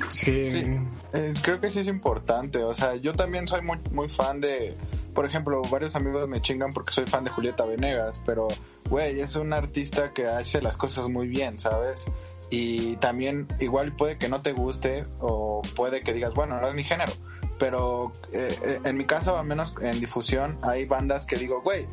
[0.09, 0.51] Sí.
[0.51, 0.77] Sí.
[1.13, 2.63] Eh, creo que sí es importante.
[2.63, 4.77] O sea, yo también soy muy, muy fan de.
[5.13, 8.47] Por ejemplo, varios amigos me chingan porque soy fan de Julieta Venegas, pero,
[8.89, 12.05] güey, es un artista que hace las cosas muy bien, ¿sabes?
[12.51, 16.75] Y también, igual puede que no te guste o puede que digas, bueno, no es
[16.75, 17.11] mi género.
[17.57, 21.87] Pero eh, eh, en mi caso, al menos en difusión, hay bandas que digo, güey,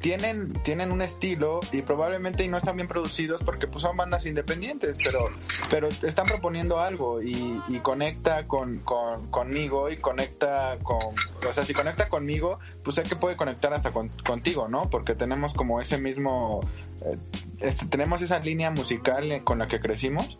[0.00, 4.96] tienen, tienen un estilo y probablemente no están bien producidos porque pues son bandas independientes,
[5.02, 5.30] pero,
[5.70, 11.64] pero están proponiendo algo y, y conecta con, con- conmigo y conecta con, o sea,
[11.64, 14.82] si conecta conmigo, pues sé que puede conectar hasta con- contigo, ¿no?
[14.90, 16.60] Porque tenemos como ese mismo,
[17.04, 17.18] eh,
[17.60, 20.38] este, tenemos esa línea musical con la que crecimos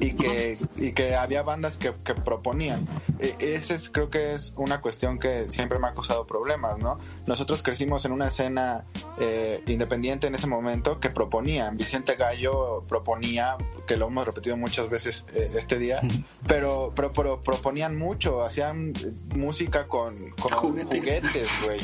[0.00, 2.86] y que, y que había bandas que, que proponían.
[3.18, 6.98] E- Ese es, creo que es una cuestión que siempre me ha causado problemas, ¿no?
[7.26, 8.84] Nosotros crecimos en una escena
[9.18, 11.76] eh, independiente en ese momento que proponían.
[11.76, 13.56] Vicente Gallo proponía,
[13.86, 16.00] que lo hemos repetido muchas veces eh, este día,
[16.46, 18.92] pero, pero, pero proponían mucho, hacían
[19.36, 20.86] música con, con Juguetes.
[20.88, 21.80] juguetes, güey.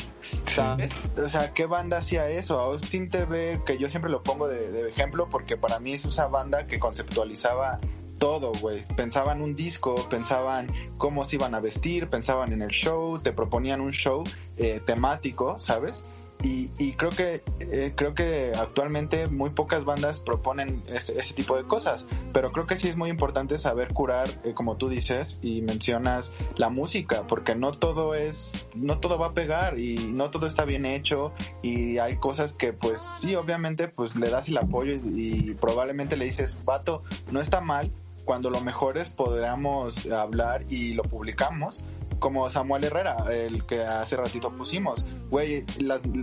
[0.47, 0.93] ¿Sabes?
[1.17, 2.59] O sea, ¿qué banda hacía eso?
[2.61, 6.27] Austin TV, que yo siempre lo pongo de, de ejemplo porque para mí es esa
[6.29, 7.80] banda que conceptualizaba
[8.21, 8.85] todo, güey.
[8.97, 10.69] Pensaban un disco, pensaban
[10.99, 14.23] cómo se iban a vestir, pensaban en el show, te proponían un show
[14.57, 16.05] eh, temático, ¿sabes?
[16.43, 21.65] Y, y creo que eh, creo que actualmente muy pocas bandas proponen ese, tipo de
[21.65, 25.61] cosas, pero creo que sí es muy importante saber curar, eh, como tú dices y
[25.61, 30.47] mencionas la música, porque no todo es no todo va a pegar y no todo
[30.47, 34.95] está bien hecho y hay cosas que pues sí obviamente pues le das el apoyo
[34.95, 37.93] y, y probablemente le dices vato no está mal
[38.25, 41.85] cuando lo mejor es podamos hablar y lo publicamos
[42.21, 45.07] como Samuel Herrera, el que hace ratito pusimos.
[45.31, 45.65] Güey,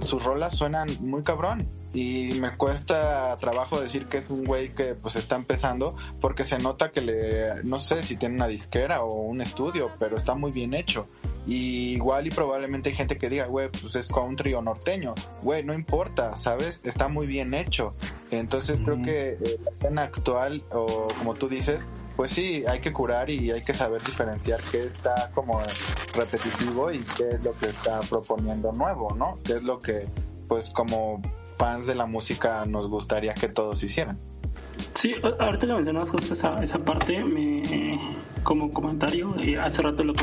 [0.04, 1.68] sus rolas suenan muy cabrón.
[1.94, 6.60] Y me cuesta trabajo decir que es un güey que pues está empezando porque se
[6.60, 10.52] nota que le, no sé si tiene una disquera o un estudio, pero está muy
[10.52, 11.08] bien hecho.
[11.48, 15.16] Y igual y probablemente hay gente que diga, güey, pues es country o norteño.
[15.42, 16.82] Güey, no importa, ¿sabes?
[16.84, 17.96] Está muy bien hecho.
[18.32, 21.80] Entonces creo que eh, la escena actual, o como tú dices,
[22.18, 25.62] pues sí, hay que curar y hay que saber diferenciar qué está como
[26.14, 29.40] repetitivo y qué es lo que está proponiendo nuevo, ¿no?
[29.46, 30.06] Qué es lo que,
[30.50, 31.22] pues como
[31.58, 34.20] fans de la música nos gustaría que todos hicieran.
[34.94, 37.64] Sí, ahorita que mencionabas justo esa, esa parte, me,
[38.44, 40.14] como comentario, eh, hace rato lo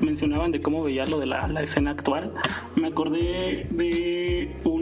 [0.00, 2.32] mencionaban de cómo veía lo de la, la escena actual,
[2.76, 4.79] me acordé de un-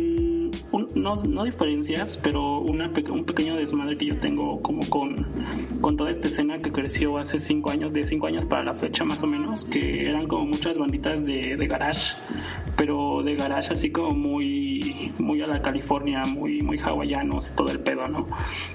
[0.95, 5.27] no, no diferencias, pero una, un pequeño desmadre que yo tengo como con,
[5.81, 9.05] con toda esta escena que creció hace cinco años, de cinco años para la fecha
[9.05, 12.15] más o menos, que eran como muchas banditas de, de garage,
[12.77, 17.81] pero de garage así como muy, muy a la California, muy, muy hawaianos, todo el
[17.81, 18.27] pedo, ¿no?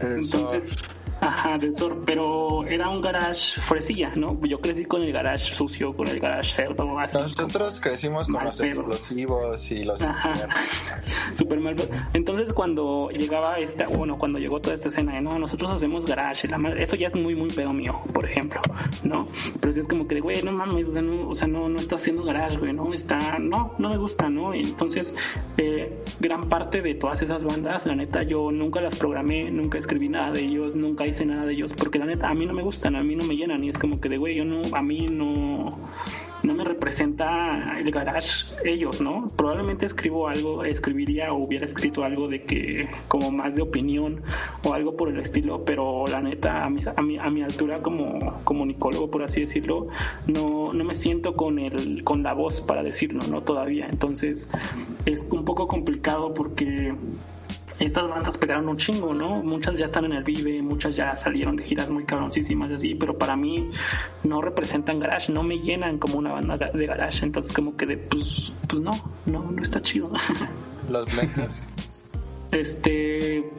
[0.01, 0.89] Entonces,
[1.27, 4.39] ajá, del sur, pero era un garage fresilla, ¿no?
[4.45, 7.17] Yo crecí con el garage sucio, con el garage cerdo, así.
[7.17, 8.81] Nosotros crecimos con los pedo.
[8.81, 10.01] explosivos y los...
[10.01, 10.33] Ajá.
[11.33, 11.75] Super mal.
[12.13, 16.47] Entonces cuando llegaba esta, bueno, cuando llegó toda esta escena de no, nosotros hacemos garage,
[16.47, 18.61] la madre- eso ya es muy muy pedo mío, por ejemplo,
[19.03, 19.25] ¿no?
[19.59, 21.77] Pero si es como que, güey, no mames, o sea, no, o sea, no, no
[21.77, 24.53] está haciendo garage, güey, no está, no, no me gusta, ¿no?
[24.53, 25.13] Entonces,
[25.57, 30.09] eh, gran parte de todas esas bandas, la neta, yo nunca las programé, nunca escribí
[30.09, 32.63] nada de ellos, nunca hice nada de ellos, porque la neta, a mí no me
[32.63, 34.81] gustan, a mí no me llenan, y es como que de, güey, yo no, a
[34.81, 35.69] mí no,
[36.43, 39.25] no me representa el garage ellos, ¿no?
[39.37, 44.21] Probablemente escribo algo, escribiría o hubiera escrito algo de que como más de opinión
[44.63, 47.81] o algo por el estilo, pero la neta a mi, a mi, a mi altura
[47.81, 49.87] como comunicólogo, por así decirlo,
[50.27, 53.41] no, no me siento con el con la voz para decirlo, ¿no?
[53.41, 53.87] Todavía.
[53.89, 54.49] Entonces
[55.05, 56.93] es un poco complicado porque
[57.83, 59.43] estas bandas pegaron un chingo, ¿no?
[59.43, 62.95] Muchas ya están en el Vive, muchas ya salieron de giras muy cabroncísimas y así,
[62.95, 63.71] pero para mí
[64.23, 67.97] no representan garage, no me llenan como una banda de garage, entonces como que de,
[67.97, 68.91] pues, pues no,
[69.25, 70.11] no, no está chido.
[70.89, 71.61] Los Blenders.
[72.51, 73.51] Este,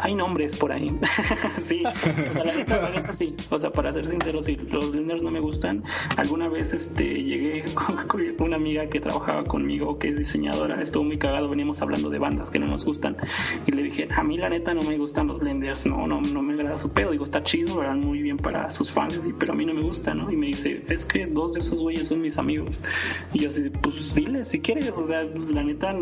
[0.00, 0.90] hay nombres por ahí.
[1.58, 3.34] sí, o sea, la neta, la neta sí.
[3.50, 5.82] O sea, para ser sincero, sí, los blenders no me gustan.
[6.16, 7.64] Alguna vez este, llegué
[8.36, 12.18] con una amiga que trabajaba conmigo, que es diseñadora, estuvo muy cagado, veníamos hablando de
[12.18, 13.16] bandas que no nos gustan.
[13.66, 16.42] Y le dije, a mí la neta no me gustan los blenders, no, no, no
[16.42, 17.10] me agrada su pedo.
[17.12, 19.82] Digo, está chido, verán muy bien para sus fans, y- pero a mí no me
[19.82, 20.30] gusta, ¿no?
[20.30, 22.82] Y me dice, es que dos de esos güeyes son mis amigos.
[23.32, 25.94] Y yo así, pues dile si quieres, o sea, la neta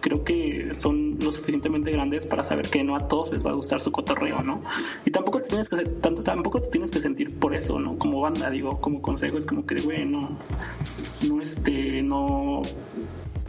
[0.00, 3.54] creo que son lo suficientemente grandes para saber que no a todos les va a
[3.54, 4.62] gustar su cotorreo, ¿no?
[5.04, 7.96] Y tampoco te tienes que tanto, tampoco te tienes que sentir por eso, ¿no?
[7.98, 10.38] Como banda, digo, como consejo es como que, güey, no,
[11.28, 12.62] no este, no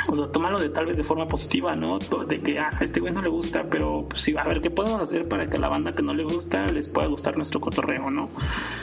[0.09, 1.99] o sea, tómalo de tal vez de forma positiva, ¿no?
[1.99, 4.69] De que ah, a este güey no le gusta, pero pues, sí, a ver, ¿qué
[4.69, 7.59] podemos hacer para que a la banda que no le gusta les pueda gustar nuestro
[7.59, 8.29] cotorreo, ¿no?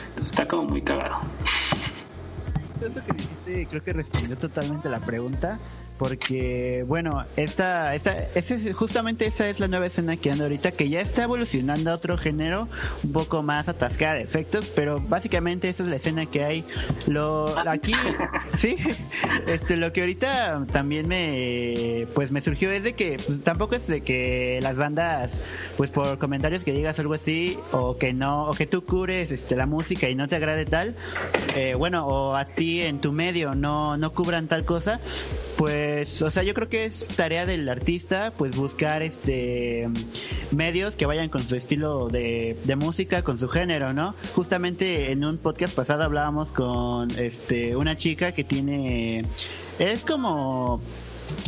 [0.09, 1.17] Entonces, está como muy cagado.
[2.81, 5.59] Eso que dijiste creo que respondió totalmente la pregunta
[5.97, 10.71] porque bueno esta esta ese es- justamente esa es la nueva escena que anda ahorita
[10.71, 12.67] que ya está evolucionando a otro género
[13.03, 16.65] un poco más atascada de efectos pero básicamente esa es la escena que hay.
[17.07, 17.93] Lo ¿Ah, aquí
[18.57, 18.77] sí
[19.47, 23.87] este lo que ahorita también me pues me surgió es de que pues, tampoco es
[23.87, 25.31] de que las bandas
[25.77, 29.55] pues por comentarios que digas algo así o que no o que tú cures este
[29.55, 30.95] la música y no te agrade tal
[31.55, 34.99] eh, bueno o a ti en tu medio no no cubran tal cosa
[35.57, 39.87] pues pues, o sea, yo creo que es tarea del artista, pues buscar este
[40.51, 44.13] medios que vayan con su estilo de, música, con su género, ¿no?
[44.33, 49.23] Justamente en un podcast pasado hablábamos con este una chica que tiene
[49.79, 50.81] es como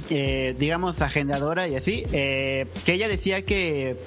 [0.09, 3.97] eh, digamos agendadora y así eh, que ella decía que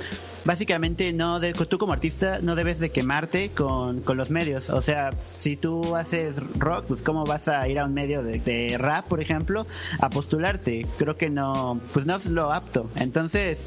[0.45, 4.71] básicamente no de, tú como artista no debes de quemarte con, con los medios.
[4.71, 8.41] O sea si tú haces rock pues cómo vas a ir a un medio de,
[8.41, 9.67] de rap por ejemplo
[10.01, 12.91] a postularte creo que no pues no es lo apto.
[12.97, 13.59] Entonces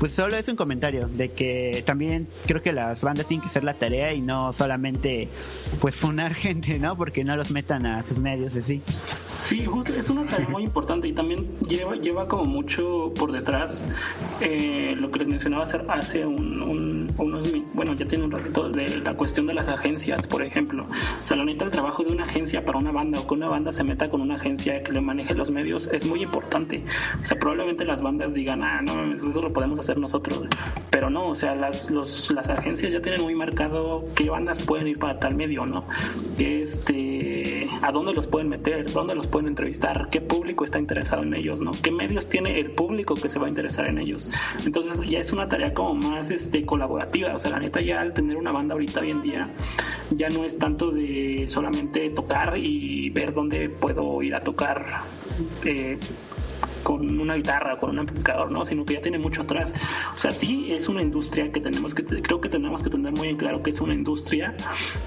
[0.00, 3.62] pues solo es un comentario de que también creo que las bandas tienen que hacer
[3.62, 5.28] la tarea y no solamente
[5.80, 6.96] pues funar gente, ¿no?
[6.96, 8.80] Porque no los metan a sus medios así.
[9.42, 13.86] Sí, justo, es una tarea muy importante y también lleva, lleva como mucho por detrás
[14.40, 18.98] eh, lo que les mencionaba hace, un, un- unos, bueno, ya tiene un ratito de
[18.98, 20.84] la cuestión de las agencias, por ejemplo.
[21.22, 23.48] O sea, la neta, el trabajo de una agencia para una banda o que una
[23.48, 26.82] banda se meta con una agencia que le maneje los medios es muy importante.
[27.22, 30.42] O sea, probablemente las bandas digan, ah, no, eso lo podemos hacer nosotros.
[30.90, 34.88] Pero no, o sea, las, los, las agencias ya tienen muy marcado qué bandas pueden
[34.88, 35.84] ir para tal medio, ¿no?
[36.38, 41.34] Este, a dónde los pueden meter, dónde los pueden entrevistar, qué público está interesado en
[41.34, 41.72] ellos, ¿no?
[41.82, 44.30] ¿Qué medios tiene el público que se va a interesar en ellos?
[44.64, 48.12] Entonces ya es una tarea como más este, colaborativa, o sea, la neta ya al
[48.12, 49.50] tener una banda ahorita hoy en día
[50.10, 54.86] ya no es tanto de solamente tocar y ver dónde puedo ir a tocar.
[55.64, 55.98] eh,
[56.82, 58.64] con una guitarra, con un amplificador, ¿no?
[58.64, 59.72] Sino que ya tiene mucho atrás.
[60.14, 63.28] O sea, sí es una industria que tenemos que, creo que tenemos que tener muy
[63.28, 64.54] en claro que es una industria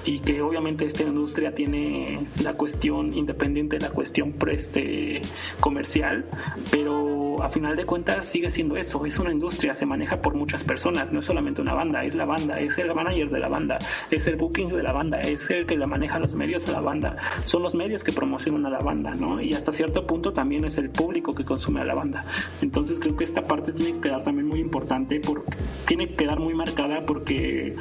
[0.05, 5.21] y que obviamente esta industria tiene la cuestión independiente de la cuestión este,
[5.59, 6.25] comercial,
[6.71, 10.63] pero a final de cuentas sigue siendo eso, es una industria, se maneja por muchas
[10.63, 13.79] personas, no es solamente una banda, es la banda, es el manager de la banda,
[14.11, 16.81] es el booking de la banda, es el que la maneja los medios a la
[16.81, 19.41] banda, son los medios que promocionan a la banda, ¿no?
[19.41, 22.23] Y hasta cierto punto también es el público que consume a la banda.
[22.61, 25.44] Entonces creo que esta parte tiene que quedar también muy importante, por,
[25.88, 27.73] tiene que quedar muy marcada porque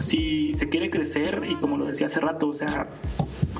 [0.00, 2.88] si se quiere crecer, y como lo decía hace rato, o sea,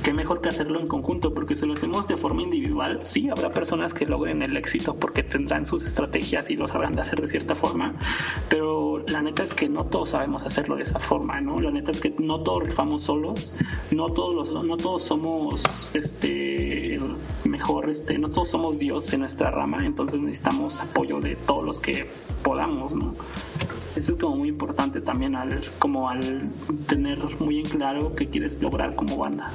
[0.02, 3.50] qué mejor que hacerlo en conjunto, porque si lo hacemos de forma individual, sí habrá
[3.50, 7.26] personas que logren el éxito porque tendrán sus estrategias y lo sabrán de hacer de
[7.26, 7.94] cierta forma,
[8.48, 11.60] pero la neta es que no todos sabemos hacerlo de esa forma, ¿no?
[11.60, 13.56] La neta es que no todos rifamos solos,
[13.90, 15.62] no todos los, no todos somos
[15.94, 17.00] este
[17.44, 21.80] mejor, este, no todos somos Dios en nuestra rama, entonces necesitamos apoyo de todos los
[21.80, 22.08] que
[22.42, 23.14] podamos, ¿no?
[23.96, 26.48] Eso es como muy importante también al, como al
[26.86, 29.50] tener muy en claro qué quieres lograr como banda.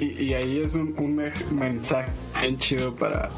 [0.00, 2.10] Y, y ahí es un, un me- mensaje
[2.40, 3.30] bien chido para,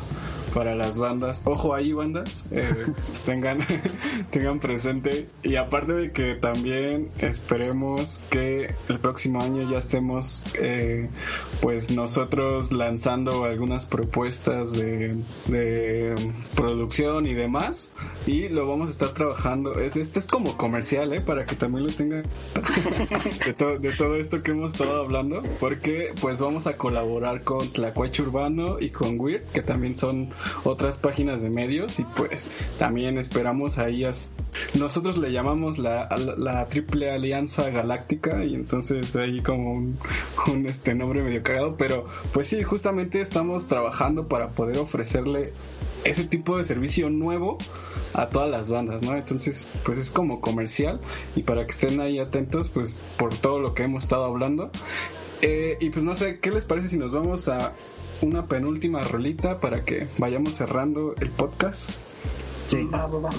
[0.54, 1.42] para las bandas.
[1.44, 2.68] Ojo ahí, bandas, eh,
[3.26, 3.58] tengan,
[4.30, 5.28] tengan presente.
[5.42, 11.08] Y aparte de que también esperemos que el próximo año ya estemos, eh,
[11.60, 15.16] pues nosotros lanzando algunas propuestas de,
[15.46, 16.14] de
[16.54, 17.92] producción y demás.
[18.26, 19.72] Y lo vamos a estar trabajando.
[19.74, 21.20] Es, este es como comercial, ¿eh?
[21.20, 22.22] Para que también lo tengan
[23.46, 27.68] de, to- de todo esto que hemos estado hablando, porque pues vamos a colaborar con
[27.72, 30.30] Tlacuache Urbano y con Weird, que también son
[30.64, 34.30] otras páginas de medios y pues también esperamos ahí as-
[34.78, 39.98] nosotros le llamamos la, la triple alianza galáctica y entonces ahí como un,
[40.52, 45.52] un, este nombre medio cagado, pero pues sí, justamente estamos trabajando para poder ofrecerle
[46.04, 47.58] ese tipo de servicio nuevo
[48.14, 49.14] a todas las bandas, ¿no?
[49.16, 50.98] Entonces, pues es como comercial
[51.36, 54.70] y para que estén ahí atentos, pues por todo lo que hemos estado hablando.
[55.42, 57.72] Eh, y pues no sé, ¿qué les parece si nos vamos a
[58.22, 61.90] una penúltima rolita para que vayamos cerrando el podcast?
[62.66, 62.88] Sí.
[62.92, 63.30] Va, va, va.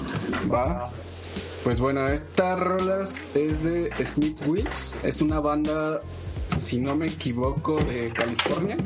[0.52, 0.90] Va.
[1.64, 6.00] Pues bueno, esta rola es de Smith Wills, es una banda,
[6.58, 8.76] si no me equivoco, de California.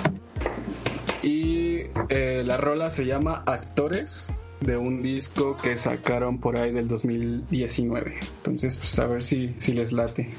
[1.23, 1.79] Y
[2.11, 4.29] eh, la rola se llama Actores
[4.61, 8.19] de un disco que sacaron por ahí del 2019.
[8.21, 10.31] Entonces, pues a ver si, si les late.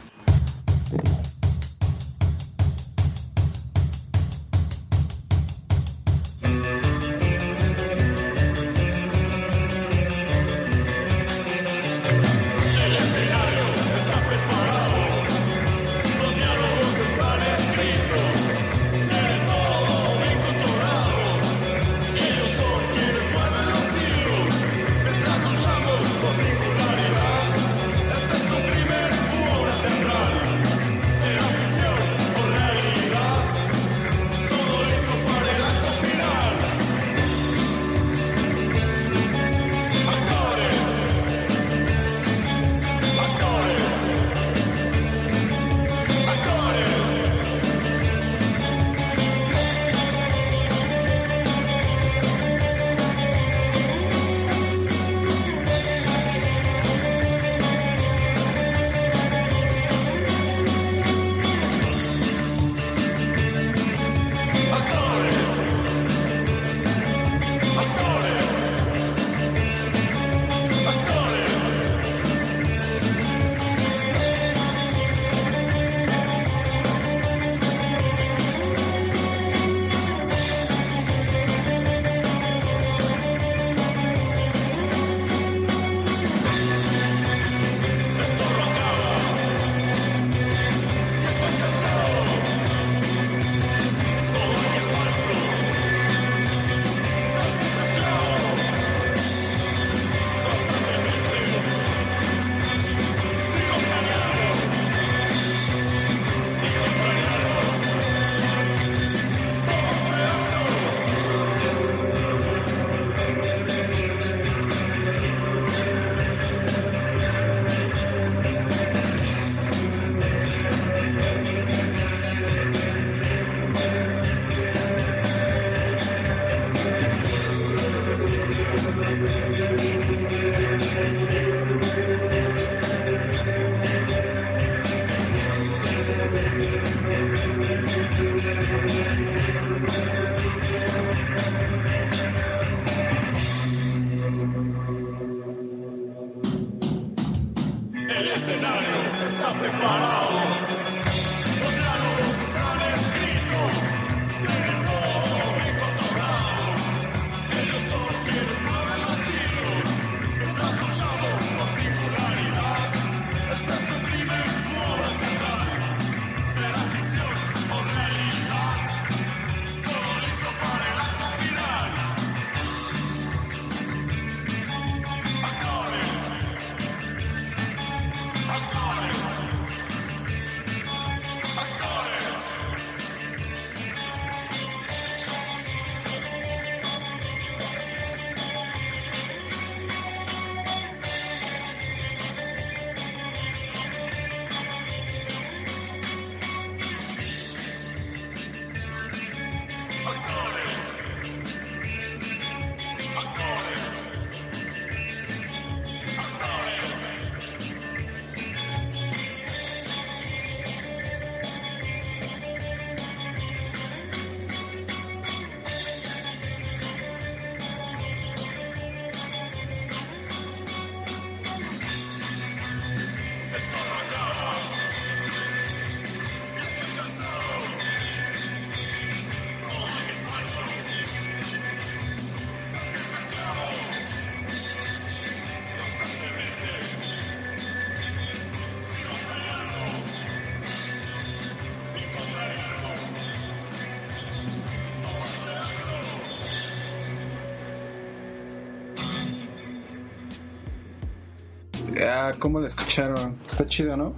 [252.28, 253.38] Ah, ¿cómo la escucharon?
[253.48, 254.14] Está chido, ¿no?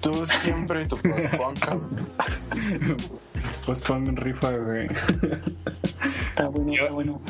[0.00, 1.90] Tú siempre y tu post-punk, cabrón.
[3.88, 4.86] Pongan rifa, güey.
[6.28, 7.20] Está bueno, está bueno.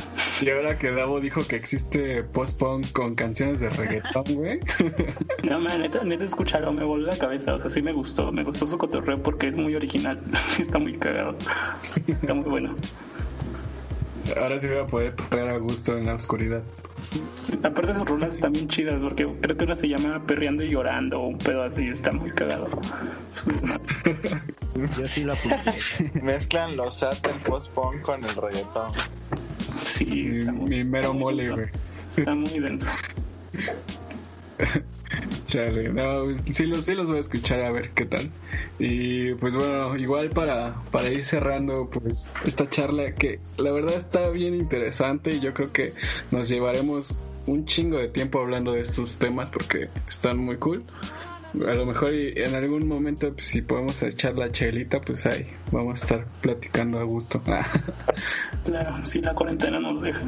[0.43, 4.60] Y ahora que Davo dijo que existe post-punk con canciones de reggaetón, güey.
[5.43, 7.55] No, man, neta, neta escucharon, me voló la cabeza.
[7.55, 8.30] O sea, sí me gustó.
[8.30, 10.20] Me gustó su cotorreo porque es muy original.
[10.59, 11.35] Está muy cagado.
[12.06, 12.76] Está muy bueno.
[14.36, 16.62] Ahora sí voy a poder perrear a gusto en la oscuridad.
[17.62, 21.20] Aparte sus rolas están bien chidas porque creo que una se llama Perreando y Llorando
[21.20, 21.89] o un pedo así.
[21.89, 22.68] Está muy cagado.
[24.98, 25.80] Yo sí lo apunté.
[26.22, 28.93] Mezclan los SAT del post-punk con el reggaetón.
[29.59, 31.66] Sí, Mi, está muy, mi mero mole, güey.
[32.16, 32.86] Está muy denso.
[35.47, 38.30] Chale, no, sí los, sí los voy a escuchar a ver qué tal.
[38.78, 44.28] Y pues bueno, igual para, para ir cerrando pues esta charla que la verdad está
[44.30, 45.93] bien interesante y yo creo que
[46.30, 50.85] nos llevaremos un chingo de tiempo hablando de estos temas porque están muy cool.
[51.66, 56.02] A lo mejor en algún momento pues, si podemos echar la chelita pues ahí vamos
[56.02, 57.43] a estar platicando a gusto.
[58.64, 60.20] Claro, si la cuarentena nos deja.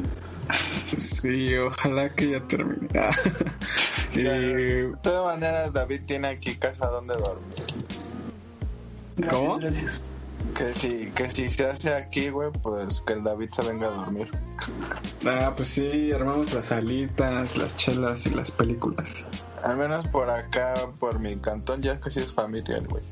[0.97, 2.87] sí, ojalá que ya termine.
[4.13, 7.53] y, De todas maneras, David tiene aquí casa donde dormir.
[9.17, 9.57] Gracias, ¿Cómo?
[9.57, 10.03] Gracias.
[10.55, 13.91] Que si, que si se hace aquí, güey, pues que el David se venga a
[13.91, 14.29] dormir.
[15.25, 19.23] Ah, pues sí, armamos las alitas, las chelas y las películas.
[19.63, 23.03] Al menos por acá, por mi cantón, ya casi es familiar, güey.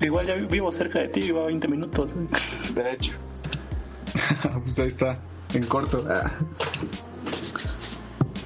[0.00, 2.10] Igual ya vivo cerca de ti, vivo a 20 minutos.
[2.74, 3.12] De hecho,
[4.64, 5.16] pues ahí está,
[5.54, 6.04] en corto.
[6.08, 6.32] Ah.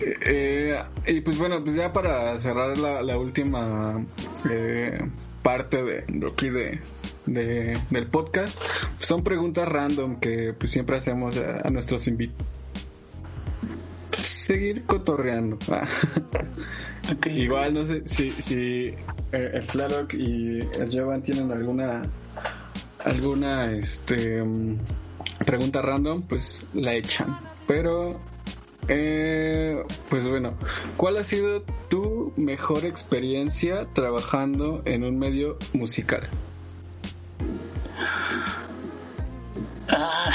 [0.01, 4.05] Eh, y pues bueno, pues ya para cerrar la, la última
[4.51, 4.99] eh,
[5.43, 6.81] parte de, de aquí de,
[7.27, 8.61] de- del podcast,
[8.97, 12.47] pues son preguntas random que pues siempre hacemos a, a nuestros invitados.
[14.23, 15.59] Seguir cotorreando.
[15.71, 15.87] Ah.
[17.29, 18.95] Igual no sé si, si
[19.33, 22.03] eh, el Tlaloc y el Jovan tienen alguna
[23.05, 24.43] alguna este
[25.45, 27.37] pregunta random, pues la echan.
[27.67, 28.21] Pero
[28.89, 30.55] eh, pues bueno,
[30.97, 36.29] ¿cuál ha sido tu mejor experiencia trabajando en un medio musical?
[39.89, 40.31] Ah.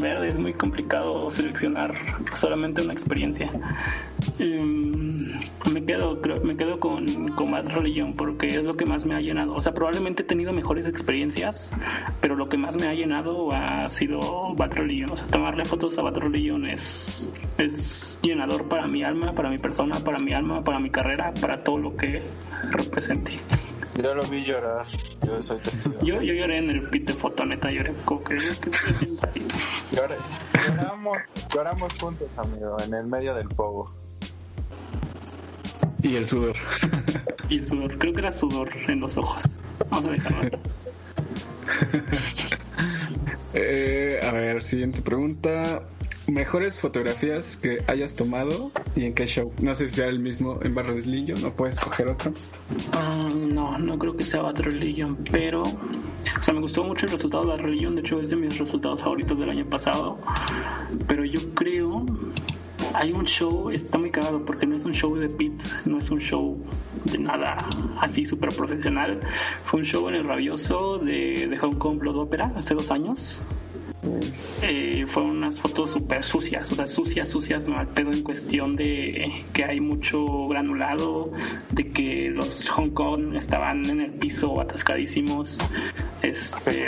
[0.00, 1.94] Verde, es muy complicado seleccionar
[2.34, 3.48] solamente una experiencia.
[4.38, 5.28] Em,
[5.72, 9.14] me quedo, creo, me quedo con, con Bad Religion porque es lo que más me
[9.14, 9.54] ha llenado.
[9.54, 11.72] O sea, probablemente he tenido mejores experiencias,
[12.20, 15.10] pero lo que más me ha llenado ha sido Bad Religion.
[15.10, 17.28] O sea, tomarle fotos a Bad Religion es,
[17.58, 21.62] es llenador para mi alma, para mi persona, para mi alma, para mi carrera, para
[21.62, 22.22] todo lo que
[22.70, 23.32] represente.
[23.96, 24.86] Yo lo vi llorar.
[25.26, 25.94] Yo soy testigo.
[26.02, 29.28] Yo, yo lloré en el pit de foto, neta, lloré como que, que se sienta
[29.28, 29.46] así.
[29.92, 30.16] Lloré-
[30.68, 31.18] lloramos,
[31.54, 33.92] lloramos juntos, amigo, en el medio del fuego.
[36.02, 36.56] Y el sudor.
[37.50, 39.42] Y el sudor, creo que era sudor en los ojos.
[39.90, 40.58] Vamos a dejarlo.
[43.52, 45.82] Eh, a ver, siguiente pregunta.
[46.30, 49.52] Mejores fotografías que hayas tomado y en qué show.
[49.60, 52.32] No sé si sea el mismo en Barra Lillo, no puedes escoger otro.
[52.92, 55.62] Ah, no, no creo que sea Bad Religion, pero.
[55.62, 58.58] O sea, me gustó mucho el resultado de Bad Religion, de hecho es de mis
[58.58, 60.18] resultados favoritos del año pasado.
[61.06, 62.04] Pero yo creo.
[62.94, 65.52] Hay un show, está muy cagado porque no es un show de pit,
[65.84, 66.58] no es un show
[67.04, 67.56] de nada
[68.00, 69.20] así súper profesional.
[69.62, 73.42] Fue un show en el rabioso de, de Hong Kong Blood Opera hace dos años.
[74.62, 79.30] Eh, fueron unas fotos súper sucias, o sea, sucias, sucias, mal pedo en cuestión de
[79.52, 81.30] que hay mucho granulado,
[81.70, 85.58] de que los Hong Kong estaban en el piso atascadísimos,
[86.22, 86.86] este,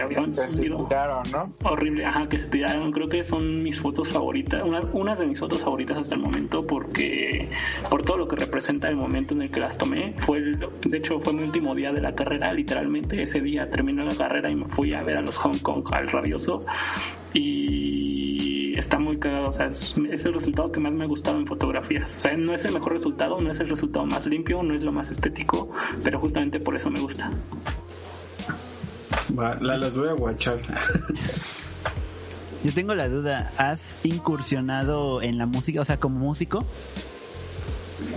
[0.49, 1.53] subido tiraron, ¿no?
[1.65, 2.93] horrible, ajá, que se tiraron.
[2.93, 6.61] Creo que son mis fotos favoritas, una, unas de mis fotos favoritas hasta el momento,
[6.67, 7.49] porque
[7.89, 10.15] por todo lo que representa el momento en el que las tomé.
[10.19, 13.23] Fue el- de hecho, fue mi último día de la carrera, literalmente.
[13.23, 16.09] Ese día terminé la carrera y me fui a ver a los Hong Kong al
[16.11, 16.59] rabioso.
[17.35, 21.39] Y está muy cagado, o sea, es, es el resultado que más me ha gustado
[21.39, 22.17] en fotografías.
[22.17, 24.83] O sea, no es el mejor resultado, no es el resultado más limpio, no es
[24.83, 25.71] lo más estético,
[26.03, 27.31] pero justamente por eso me gusta.
[29.39, 30.61] Va, la, las voy a guachar.
[32.65, 36.65] Yo tengo la duda, ¿has incursionado en la música, o sea, como músico?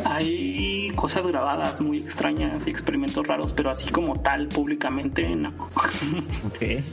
[0.03, 5.49] Hay cosas grabadas muy extrañas y experimentos raros, pero así como tal, públicamente, no.
[6.45, 6.83] Ok.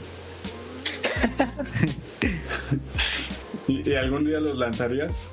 [3.67, 5.29] ¿Y, algún día los lanzarías?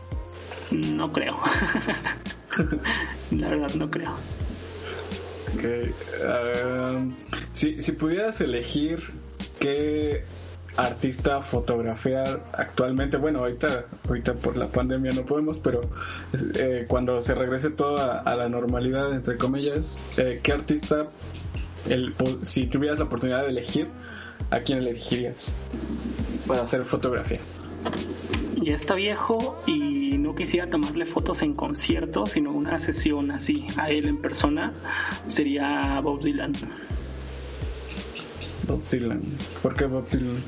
[0.70, 1.38] No creo.
[3.30, 4.12] La verdad, no creo.
[5.54, 7.14] Ok, um,
[7.54, 9.02] si, si pudieras elegir
[9.58, 10.24] qué
[10.76, 15.80] artista fotografiar actualmente, bueno, ahorita, ahorita por la pandemia no podemos, pero
[16.54, 21.08] eh, cuando se regrese todo a, a la normalidad, entre comillas, eh, ¿qué artista,
[21.88, 23.88] el, si tuvieras la oportunidad de elegir,
[24.50, 25.54] a quién elegirías
[26.46, 27.40] para hacer fotografía?
[28.62, 33.90] Ya está viejo y no quisiera tomarle fotos en concierto, sino una sesión así a
[33.90, 34.74] él en persona,
[35.28, 36.52] sería Bob Dylan.
[38.66, 39.22] Bob Dylan.
[39.62, 40.42] ¿Por qué Bob Dylan?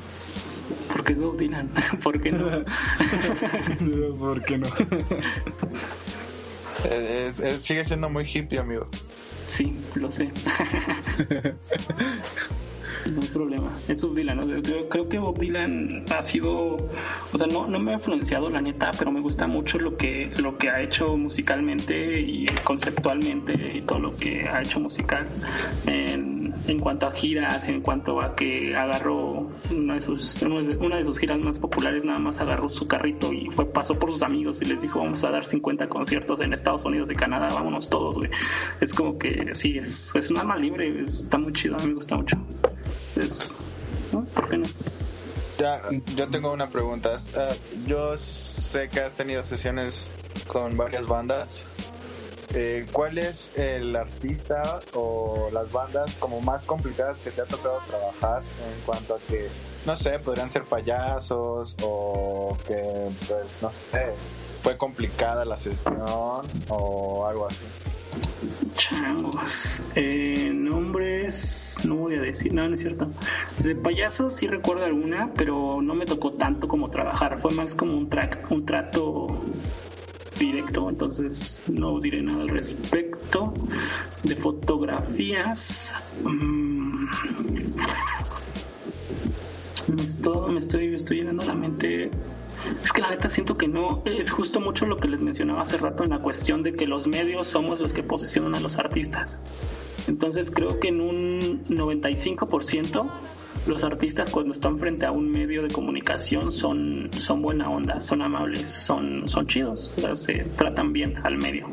[0.91, 1.69] ¿Por qué Bob Dylan?
[2.03, 2.49] ¿Por qué no?
[4.19, 4.67] ¿Por qué no?
[6.85, 8.89] Eh, eh, eh, sigue siendo muy hippie, amigo.
[9.47, 10.29] Sí, lo sé.
[13.11, 13.69] No hay problema.
[13.87, 14.63] Es Bob Dylan.
[14.63, 18.61] Yo creo que Bob Dylan ha sido, o sea, no, no me ha influenciado la
[18.61, 23.81] neta, pero me gusta mucho lo que, lo que ha hecho musicalmente y conceptualmente y
[23.81, 25.27] todo lo que ha hecho musical
[25.85, 31.03] en, en cuanto a giras, en cuanto a que agarró una de sus, una de
[31.05, 34.61] sus giras más populares, nada más agarró su carrito y fue, pasó por sus amigos
[34.61, 38.17] y les dijo vamos a dar 50 conciertos en Estados Unidos y Canadá, vámonos todos,
[38.17, 38.29] güey.
[38.81, 41.87] Es como que sí, es, es un alma libre, es- está muy chido, a mí
[41.87, 42.37] me gusta mucho.
[43.15, 43.55] Es.
[45.57, 45.81] Ya,
[46.15, 47.17] yo tengo una pregunta.
[47.35, 47.53] Ah,
[47.85, 50.09] yo sé que has tenido sesiones
[50.47, 51.63] con varias bandas.
[52.55, 57.79] Eh, ¿Cuál es el artista o las bandas como más complicadas que te ha tocado
[57.87, 59.47] trabajar en cuanto a que,
[59.87, 64.13] no sé, podrían ser payasos o que, pues, no sé,
[64.61, 67.63] fue complicada la sesión o algo así?
[68.75, 69.81] Changos.
[69.95, 73.11] Eh, nombres, no voy a decir, no, no es cierto.
[73.63, 77.39] De payasos sí recuerdo alguna, pero no me tocó tanto como trabajar.
[77.41, 78.09] Fue más como un,
[78.49, 79.27] un trato
[80.39, 83.53] directo, entonces no diré nada al respecto.
[84.23, 85.93] De fotografías.
[86.23, 87.07] mm,
[90.57, 92.09] estoy, me estoy llenando la mente.
[92.83, 95.77] Es que la neta siento que no, es justo mucho lo que les mencionaba hace
[95.77, 99.41] rato en la cuestión de que los medios somos los que posicionan a los artistas.
[100.07, 103.09] Entonces creo que en un 95%
[103.65, 108.21] los artistas cuando están frente a un medio de comunicación son, son buena onda, son
[108.21, 111.67] amables, son, son chidos, o sea, se tratan bien al medio.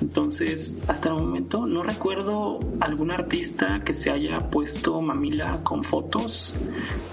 [0.00, 6.54] Entonces, hasta el momento no recuerdo algún artista que se haya puesto mamila con fotos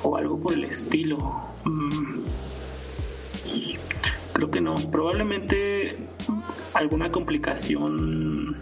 [0.03, 1.17] o algo por el estilo.
[1.65, 2.19] Mm,
[4.33, 4.75] Creo que no.
[4.91, 5.97] Probablemente
[6.73, 8.57] alguna complicación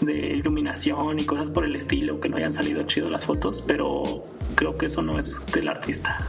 [0.00, 4.24] de iluminación y cosas por el estilo que no hayan salido chido las fotos, pero
[4.54, 6.26] creo que eso no es del artista.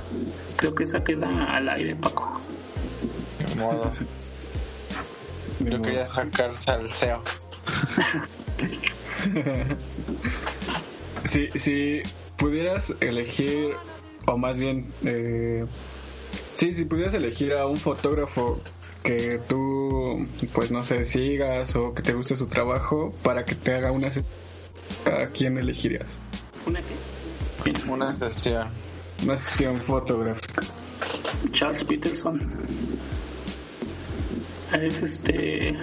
[0.57, 2.39] Creo que esa queda al aire, Paco.
[3.57, 3.93] Modo.
[5.59, 7.21] Yo quería sacar salseo.
[11.23, 12.03] Si, si
[12.37, 13.75] pudieras elegir,
[14.27, 15.65] o más bien, eh,
[16.55, 18.59] sí, si pudieras elegir a un fotógrafo
[19.03, 23.73] que tú, pues no sé, sigas o que te guste su trabajo para que te
[23.73, 24.23] haga una se-
[25.05, 26.17] ¿a quién elegirías?
[26.65, 27.73] ¿Una qué?
[27.89, 28.67] Una sesión.
[29.23, 30.63] Una sesión fotográfica.
[31.51, 32.39] Charles Peterson.
[34.73, 35.75] es este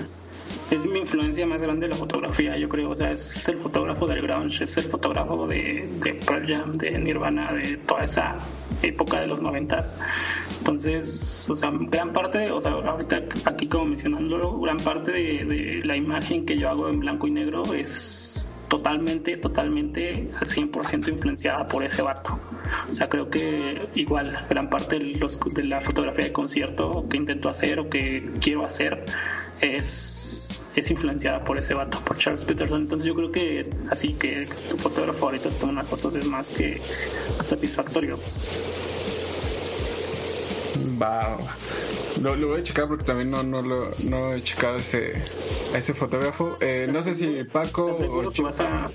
[0.70, 2.90] es mi influencia más grande la fotografía, yo creo.
[2.90, 6.98] O sea, es el fotógrafo del grunge, es el fotógrafo de, de Pearl Jam, de
[6.98, 8.34] Nirvana, de toda esa
[8.82, 9.96] época de los noventas.
[10.58, 15.82] Entonces, o sea, gran parte, o sea, ahorita aquí como mencionándolo, gran parte de, de
[15.84, 21.68] la imagen que yo hago en blanco y negro es totalmente, totalmente al 100% influenciada
[21.68, 22.40] por ese vato.
[22.90, 27.18] O sea, creo que igual gran parte de, los, de la fotografía de concierto que
[27.18, 29.04] intento hacer o que quiero hacer
[29.60, 32.80] es, es influenciada por ese vato, por Charles Peterson.
[32.80, 36.80] Entonces yo creo que así que tu fotógrafo ahorita toma unas fotos es más que
[37.44, 38.18] satisfactorio.
[41.00, 41.36] Va,
[42.22, 45.22] lo, lo voy a checar porque también no, no, lo, no he checado ese,
[45.74, 46.56] ese fotógrafo.
[46.60, 48.88] Eh, no sé si Paco o que vas a-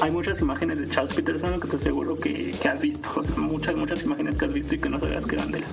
[0.00, 3.08] hay muchas imágenes de Charles Peterson que te aseguro que, que has visto.
[3.16, 5.58] O sea, muchas, muchas imágenes que has visto y que no sabías que eran de
[5.58, 5.64] él.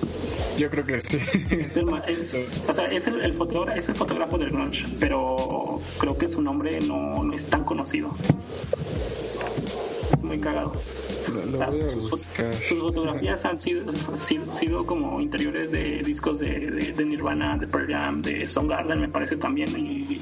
[0.58, 1.18] yo creo que sí.
[1.50, 5.80] Es el, es, o sea, es el, el fotógrafo, es el fotógrafo del grunge, pero
[5.98, 8.10] creo que su nombre no, no es tan conocido.
[10.14, 10.72] Es muy cagado.
[11.28, 12.54] Lo, O lo sea, voy a sus, fo- buscar.
[12.54, 17.66] sus fotografías han sido, sido, sido como interiores de discos de, de, de Nirvana, de
[17.66, 19.68] Pearl Jam, de Soundgarden, me parece también.
[19.78, 20.20] Y,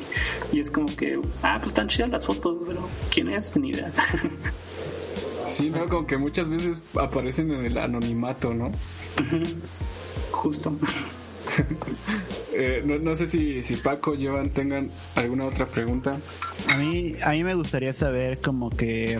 [0.52, 2.80] y es como que, ah, pues están chidas las fotos, pero
[3.12, 3.56] ¿quién es?
[3.56, 3.92] Ni idea.
[5.46, 5.86] Sí, ¿no?
[5.86, 8.70] Como que muchas veces aparecen en el anonimato, ¿no?
[10.30, 10.72] Justo.
[12.52, 16.18] Eh, no, no sé si, si Paco, Joan tengan alguna otra pregunta.
[16.72, 19.18] A mí, a mí me gustaría saber como que,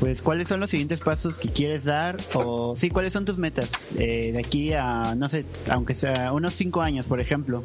[0.00, 3.70] pues, cuáles son los siguientes pasos que quieres dar o, sí, cuáles son tus metas
[3.96, 7.64] eh, de aquí a, no sé, aunque sea unos cinco años, por ejemplo.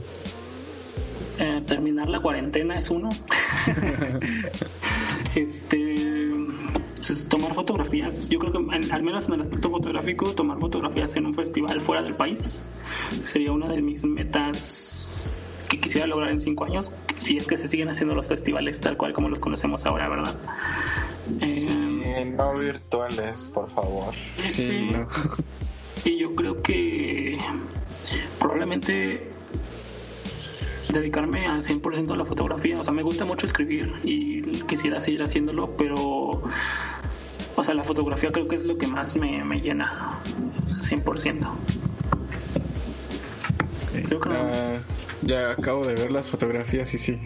[1.38, 3.10] Eh, terminar la cuarentena es uno.
[5.36, 6.09] este es
[7.30, 8.30] tomar fotografías.
[8.30, 11.81] Yo creo que en- al menos en el aspecto fotográfico, tomar fotografías en un festival
[11.81, 12.64] fuera del país
[13.26, 15.31] sería una de mis metas
[15.69, 18.98] que quisiera lograr en cinco años, si es que se siguen haciendo los festivales tal
[18.98, 20.36] cual como los conocemos ahora, ¿verdad?
[21.41, 24.14] Eh, Y no virtuales, por favor.
[24.45, 25.07] Sí, ¿no?
[26.06, 27.38] Y yo creo que
[28.40, 29.30] probablemente
[30.94, 32.80] dedicarme al 100% a la fotografía.
[32.80, 38.32] O sea, me gusta mucho escribir y quisiera seguir haciéndolo, pero, o sea, la fotografía
[38.32, 40.20] creo que es lo que más me, me llena,
[40.80, 41.48] 100%.
[44.07, 44.36] Creo que no.
[44.36, 44.80] Ah,
[45.22, 47.20] ya acabo de ver las fotografías y sí.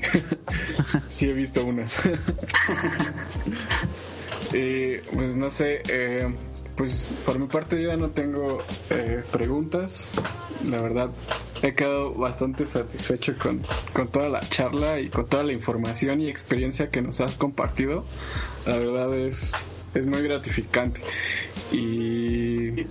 [1.08, 1.98] sí he visto unas.
[4.56, 6.32] Eh, pues no sé, eh,
[6.76, 8.60] pues por mi parte yo ya no tengo
[8.90, 10.08] eh, preguntas.
[10.66, 11.10] La verdad,
[11.62, 13.62] he quedado bastante satisfecho con,
[13.94, 18.06] con toda la charla y con toda la información y experiencia que nos has compartido.
[18.66, 19.54] La verdad es,
[19.94, 21.02] es muy gratificante.
[21.72, 22.84] Y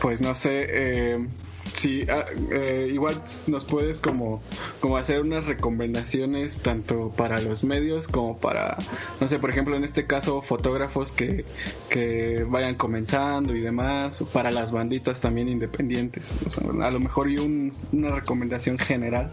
[0.00, 1.26] pues no sé eh,
[1.74, 4.40] si ah, eh, igual nos puedes como
[4.80, 8.78] como hacer unas recomendaciones tanto para los medios como para
[9.20, 11.44] no sé por ejemplo en este caso fotógrafos que,
[11.90, 16.32] que vayan comenzando y demás o para las banditas también independientes
[16.80, 19.30] a lo mejor y un- una recomendación general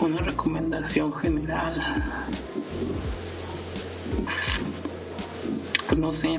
[0.00, 1.74] Una recomendación general.
[5.88, 6.38] Pues no sé.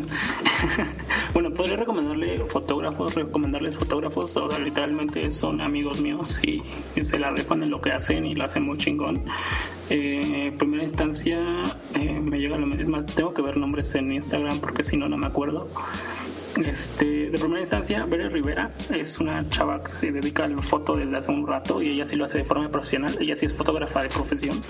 [1.33, 6.61] bueno, podría recomendarle fotógrafos, recomendarles fotógrafos, o literalmente son amigos míos y,
[7.03, 9.23] se la rifan en lo que hacen y lo hacen muy chingón.
[9.89, 11.39] Eh, primera instancia,
[11.95, 15.17] eh, me llega es más, tengo que ver nombres en Instagram porque si no, no
[15.17, 15.67] me acuerdo.
[16.57, 20.95] Este, de primera instancia, Bere Rivera es una chava que se dedica a la foto
[20.95, 23.15] desde hace un rato y ella sí lo hace de forma profesional.
[23.19, 24.61] Ella sí es fotógrafa de profesión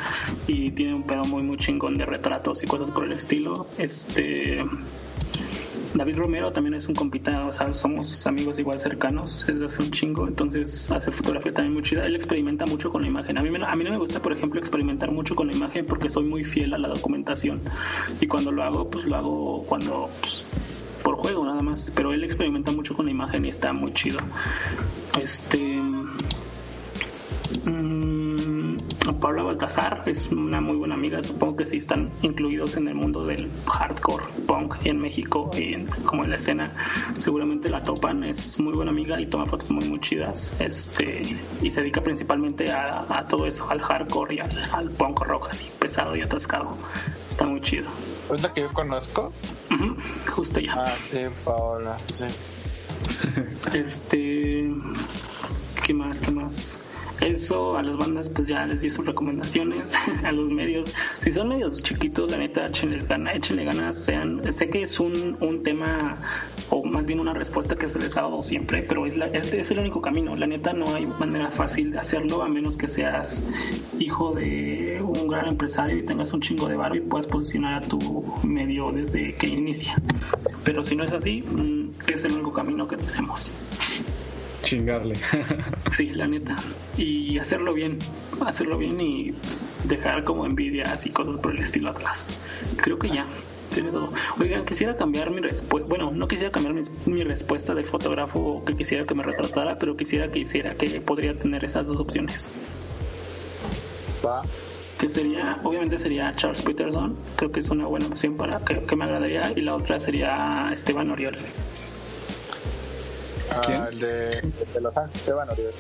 [0.48, 3.68] y tiene un pedo muy, muy chingón de retratos y cosas por el estilo.
[3.78, 4.64] Este.
[5.94, 9.92] David Romero también es un compita, o sea, somos amigos igual cercanos desde hace un
[9.92, 12.06] chingo, entonces hace fotografía también muy chida.
[12.06, 13.38] Él experimenta mucho con la imagen.
[13.38, 16.10] A mí, a mí no me gusta, por ejemplo, experimentar mucho con la imagen porque
[16.10, 17.60] soy muy fiel a la documentación.
[18.22, 20.46] Y cuando lo hago, pues lo hago cuando pues,
[21.04, 21.92] por juego nada más.
[21.96, 24.20] Pero él experimenta mucho con la imagen y está muy chido.
[25.22, 25.82] Este.
[29.20, 33.26] Paula Baltazar es una muy buena amiga, supongo que sí están incluidos en el mundo
[33.26, 36.72] del hardcore punk en México y en- como en la escena,
[37.18, 41.22] seguramente la topan, es muy buena amiga y toma fotos muy muy chidas, este
[41.62, 45.48] y se dedica principalmente a, a todo eso, al hardcore y al, al punk rock
[45.50, 46.78] así pesado y atascado,
[47.28, 47.88] está muy chido.
[48.34, 49.32] ¿Es la que yo conozco?
[50.30, 50.74] Justo ya.
[50.76, 51.98] Ah, sí, Paola.
[52.14, 52.26] Sí.
[53.74, 54.72] Este.
[55.86, 56.18] ¿Qué más?
[56.20, 56.78] ¿Qué más?
[57.22, 59.94] Eso a las bandas pues ya les dio sus recomendaciones
[60.24, 60.94] a los medios.
[61.20, 65.38] Si son medios chiquitos la neta échenles ganas échenle ganas sean sé que es un,
[65.40, 66.18] un tema
[66.70, 69.60] o más bien una respuesta que se les ha dado siempre pero es, la, este
[69.60, 70.36] es el único camino.
[70.36, 73.46] La neta no hay manera fácil de hacerlo a menos que seas
[74.00, 77.88] hijo de un gran empresario y tengas un chingo de barro y puedas posicionar a
[77.88, 79.96] tu medio desde que inicia.
[80.64, 83.50] Pero si no es así mm, es el único camino que tenemos
[84.64, 85.16] Chingarle.
[85.92, 86.56] Sí, la neta.
[86.98, 88.00] Y hacerlo bien,
[88.46, 89.34] hacerlo bien y
[89.86, 92.30] dejar como envidias y cosas por el estilo atrás.
[92.78, 93.26] Creo que ya.
[93.74, 94.08] Tiene todo.
[94.40, 95.88] Oigan, quisiera cambiar mi respuesta.
[95.90, 99.96] Bueno, no quisiera cambiar mi, mi respuesta del fotógrafo que quisiera que me retratara, pero
[99.96, 102.50] quisiera que hiciera que podría tener esas dos opciones.
[104.26, 104.42] Va.
[105.00, 107.16] Que sería, obviamente sería Charles Peterson.
[107.36, 109.52] Creo que es una buena opción para que, que me agradaría.
[109.56, 111.38] Y la otra sería Esteban Oriol.
[113.66, 113.82] ¿Quién?
[113.82, 115.74] Ah, el de, el de Los Ángeles, Esteban Oriol.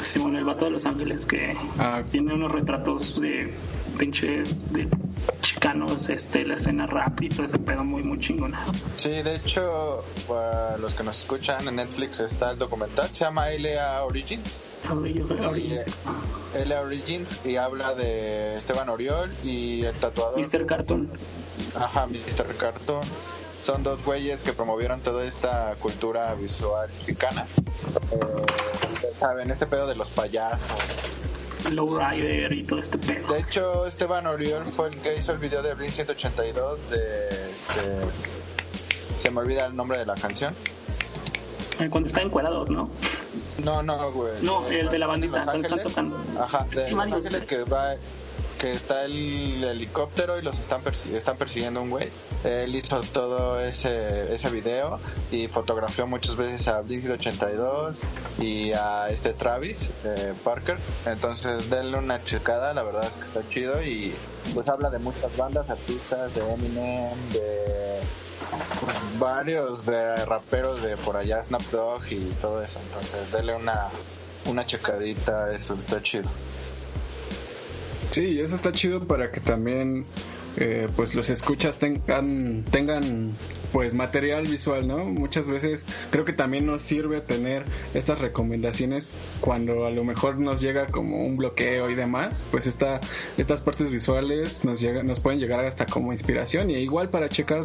[0.00, 3.52] Simón, el vato de Los Ángeles, que Ah, tiene unos retratos de
[3.98, 4.88] pinche de
[5.42, 8.64] chicanos, este, la escena rap y todo ese pedo muy, muy chingona.
[8.96, 13.48] Sí, de hecho, para los que nos escuchan en Netflix está el documental, se llama
[13.50, 14.56] LA Origins.
[16.54, 20.38] LA Origins y habla de Esteban Oriol y el tatuador.
[20.38, 20.64] Mr.
[20.66, 21.10] Carton.
[21.74, 22.54] Ajá, Mr.
[22.56, 23.00] Cartoon.
[23.68, 27.44] Son dos güeyes que promovieron toda esta cultura visual mexicana.
[28.12, 30.70] Eh, Saben, este pedo de los payasos.
[31.70, 33.30] Lowrider y todo este pedo.
[33.30, 39.20] De hecho, Esteban Oriol fue el que hizo el video de Blink 182 de este.
[39.20, 40.54] Se me olvida el nombre de la canción.
[41.78, 42.88] Eh, Cuando está encuadrados, ¿no?
[43.62, 44.32] No, no, güey.
[44.40, 46.16] No, el de la bandita, cuando están tocando.
[46.40, 47.12] Ajá, de Los.
[47.12, 47.96] Ángeles que va
[48.58, 50.82] que está el helicóptero y los están
[51.12, 52.10] están persiguiendo un güey.
[52.44, 54.98] Él hizo todo ese ese video
[55.30, 58.02] y fotografió muchas veces a Blink 82
[58.38, 60.78] y a este Travis eh, Parker.
[61.06, 64.14] Entonces denle una checada, la verdad es que está chido y
[64.54, 68.00] pues habla de muchas bandas, artistas, de Eminem, de
[69.18, 72.80] varios de raperos de por allá, Snap Dogg y todo eso.
[72.88, 73.88] Entonces, denle una,
[74.46, 76.28] una checadita, eso está chido.
[78.10, 80.04] Sí, eso está chido para que también
[80.56, 83.32] eh, pues los escuchas tengan tengan
[83.72, 85.04] pues material visual, ¿no?
[85.04, 87.64] Muchas veces creo que también nos sirve tener
[87.94, 93.00] estas recomendaciones cuando a lo mejor nos llega como un bloqueo y demás, pues esta,
[93.36, 97.64] estas partes visuales nos llega, nos pueden llegar hasta como inspiración y igual para checar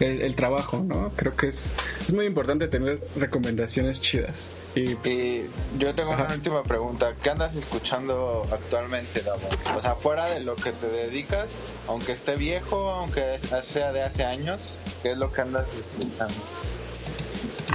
[0.00, 1.10] el, el trabajo, ¿no?
[1.16, 1.70] Creo que es,
[2.06, 4.50] es muy importante tener recomendaciones chidas.
[4.74, 5.44] Y Y
[5.78, 6.24] yo tengo Ajá.
[6.24, 7.14] una última pregunta.
[7.22, 9.48] ¿Qué andas escuchando actualmente, Davo?
[9.76, 11.50] O sea, fuera de lo que te dedicas,
[11.88, 16.34] aunque esté viejo, aunque sea de hace años, ¿qué es lo que andas escuchando?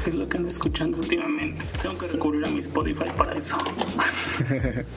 [0.03, 1.65] ¿Qué es lo que ando escuchando últimamente?
[1.81, 3.57] Tengo que recurrir a mi Spotify para eso.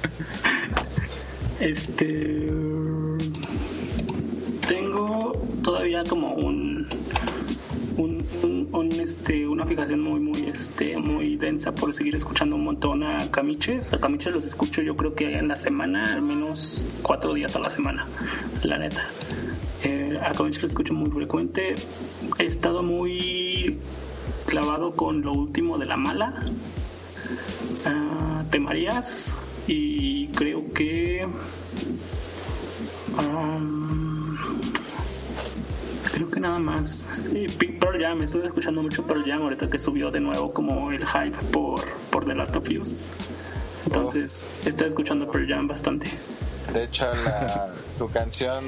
[1.60, 2.46] este.
[4.68, 5.32] Tengo
[5.62, 6.86] todavía como un.
[7.96, 12.64] Un, un- un, este, una fijación muy muy este muy densa por seguir escuchando un
[12.64, 16.82] montón a Camiches a Camiches los escucho yo creo que en la semana al menos
[17.02, 18.06] cuatro días a la semana
[18.62, 19.04] la neta
[19.84, 21.74] eh, a Camiches lo escucho muy frecuente.
[22.38, 23.78] He estado muy
[24.46, 26.34] clavado con lo último de la mala
[27.86, 29.32] Ah, Te Marías
[29.66, 31.26] y creo que
[33.16, 34.36] am,
[36.12, 37.06] creo que nada más.
[37.32, 40.90] Y Pe- Pearl Jam estuve escuchando mucho Pearl Jam ahorita que subió de nuevo como
[40.92, 41.80] el hype por
[42.10, 42.92] por The Last of Us.
[43.86, 46.08] Entonces estoy escuchando Pearl Jam bastante
[46.72, 47.68] De hecho, la,
[47.98, 48.64] tu canción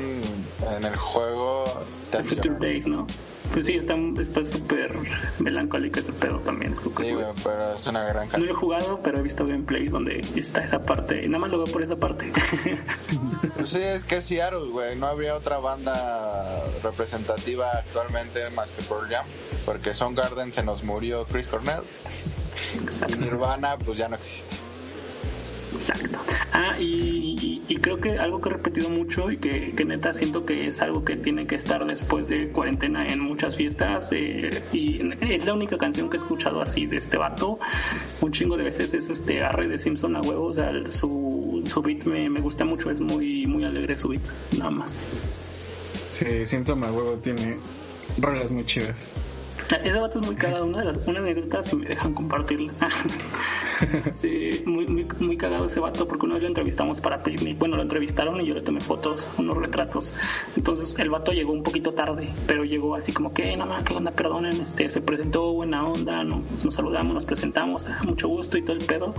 [0.77, 1.65] en el juego
[2.11, 2.37] te hace.
[2.37, 3.07] Days no
[3.53, 4.95] pues sí está está súper
[5.39, 8.57] melancólico ese pedo también es Sí, güey, pero es una gran no lo he canción.
[8.57, 11.83] jugado pero he visto gameplays donde está esa parte y nada más lo veo por
[11.83, 12.33] esa parte
[13.57, 14.97] Pues sí, es que es Seattle, güey.
[14.97, 19.25] No habría otra banda representativa actualmente más que Pearl Jam.
[19.65, 21.83] Porque Soundgarden se nos murió Chris Cornell.
[23.09, 23.17] Y.
[23.19, 24.57] Nirvana, pues ya no existe.
[25.75, 26.19] Exacto.
[26.53, 30.69] Ah, y, creo que algo que he repetido mucho y que, que neta siento que
[30.69, 34.13] es algo que tiene que estar después de cuarentena en muchas fiestas.
[34.13, 37.59] eh, y es la única canción que he escuchado así de este vato.
[38.21, 40.47] Un chingo de veces es este Arre de Simpson a huevo.
[40.47, 42.91] O sea, su, su beat me, me gusta mucho.
[42.91, 44.23] Es muy, muy alegre su beat.
[44.59, 45.03] Nada más.
[46.13, 47.57] sí, Simpson a huevo tiene
[48.19, 49.09] rolas muy chidas.
[49.85, 52.73] Ese vato es muy cagado, una de las una anécdota si me dejan compartirla.
[54.65, 57.59] Muy, muy, muy cagado ese vato porque una vez lo entrevistamos para Picnic.
[57.59, 60.15] Bueno, lo entrevistaron y yo le tomé fotos, unos retratos.
[60.57, 63.95] Entonces el vato llegó un poquito tarde, pero llegó así como que, no más, qué
[63.95, 68.57] onda, perdonen, este, se presentó buena onda, no, nos saludamos, nos presentamos, ah, mucho gusto
[68.57, 69.15] y todo el pedo.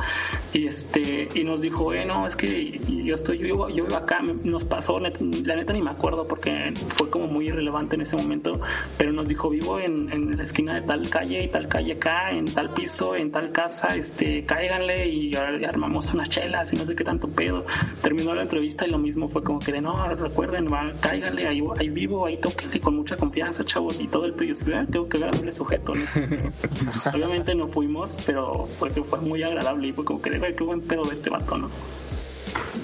[0.53, 3.97] Y este, y nos dijo, eh, no, es que yo estoy, yo vivo, yo vivo
[3.97, 8.15] acá, nos pasó, la neta ni me acuerdo porque fue como muy irrelevante en ese
[8.15, 8.53] momento,
[8.97, 12.29] pero nos dijo, vivo en, en la esquina de tal calle y tal calle acá,
[12.31, 16.85] en tal piso, en tal casa, este, cáiganle y ar- armamos unas chelas y no
[16.85, 17.65] sé qué tanto pedo.
[18.01, 21.63] Terminó la entrevista y lo mismo fue como que de, no, recuerden, va, cáiganle, ahí,
[21.79, 24.53] ahí vivo, ahí tóquenle con mucha confianza, chavos, y todo el pedo.
[24.53, 26.03] Yo, "Ah, tengo que agradable sujeto, ¿no?
[27.15, 30.55] Obviamente no fuimos, pero fue que fue muy agradable y fue como que, de, "Güey,
[30.57, 31.69] qué buen pedo de este vato, ¿no?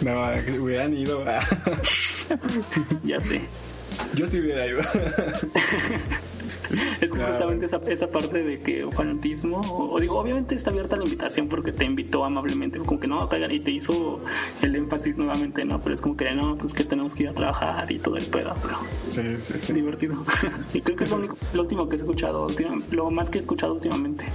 [0.02, 1.26] No, que hubieran ido.
[3.03, 3.41] Ya sé.
[4.15, 4.80] Yo sí hubiera ido.
[7.02, 7.34] Es que Claro.
[7.34, 11.48] justamente esa, esa parte de que fanatismo, o, o digo, obviamente está abierta la invitación
[11.49, 14.19] porque te invitó amablemente, como que no, caigan, y te hizo
[14.61, 15.80] el énfasis nuevamente, ¿no?
[15.81, 18.26] Pero es como que no, pues que tenemos que ir a trabajar y todo el
[18.26, 18.77] pedo, pero
[19.10, 19.73] Sí, sí, es sí.
[19.73, 20.23] divertido.
[20.73, 22.48] y creo que es lo, único, lo último que he escuchado,
[22.91, 24.26] lo más que he escuchado últimamente.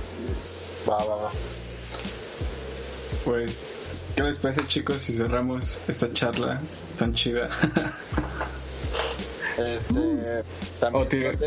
[0.88, 1.30] Va, va, va.
[3.24, 3.64] Pues,
[4.16, 6.60] ¿qué les parece, chicos, si cerramos esta charla
[6.98, 7.48] tan chida?
[9.56, 10.42] Este,
[10.80, 11.38] también.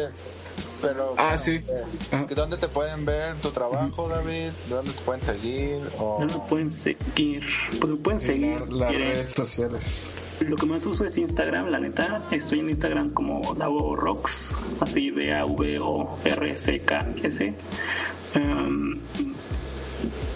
[0.78, 0.90] Oh, tío.
[0.90, 1.52] ¿dónde- pero, Ah, bueno, sí.
[1.70, 2.26] eh, Ajá.
[2.36, 4.52] ¿Dónde te pueden ver tu trabajo, David?
[4.70, 5.82] ¿Dónde te pueden seguir?
[6.00, 6.18] O...
[6.20, 7.44] No lo pueden seguir,
[7.80, 10.16] pues lo pueden seguir las redes sociales.
[10.40, 12.22] Lo que más uso es Instagram, la neta.
[12.32, 17.54] Estoy en Instagram como Davo Rocks, así de A V O R C K S.
[18.36, 19.00] Em,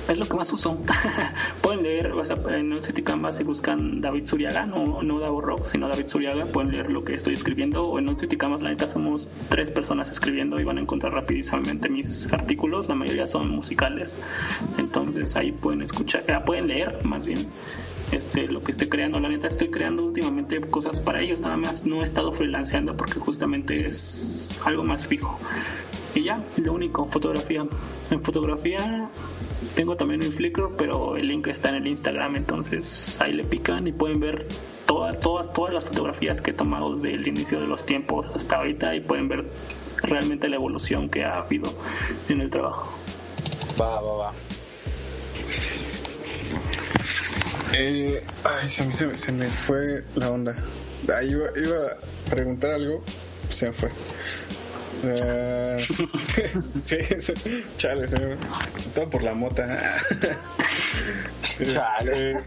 [0.08, 0.78] es lo que más uso.
[1.62, 2.72] pueden leer, o sea, en
[3.04, 7.02] Canvas si buscan David Suriaga, no, no Davo Rocks, sino David Suriaga, pueden leer lo
[7.02, 7.86] que estoy escribiendo.
[7.86, 12.32] O en Canvas, la neta, somos tres personas escribiendo y van a encontrar rapidísimamente mis
[12.32, 12.88] artículos.
[12.90, 14.18] La mayoría son musicales.
[14.78, 17.48] Entonces ahí pueden escuchar, ah, pueden leer más bien
[18.12, 19.20] este, lo que estoy creando.
[19.20, 23.20] La neta, estoy creando últimamente cosas para ellos, nada más no he estado freelanceando porque
[23.20, 25.38] justamente es algo más fijo.
[26.14, 27.66] Y ya, lo único, fotografía.
[28.10, 29.08] En fotografía
[29.76, 33.88] tengo también un Flickr, pero el link está en el Instagram, entonces ahí le pican
[33.88, 34.46] y pueden ver
[34.86, 38.58] todas, todas, todas las fotografías que he tomado desde el inicio de los tiempos hasta
[38.58, 39.46] ahorita y pueden ver
[40.04, 41.74] realmente la evolución que ha habido
[42.28, 42.92] en el trabajo.
[43.80, 44.34] Va, va, va.
[47.74, 50.56] Eh, ay, se me, se, me- se me fue la onda.
[51.08, 53.02] Ah, iba, iba a preguntar algo,
[53.50, 53.90] se me fue.
[55.04, 55.78] Eh,
[56.84, 57.34] sí, sí,
[57.78, 58.06] chale,
[58.94, 59.98] todo por la mota.
[61.74, 62.36] Chale.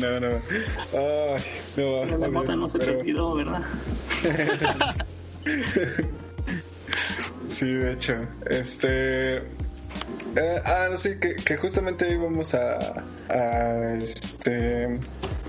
[0.00, 0.28] No, no.
[0.28, 1.42] Ay,
[1.76, 3.62] no, Pero la mota no se te pero- olvidó, ¿verdad?
[7.48, 8.14] Sí, de hecho.
[8.50, 9.36] Este.
[9.36, 14.98] eh, ah, sí, que, que justamente íbamos a, a este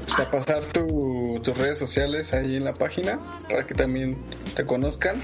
[0.07, 3.19] pues, a pasar tu- tus redes sociales ahí en la página
[3.49, 4.17] para que también
[4.55, 5.21] te conozcan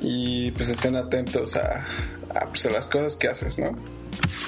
[0.00, 1.86] y pues estén atentos a,
[2.34, 3.72] a, pues, a las cosas que haces, ¿no?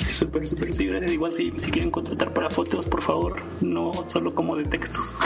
[0.09, 1.13] Súper, súper, sí, gracias.
[1.13, 5.15] Igual si, si quieren contratar para fotos, por favor, no solo como de textos.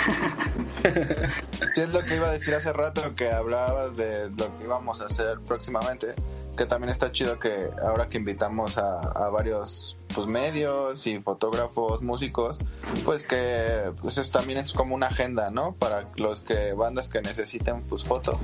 [1.75, 5.01] Sí, es lo que iba a decir hace rato que hablabas de lo que íbamos
[5.03, 6.15] a hacer próximamente.
[6.57, 12.03] Que también está chido que ahora que invitamos a, a varios pues, medios y fotógrafos,
[12.03, 12.59] músicos,
[13.05, 15.75] pues que pues eso también es como una agenda, ¿no?
[15.75, 18.39] Para los que bandas que necesiten pues foto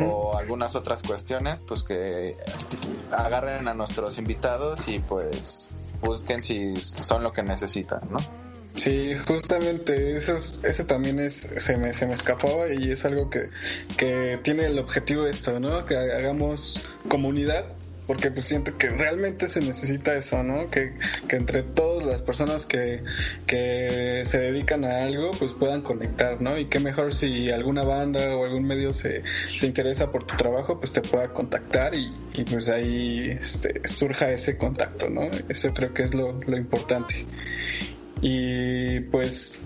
[0.00, 2.36] o algunas otras cuestiones, pues que
[3.10, 5.68] agarren a nuestros invitados y pues
[6.00, 8.18] busquen si son lo que necesitan, ¿no?
[8.74, 13.28] Sí, justamente eso, es- eso también es, se me, se me escapaba y es algo
[13.30, 13.50] que,
[13.96, 15.84] que tiene el objetivo esto, ¿no?
[15.84, 17.66] Que hagamos comunidad,
[18.06, 20.66] porque pues siento que realmente se necesita eso, ¿no?
[20.68, 20.94] Que,
[21.28, 23.02] que entre todas las personas que,
[23.46, 26.58] que se dedican a algo, pues puedan conectar, ¿no?
[26.58, 30.80] Y qué mejor si alguna banda o algún medio se, se interesa por tu trabajo,
[30.80, 35.28] pues te pueda contactar y, y pues ahí este, surja ese contacto, ¿no?
[35.48, 37.26] Eso creo que es lo, lo importante.
[38.22, 39.58] Y pues,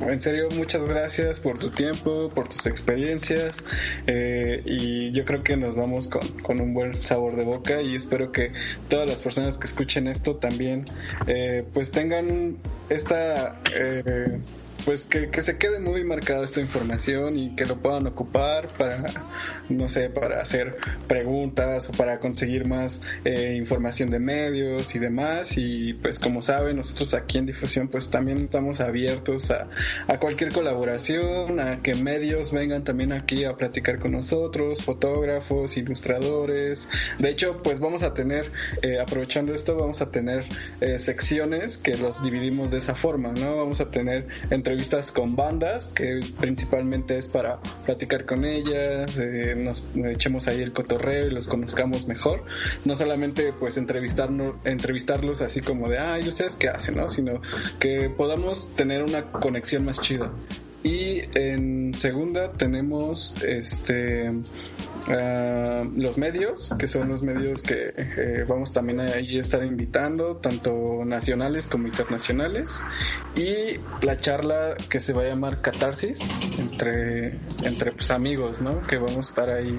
[0.00, 3.64] en serio, muchas gracias por tu tiempo, por tus experiencias.
[4.06, 7.82] eh, y yo creo que nos vamos con, con un buen sabor de boca.
[7.82, 8.52] Y espero que
[8.88, 10.84] todas las personas que escuchen esto también,
[11.26, 12.56] eh, pues tengan
[12.88, 14.38] esta eh,
[14.86, 19.02] pues que, que, se quede muy marcada esta información y que lo puedan ocupar para,
[19.68, 20.76] no sé, para hacer
[21.08, 25.58] preguntas o para conseguir más eh, información de medios y demás.
[25.58, 29.68] Y pues como saben, nosotros aquí en Difusión pues también estamos abiertos a,
[30.06, 36.88] a cualquier colaboración, a que medios vengan también aquí a platicar con nosotros, fotógrafos, ilustradores.
[37.18, 38.48] De hecho, pues vamos a tener,
[38.82, 40.44] eh, aprovechando esto, vamos a tener
[40.80, 43.56] eh, secciones que los dividimos de esa forma, ¿no?
[43.56, 49.54] Vamos a tener entre entrevistas con bandas, que principalmente es para platicar con ellas, eh,
[49.56, 52.44] nos echemos ahí el cotorreo y los conozcamos mejor.
[52.84, 56.98] No solamente pues entrevistarnos, entrevistarlos así como de, ay, ¿ustedes qué hacen?
[56.98, 57.08] ¿no?
[57.08, 57.40] Sino
[57.78, 60.30] que podamos tener una conexión más chida.
[60.86, 64.30] Y en segunda tenemos este
[65.06, 71.04] Uh, los medios, que son los medios que eh, vamos también a estar invitando, tanto
[71.04, 72.80] nacionales como internacionales,
[73.36, 76.18] y la charla que se va a llamar Catarsis
[76.58, 78.82] entre, entre pues, amigos, ¿no?
[78.82, 79.76] Que vamos a estar ahí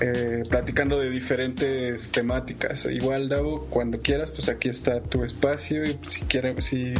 [0.00, 2.84] eh, platicando de diferentes temáticas.
[2.84, 6.92] Igual, Davo, cuando quieras, pues aquí está tu espacio y si quieres, si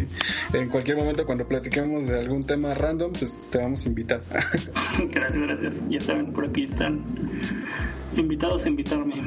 [0.52, 4.20] en cualquier momento cuando platiquemos de algún tema random, pues te vamos a invitar.
[5.10, 5.82] gracias, gracias.
[5.88, 7.04] Ya saben, por aquí están
[8.16, 9.16] invitados a invitarme.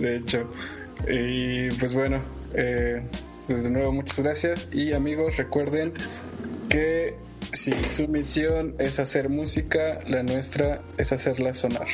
[0.00, 0.50] de hecho.
[1.08, 2.20] Y pues bueno,
[2.54, 3.02] eh,
[3.46, 5.92] pues de nuevo muchas gracias y amigos recuerden
[6.68, 7.14] que
[7.52, 11.86] si su misión es hacer música, la nuestra es hacerla sonar.